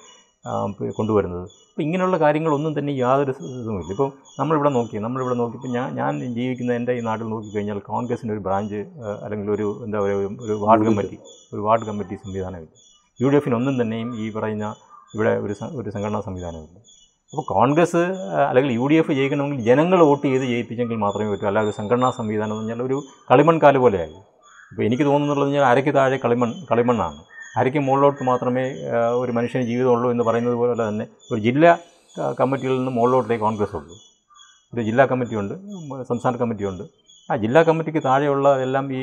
[0.99, 1.47] കൊണ്ടുവരുന്നത്?
[1.71, 3.33] അപ്പോൾ ഇങ്ങനെയുള്ള കാര്യങ്ങളൊന്നും തന്നെ യാതൊരു
[3.63, 3.91] ഇതുമില്ല.
[3.97, 4.09] ഇപ്പോൾ
[4.39, 8.81] നമ്മളിവിടെ നോക്കി നമ്മളിവിടെ നോക്കി ഇപ്പോൾ ഞാൻ ഞാൻ ജീവിക്കുന്ന എന്റെ ഈ നാട്ടിൽ നോക്കിക്കഴിഞ്ഞാൽ കോൺഗ്രസിന്റെ ഒരു ബ്രാഞ്ച്
[9.25, 11.19] അല്ലെങ്കിൽ ഒരു എന്താ പറയുക ഒരു വാർഡ് കമ്മിറ്റി
[11.55, 12.73] ഒരു വാർഡ് കമ്മിറ്റി സംവിധാനമില്ല.
[13.21, 14.69] യു ഡി എഫിനൊന്നും തന്നെയും ഈ പറയുന്ന
[15.15, 16.79] ഇവിടെ ഒരു ഒരു സംഘടനാ സംവിധാനമില്ല
[17.33, 18.03] അപ്പോൾ കോൺഗ്രസ്
[18.49, 21.47] അല്ലെങ്കിൽ യു ഡി എഫ് ജയിക്കണമെങ്കിൽ ജനങ്ങൾ വോട്ട് ചെയ്ത് ജയിപ്പിച്ചെങ്കിൽ മാത്രമേ പറ്റൂ.
[21.51, 22.97] അല്ലാതെ ഒരു സംഘടനാ സംവിധാനം എന്ന് പറഞ്ഞാൽ ഒരു
[23.31, 24.17] കളിമൺ കാൽ പോലെയായി.
[24.71, 27.21] അപ്പോൾ എനിക്ക് തോന്നുന്നുള്ളത് പറഞ്ഞാൽ അരയ്ക്ക് താഴെ കളിമൺ കളിമണ്ണാണ്.
[27.61, 28.65] അരയ്ക്ക് മുകളിലോട്ട് മാത്രമേ
[29.23, 31.73] ഒരു മനുഷ്യന് ജീവിതമുള്ളൂ എന്ന് പറയുന്നത് പോലെ തന്നെ ഒരു ജില്ലാ
[32.41, 33.97] കമ്മിറ്റിയിൽ നിന്ന് മുകളിലോട്ടേ കോൺഗ്രസ് ഉള്ളൂ.
[34.75, 35.55] ഒരു ജില്ലാ കമ്മിറ്റിയുണ്ട്
[36.11, 36.85] സംസ്ഥാന കമ്മിറ്റിയുണ്ട്.
[37.31, 39.03] ആ ജില്ലാ കമ്മിറ്റിക്ക് താഴെയുള്ള എല്ലാം ഈ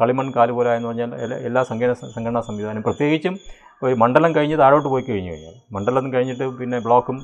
[0.00, 3.36] കളിമൺ കാൽ പോലെ എന്ന് പറഞ്ഞാൽ എല്ലാ സംഘടന സംഘടനാ സംവിധാനം പ്രത്യേകിച്ചും
[3.82, 7.16] ഒരു മണ്ഡലം കഴിഞ്ഞ് താഴോട്ട് പോയി കഴിഞ്ഞു കഴിഞ്ഞാൽ മണ്ഡലം കഴിഞ്ഞിട്ട് പിന്നെ ബ്ലോക്കും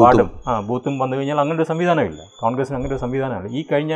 [0.00, 2.22] വാർഡും ആ ബൂത്തും വന്നു കഴിഞ്ഞാൽ അങ്ങനെ ഒരു സംവിധാനമില്ല.
[2.42, 3.50] കോൺഗ്രസിന് അങ്ങനെ ഒരു സംവിധാനമില്ല.
[3.58, 3.94] ഈ കഴിഞ്ഞ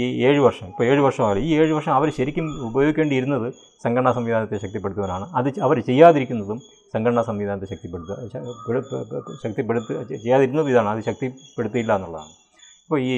[0.00, 3.46] ഈ ഏഴ് വർഷം ഇപ്പോൾ ഏഴ് വർഷമായാലും ഈ ഏഴ് വർഷം അവർ ശരിക്കും ഉപയോഗിക്കേണ്ടിയിരുന്നത്
[3.84, 5.24] സംഘടനാ സംവിധാനത്തെ ശക്തിപ്പെടുത്തുവാനാണ്.
[5.38, 6.58] അത് അവർ ചെയ്യാതിരിക്കുന്നതും
[6.94, 8.16] സംഘടനാ സംവിധാനത്തെ ശക്തിപ്പെടുത്തുക
[9.44, 10.90] ശക്തിപ്പെടുത്തുക ചെയ്യാതിരുന്നതും ഇതാണ്.
[10.94, 12.32] അത് ശക്തിപ്പെടുത്തിയില്ല എന്നുള്ളതാണ്.
[12.84, 13.12] ഇപ്പോൾ ഈ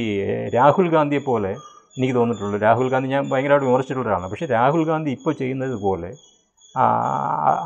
[0.56, 1.52] രാഹുൽ ഗാന്ധിയെ പോലെ
[1.96, 6.10] എനിക്ക് തോന്നിയിട്ടുള്ളൂ രാഹുൽ ഗാന്ധി ഞാൻ ഭയങ്കരമായിട്ട് വിമർശിച്ചിട്ടുള്ള ഒരാളാണ് പക്ഷേ രാഹുൽ ഗാന്ധി ഇപ്പോൾ ചെയ്യുന്നത് പോലെ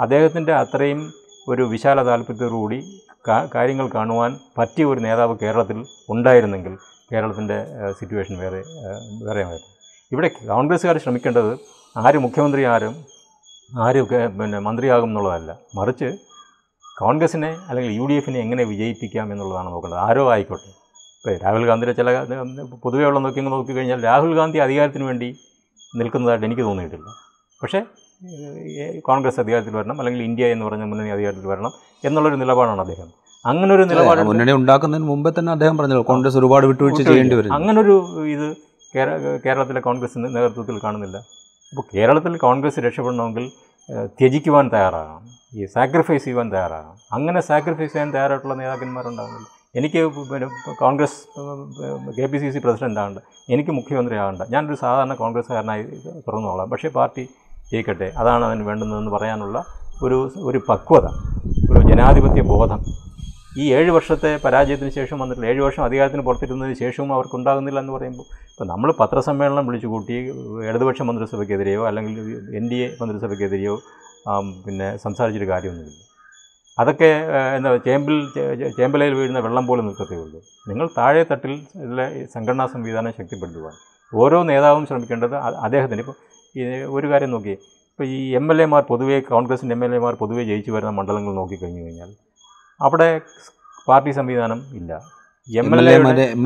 [0.01, 1.13] അദ്ദേഹത്തിന്റെ അത്രയും
[1.49, 3.03] ഒരു വിശാല താല്പര്യത്തോടുകൂടി
[3.55, 6.77] കാര്യങ്ങൾ കാണുവാൻ പറ്റിയ ഒരു നേതാവ് കേരളത്തിൽ ഉണ്ടായിരുന്നെങ്കിൽ
[7.13, 7.67] കേരളത്തിന്റെ
[7.99, 9.73] സിറ്റുവേഷൻ വേറെ വേറെ വേറെയായിരുന്നു
[10.13, 11.59] ഇവിടെ കോൺഗ്രസ്സുകാർ ശ്രമിക്കേണ്ടത്
[11.99, 13.05] ആര് മുഖ്യമന്ത്രി ആരും
[13.79, 14.03] ആര്
[14.39, 15.59] പിന്നെ മന്ത്രിയാകും എന്നുള്ളതല്ല.
[15.75, 16.19] മറിച്ച്
[16.99, 20.01] കോൺഗ്രസിനെ അല്ലെങ്കിൽ യു ഡി എഫിനെ എങ്ങനെ വിജയിപ്പിക്കാം എന്നുള്ളതാണ് നോക്കേണ്ടത്.
[20.01, 20.71] ആരോ ആയിക്കോട്ടെ.
[21.19, 22.11] ഇപ്പോൾ രാഹുൽ ഗാന്ധിയുടെ ചില
[22.85, 25.37] പൊതുവേ ഉള്ള നോക്കി നോക്കിക്കഴിഞ്ഞാൽ രാഹുൽ ഗാന്ധി അധികാരത്തിന് വേണ്ടി
[25.97, 27.09] നിൽക്കുന്നതായിട്ട് എനിക്ക് തോന്നിയിട്ടില്ല.
[27.63, 27.81] പക്ഷേ
[29.01, 31.73] കോൺഗ്രസ് അധികാരത്തിൽ വരണം അല്ലെങ്കിൽ ഇന്ത്യ എന്ന് പറഞ്ഞ മുന്നണി അധികാരത്തിൽ വരണം
[32.05, 33.09] എന്നുള്ളൊരു നിലപാടാണ് അദ്ദേഹം.
[33.45, 37.95] അങ്ങനെ ഒരു നിലപാട് മുന്നണി ഉണ്ടാക്കുന്നതിന് മുമ്പേ തന്നെ അദ്ദേഹം പറഞ്ഞല്ലോ കോൺഗ്രസ് ഒരുപാട് വിട്ടുവീഴ്ച ചെയ്യേണ്ടി വരും അങ്ങനൊരു
[38.27, 38.47] ഇത്
[38.95, 41.17] കേര- കേരളത്തിലെ കോൺഗ്രസ് നേതൃത്വത്തിൽ കാണുന്നില്ല.
[41.73, 43.47] അപ്പോൾ കേരളത്തിൽ കോൺഗ്രസ് രക്ഷപ്പെടണമെങ്കിൽ
[44.21, 45.23] ത്യജിക്കുവാൻ തയ്യാറാകണം
[45.55, 46.97] ഈ സാക്രിഫൈസ് ചെയ്യുവാൻ തയ്യാറാകണം.
[47.13, 49.47] അങ്ങനെ സാക്രിഫൈസ് ചെയ്യാൻ തയ്യാറായിട്ടുള്ള നേതാക്കന്മാരുണ്ടാകുന്നില്ല
[49.77, 50.01] എനിക്ക്
[50.31, 51.19] പിന്നെ Congress
[52.19, 53.19] K P C C president ആകണ്ട
[53.51, 55.83] എനിക്ക് മുഖ്യമന്ത്രി ആകണ്ട ഞാനൊരു സാധാരണ കോൺഗ്രസ്സുകാരനായി
[56.29, 57.25] തുറന്നോളാം പക്ഷേ പാർട്ടി
[57.73, 59.59] ജയിക്കട്ടെ അതാണ് അതിന് വേണ്ടുന്നതെന്ന് പറയാനുള്ള
[60.07, 61.07] ഒരു ഒരു പക്വത
[61.71, 62.81] ഒരു ജനാധിപത്യ ബോധം.
[63.61, 68.67] ഈ ഏഴ് വർഷത്തെ പരാജയത്തിന് ശേഷം വന്നിട്ടില്ല ഏഴ് വർഷം അധികാരത്തിന് പുറത്തിരുന്നതിന് ശേഷവും അവർക്കുണ്ടാകുന്നില്ല എന്ന് പറയുമ്പോൾ ഇപ്പോൾ
[68.73, 70.17] നമ്മൾ പത്രസമ്മേളനം വിളിച്ചു കൂട്ടി
[70.69, 72.19] ഇടതുപക്ഷ മന്ത്രിസഭയ്ക്കെതിരെയോ അല്ലെങ്കിൽ
[72.59, 73.75] എൻ ഡി എ മന്ത്രിസഭയ്ക്കെതിരെയോ
[74.67, 76.03] പിന്നെ സംസാരിച്ചൊരു കാര്യമൊന്നുമില്ല.
[76.83, 77.11] അതൊക്കെ
[77.57, 78.17] എന്താ ചേമ്പിൽ
[78.79, 80.41] ചേമ്പലയിൽ വീഴുന്ന വെള്ളം പോലെ നിൽക്കത്തേ ഉള്ളൂ.
[80.71, 81.55] നിങ്ങൾ താഴെ തട്ടിൽ
[82.35, 83.69] സംഘടനാ സംവിധാനം ശക്തിപ്പെടുത്തുക
[84.23, 85.37] ഓരോ നേതാവും ശ്രമിക്കേണ്ടത്
[85.67, 86.01] അദ്ദേഹത്തിന്.
[86.05, 86.17] ഇപ്പോൾ
[86.97, 87.57] ഒരു കാര്യം നോക്കിയേ
[87.91, 91.83] ഇപ്പോൾ ഈ എം എൽ എമാർ പൊതുവേ കോൺഗ്രസിന്റെ എം എൽ എമാർ പൊതുവേ ജയിച്ചു വരുന്ന മണ്ഡലങ്ങൾ നോക്കിക്കഴിഞ്ഞു
[91.85, 92.11] കഴിഞ്ഞാൽ
[92.81, 93.09] അവിടെ
[93.89, 94.93] പാർട്ടി സംവിധാനം ഇല്ല.
[95.49, 95.95] എം എൽ എ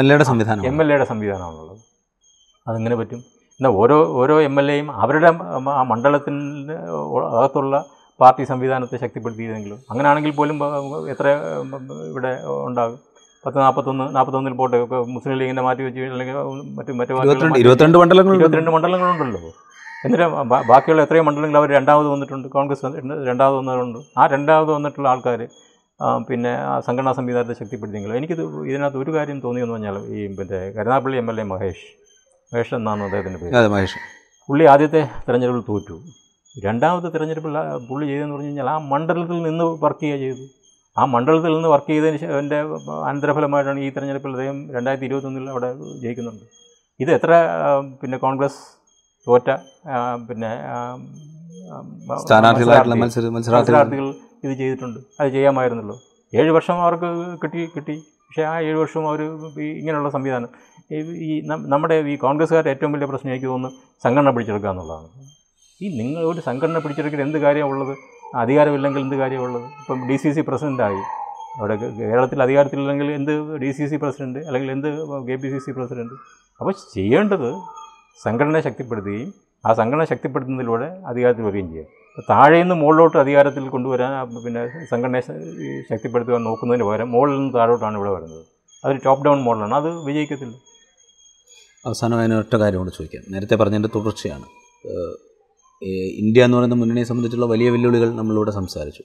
[0.02, 1.80] എൽ എയുടെ സംവിധാനം എം എൽ എയുടെ സംവിധാനമാണുള്ളത്.
[2.66, 3.20] അതെങ്ങനെ പറ്റും?
[3.60, 5.30] എന്നാൽ ഓരോ ഓരോ എം എൽ എയും അവരുടെ
[5.76, 6.76] ആ മണ്ഡലത്തിന്റെ
[7.38, 7.76] അകത്തുള്ള
[8.20, 10.56] പാർട്ടി സംവിധാനത്തെ ശക്തിപ്പെടുത്തിയതെങ്കിലും അങ്ങനെയാണെങ്കിൽ പോലും
[11.12, 11.26] എത്ര
[12.10, 12.32] ഇവിടെ
[12.68, 12.98] ഉണ്ടാകും.
[13.44, 14.78] പത്ത് നാൽപ്പത്തൊന്ന് നാൽപ്പത്തൊന്നിൽ പോട്ടെ
[15.14, 16.36] മുസ്ലിം ലീഗിന്റെ മാറ്റി വെച്ച് അല്ലെങ്കിൽ
[16.78, 17.12] മറ്റു മറ്റു
[17.64, 19.52] ഇരുപത്തിരണ്ട് മണ്ഡലങ്ങൾ ഇരുപത്തിരണ്ട് മണ്ഡലങ്ങളുണ്ടല്ലോ.
[20.04, 20.26] എന്നിട്ട്
[20.72, 22.46] ബാക്കിയുള്ള എത്രയോ മണ്ഡലങ്ങൾ അവർ രണ്ടാമത് വന്നിട്ടുണ്ട്.
[22.56, 22.92] കോൺഗ്രസ്
[23.30, 25.40] രണ്ടാമത് വന്നിട്ടുണ്ട് ആ രണ്ടാമത് വന്നിട്ടുള്ള ആൾക്കാർ
[26.28, 28.16] പിന്നെ ആ സംഘടനാ സംവിധാനത്തെ ശക്തിപ്പെടുത്തിയെങ്കിലും.
[28.20, 28.34] എനിക്ക്
[28.70, 31.84] ഇതിനകത്ത് ഒരു കാര്യം തോന്നിയെന്ന് പറഞ്ഞാൽ ഈ പിന്നെ Karunagappally M L A Mahesh.
[32.52, 33.68] Mahesh എന്നാണ് അദ്ദേഹത്തിന്റെ പേര്.
[33.74, 33.98] മഹേഷ്.
[34.48, 35.96] പുള്ളി ആദ്യത്തെ തെരഞ്ഞെടുപ്പിൽ തോറ്റു.
[36.56, 37.52] രണ്ടാമത്തെ തിരഞ്ഞെടുപ്പിൽ
[37.88, 40.46] പുള്ളി ചെയ്തതെന്ന് പറഞ്ഞു കഴിഞ്ഞാൽ ആ മണ്ഡലത്തിൽ നിന്ന് വർക്ക് ചെയ്യുക ചെയ്തു
[40.96, 42.58] ആ മണ്ഡലത്തിൽ നിന്ന് വർക്ക് ചെയ്തതിന് എന്റെ
[43.10, 45.68] അനന്തരഫലമായിട്ടാണ് ഈ തിരഞ്ഞെടുപ്പിൽ അദ്ദേഹം രണ്ടായിരത്തി ഇരുപത്തൊന്നിൽ അവിടെ
[46.04, 46.44] ജയിക്കുന്നുണ്ട്.
[47.00, 47.32] ഇത് എത്ര
[48.00, 48.60] പിന്നെ കോൺഗ്രസ്
[49.28, 49.50] തോറ്റ
[50.28, 50.50] പിന്നെ
[52.16, 54.14] സ്ഥാനാർത്ഥികളായിട്ടുള്ള മത്സരാർത്ഥികൾ.
[54.44, 55.00] ഇത് ചെയ്തിട്ടുണ്ട്.
[55.20, 55.96] അത് ചെയ്യാമായിരുന്നല്ലോ.
[56.34, 57.96] ഏഴ് വർഷം അവർക്ക് കിട്ടി കിട്ടി.
[57.96, 59.22] പക്ഷേ ആ ഏഴ് വർഷം അവർ
[59.60, 60.48] ഇങ്ങനെയുള്ള സംവിധാനം.
[60.92, 65.08] ഈ- ഈ നമ്മുടെ ഈ കോൺഗ്രസ്സുകാരുടെ ഏറ്റവും വലിയ പ്രശ്നം എനിക്ക് തോന്നുന്നു സംഘടന പിടിച്ചെടുക്കുക എന്നുള്ളതാണ്.
[65.80, 67.96] ഈ നിങ്ങൾ ഒരു സംഘടന പിടിച്ചെടുക്കാൻ എന്ത് കാര്യമുള്ളത്
[68.36, 71.00] അധികാരമില്ലെങ്കിൽ എന്ത് കാര്യമുള്ളത് ഇപ്പം ഡി സി സി പ്രസിഡന്റായി
[71.58, 74.88] അവിടെ കേരളത്തിൽ അധികാരത്തിലില്ലെങ്കിൽ എന്ത് ഡി സി സി പ്രസിഡന്റ് അല്ലെങ്കിൽ എന്ത്
[75.28, 76.12] K P C C president
[76.60, 77.50] അപ്പോൾ ചെയ്യേണ്ടത്
[78.24, 79.30] സംഘടനയെ ശക്തിപ്പെടുത്തുകയും
[79.64, 81.88] ആ സംഘടന ശക്തിപ്പെടുത്തുന്നതിലൂടെ അധികാരത്തിൽ വരികയും ചെയ്യും.
[82.30, 84.12] താഴെ നിന്ന് മുകളിലോട്ട് അധികാരത്തിൽ കൊണ്ടുവരാൻ
[84.44, 84.62] പിന്നെ
[84.92, 85.22] സംഘടനയെ
[85.90, 88.44] ശക്തിപ്പെടുത്തുവാൻ നോക്കുന്നതിന് പകരം മുകളിൽ നിന്ന് താഴോട്ടാണ് ഇവിടെ വരുന്നത്.
[88.84, 90.54] അതൊരു ടോപ്പ് ഡൗൺ മോഡലാണ് അത് വിജയിക്കത്തില്ല.
[91.88, 93.22] അവസാനം അതിന് ഒറ്റ കാര്യം കൂടെ ചോദിക്കാം.
[93.32, 94.46] നേരത്തെ പറഞ്ഞതിന്റെ തുടർച്ചയാണ്.
[96.22, 99.04] ഇന്ത്യ എന്ന് പറയുന്ന മുന്നണിയെ സംബന്ധിച്ചുള്ള വലിയ വെല്ലുവിളികൾ നമ്മളിവിടെ സംസാരിച്ചു.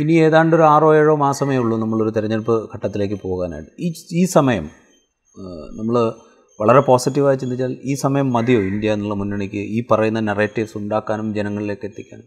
[0.00, 3.70] ഇനി ഏതാണ്ട് ഒരു ആറോ ഏഴോ മാസമേ ഉള്ളൂ നമ്മളൊരു തെരഞ്ഞെടുപ്പ് ഘട്ടത്തിലേക്ക് പോകാനായിട്ട്.
[3.86, 3.88] ഈ
[4.20, 4.66] ഈ സമയം
[5.78, 5.96] നമ്മൾ
[6.62, 12.26] വളരെ പോസിറ്റീവായി ചിന്തിച്ചാൽ ഈ സമയം മതിയോ ഇന്ത്യ എന്നുള്ള മുന്നണിക്ക് ഈ പറയുന്ന നെറേറ്റീവ്സ് ഉണ്ടാക്കാനും ജനങ്ങളിലേക്ക് എത്തിക്കാനും?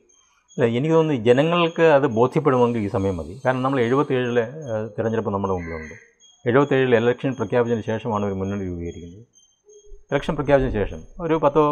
[0.55, 3.41] അല്ല എനിക്ക് തോന്നുന്നു ജനങ്ങൾക്ക് അത് ബോധ്യപ്പെടുമെങ്കിൽ ഈ സമയം മതി.
[3.45, 4.43] കാരണം നമ്മൾ എഴുപത്തേഴിലെ
[4.97, 5.95] തിരഞ്ഞെടുപ്പ് നമ്മുടെ മുമ്പിലുണ്ട്.
[6.49, 9.23] എഴുപത്തേഴിൽ ഇലക്ഷൻ പ്രഖ്യാപിച്ചതിന് ശേഷമാണ് ഒരു മുന്നണി രൂപീകരിക്കുന്നത്.
[10.11, 11.63] ഇലക്ഷൻ പ്രഖ്യാപിച്ചതിന് ശേഷം ഒരു പത്തോ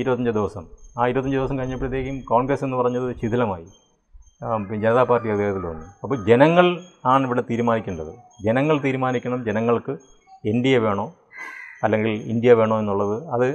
[0.00, 0.66] ഇരുപത്തഞ്ച് ദിവസം.
[0.98, 3.66] ആ ഇരുപത്തഞ്ച് ദിവസം കഴിഞ്ഞപ്പോഴത്തേക്കും കോൺഗ്രസ് എന്ന് പറഞ്ഞത് ശിഥിലമായി.
[4.84, 5.86] ജനതാ പാർട്ടി അദ്ദേഹത്തിൽ വന്നു.
[6.02, 6.68] അപ്പോൾ ജനങ്ങൾ
[7.06, 8.12] ആണ് ഇവിടെ തീരുമാനിക്കേണ്ടത്.
[8.46, 9.44] ജനങ്ങൾ തീരുമാനിക്കണം.
[9.50, 9.96] ജനങ്ങൾക്ക്
[10.52, 11.06] എൻ ഡി എ വേണോ?
[11.84, 13.16] അല്ലെങ്കിൽ ഇന്ത്യ വേണോ എന്നുള്ളത്.
[13.34, 13.46] അത്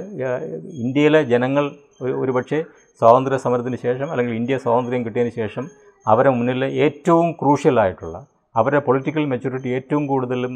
[0.84, 1.64] ഇന്ത്യയിലെ ജനങ്ങൾ
[2.04, 2.58] ഒരു ഒരുപക്ഷെ
[3.00, 5.64] സ്വാതന്ത്ര്യ സമരത്തിന് ശേഷം അല്ലെങ്കിൽ ഇന്ത്യ സ്വാതന്ത്ര്യം കിട്ടിയതിന് ശേഷം
[6.06, 8.18] അവരെ മുന്നിലെ ഏറ്റവും ക്രൂഷ്യലായിട്ടുള്ള
[8.54, 10.54] അവരുടെ പൊളിറ്റിക്കൽ മെച്യൂരിറ്റി ഏറ്റവും കൂടുതലും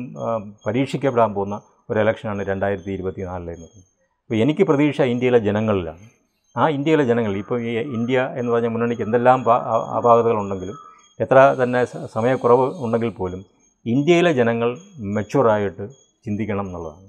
[0.67, 1.57] പരീക്ഷിക്കപ്പെടാൻ പോകുന്ന
[1.91, 3.69] ഒരു ഇലക്ഷനാണ് രണ്ടായിരത്തി ഇരുപത്തി നാലിലെന്ന്
[4.23, 6.05] അപ്പോൾ എനിക്ക് പ്രതീക്ഷ ഇന്ത്യയിലെ ജനങ്ങളിലാണ്.
[6.57, 9.41] ആ ഇന്ത്യയിലെ ജനങ്ങൾ ഇപ്പോൾ ഈ ഇന്ത്യ എന്ന് പറഞ്ഞ മുന്നണിക്ക് എന്തെല്ലാം
[9.99, 10.79] അപാകതകളുണ്ടെങ്കിലും
[11.21, 11.81] എത്ര തന്നെ
[12.17, 13.41] സമയക്കുറവ് ഉണ്ടെങ്കിൽ പോലും
[13.87, 14.71] ഇന്ത്യയിലെ ജനങ്ങൾ
[15.17, 15.85] മെച്യൂറായിട്ട്
[16.27, 17.09] ചിന്തിക്കണം എന്നുള്ളതാണ്.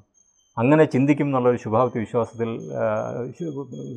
[0.58, 2.49] അങ്ങനെ ചിന്തിക്കും എന്നുള്ളൊരു ശുഭാപ്തി വിശ്വാസത്തിൽ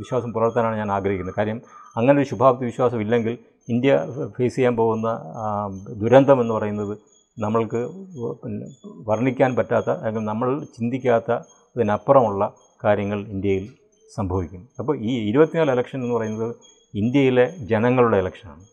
[0.01, 1.37] വിശ്വാസം പുലർത്താനാണ് ഞാൻ ആഗ്രഹിക്കുന്നത്.
[1.39, 1.59] കാര്യം
[1.97, 3.35] അങ്ങനെ ഒരു ശുഭാപ്തി വിശ്വാസം ഇല്ലെങ്കിൽ
[3.69, 3.93] ഇന്ത്യ
[4.37, 5.09] ഫേസ് ചെയ്യാൻ പോകുന്ന
[6.03, 6.95] ദുരന്തം എന്ന് പറയുന്നത്
[7.39, 7.81] നമ്മൾക്ക്
[9.11, 11.31] വർണിക്കാൻ പറ്റാത്ത അല്ലെങ്കിൽ നമ്മൾ ചിന്തിക്കാത്ത
[11.77, 12.43] അതിനപ്പുറമുള്ള
[12.85, 13.67] കാര്യങ്ങൾ ഇന്ത്യയിൽ
[14.17, 14.63] സംഭവിക്കും.
[14.79, 16.55] അപ്പോൾ ഈ ഇരുപത്തിനാല് ഇലക്ഷൻ എന്ന് പറയുന്നത്
[16.95, 18.65] ഇന്ത്യയിലെ ജനങ്ങളുടെ ഇലക്ഷനാണ്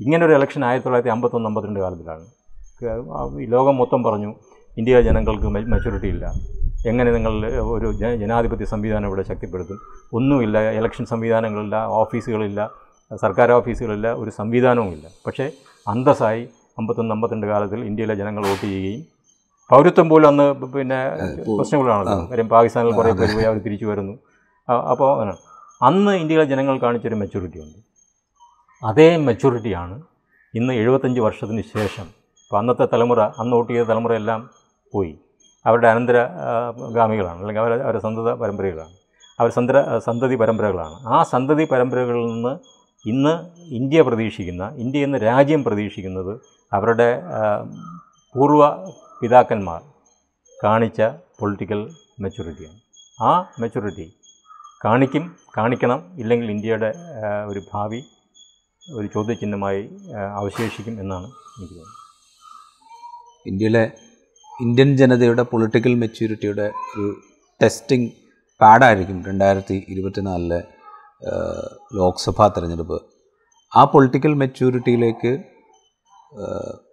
[0.00, 2.26] ഇങ്ങനൊരു ഇലക്ഷൻ ആയിരത്തി തൊള്ളായിരത്തി അമ്പത്തൊന്ന് അമ്പത്തിരണ്ട് കാലത്തിലാണ്.
[3.54, 4.30] ലോകം മൊത്തം പറഞ്ഞു
[4.78, 6.26] ഇന്ത്യ ജനങ്ങൾക്ക് മെച്ചൂരിറ്റി ഇല്ല.
[6.86, 7.32] എങ്ങനെ നിങ്ങൾ
[7.74, 7.88] ഒരു
[8.22, 9.78] ജനാധിപത്യ സംവിധാനം ഇവിടെ ശക്തിപ്പെടുത്തും?
[10.18, 12.60] ഒന്നുമില്ല ഇലക്ഷൻ സംവിധാനങ്ങളില്ല ഓഫീസുകളില്ല
[13.22, 15.06] സർക്കാർ ഓഫീസുകളില്ല ഒരു സംവിധാനവുമില്ല.
[15.26, 15.46] പക്ഷേ
[15.92, 16.42] അന്തസ്സായി
[16.80, 19.02] അമ്പത്തൊന്ന് അമ്പത്തിരണ്ട് കാലത്തിൽ ഇന്ത്യയിലെ ജനങ്ങൾ വോട്ട് ചെയ്യുകയും
[19.70, 20.98] പൗരത്വം പോലും അന്ന് പിന്നെ
[21.58, 22.18] പ്രശ്നങ്ങളാണല്ലോ.
[22.30, 24.14] കാര്യം പാകിസ്ഥാനിൽ കുറേ പേര് പോയി അവർ തിരിച്ചു വരുന്നു.
[24.92, 25.10] അപ്പോൾ
[25.88, 27.78] അന്ന് ഇന്ത്യയിലെ ജനങ്ങൾ കാണിച്ചൊരു മെച്യൂരിറ്റി ഉണ്ട്.
[28.82, 29.96] അതേ മെച്യൂരിറ്റിയാണ്
[30.54, 32.06] ഇന്ന് എഴുപത്തഞ്ച് വർഷത്തിന് ശേഷം.
[32.44, 34.50] ഇപ്പോൾ അന്നത്തെ തലമുറ അന്ന് വോട്ട് ചെയ്ത തലമുറയെല്ലാം
[34.92, 35.14] പോയി.
[35.66, 36.18] അവരുടെ അനന്തര
[36.94, 37.38] ഗാമികളാണ്.
[37.40, 38.94] അല്ലെങ്കിൽ അവരുടെ അവരുടെ സന്തത പരമ്പരകളാണ്.
[39.40, 41.06] അവർ സന്തര സന്തതി പരമ്പരകളാണ്.
[41.06, 42.52] ആ സന്തതി പരമ്പരകളിൽ നിന്ന്
[43.08, 43.32] ഇന്ന്
[43.74, 46.40] ഇന്ത്യ പ്രതീക്ഷിക്കുന്ന ഇന്ത്യ എന്ന രാജ്യം പ്രതീക്ഷിക്കുന്നത്
[46.72, 47.22] അവരുടെ
[48.34, 48.62] പൂർവ
[49.20, 49.82] പിതാക്കന്മാർ
[50.64, 51.02] കാണിച്ച
[51.40, 51.80] പൊളിറ്റിക്കൽ
[52.20, 52.78] മെച്യൂരിറ്റിയാണ്.
[53.22, 53.30] ആ
[53.60, 54.06] മെച്യൂരിറ്റി
[54.84, 56.90] കാണിക്കും കാണിക്കണം ഇല്ലെങ്കിൽ ഇന്ത്യയുടെ
[57.46, 58.00] ഒരു ഭാവി
[58.94, 59.82] ഒരു ചോദ്യചിഹ്നമായി
[60.36, 61.96] അവശേഷിക്കും എന്നാണ് എനിക്ക് തോന്നുന്നത്.
[63.46, 63.84] ഇന്ത്യയിലെ
[64.64, 67.04] ഇന്ത്യൻ ജനതയുടെ പൊളിറ്റിക്കൽ മെച്യൂരിറ്റിയുടെ ഒരു
[67.62, 68.08] ടെസ്റ്റിംഗ്
[68.60, 70.58] പാഡായിരിക്കും രണ്ടായിരത്തി ഇരുപത്തിനാലിലെ
[71.98, 72.98] ലോക്സഭാ തെരഞ്ഞെടുപ്പ്.
[73.72, 75.32] ആ പൊളിറ്റിക്കൽ മെച്യൂരിറ്റിയിലേക്ക്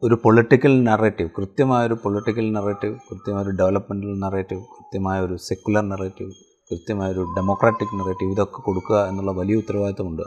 [0.03, 6.31] ഒരു പൊളിറ്റിക്കൽ നറേറ്റീവ് കൃത്യമായൊരു പൊളിറ്റിക്കൽ നറേറ്റീവ് കൃത്യമായൊരു ഡെവലപ്മെന്റൽ നറേറ്റീവ് കൃത്യമായൊരു സെക്കുലർ നറേറ്റീവ്
[6.71, 10.25] കൃത്യമായൊരു ഡെമോക്രാറ്റിക് നറേറ്റീവ് ഇതൊക്കെ കൊടുക്കുക എന്നുള്ള വലിയ ഉത്തരവാദിത്തമുണ്ട്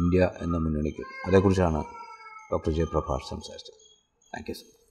[0.00, 1.06] ഇന്ത്യ എന്ന മുന്നണിക്ക്.
[1.28, 1.82] അതേക്കുറിച്ചാണ്
[2.52, 3.80] ഡോക്ടർ ജയപ്രഭാഷ് സംസാരിച്ചത്.
[4.32, 4.81] Thank you sir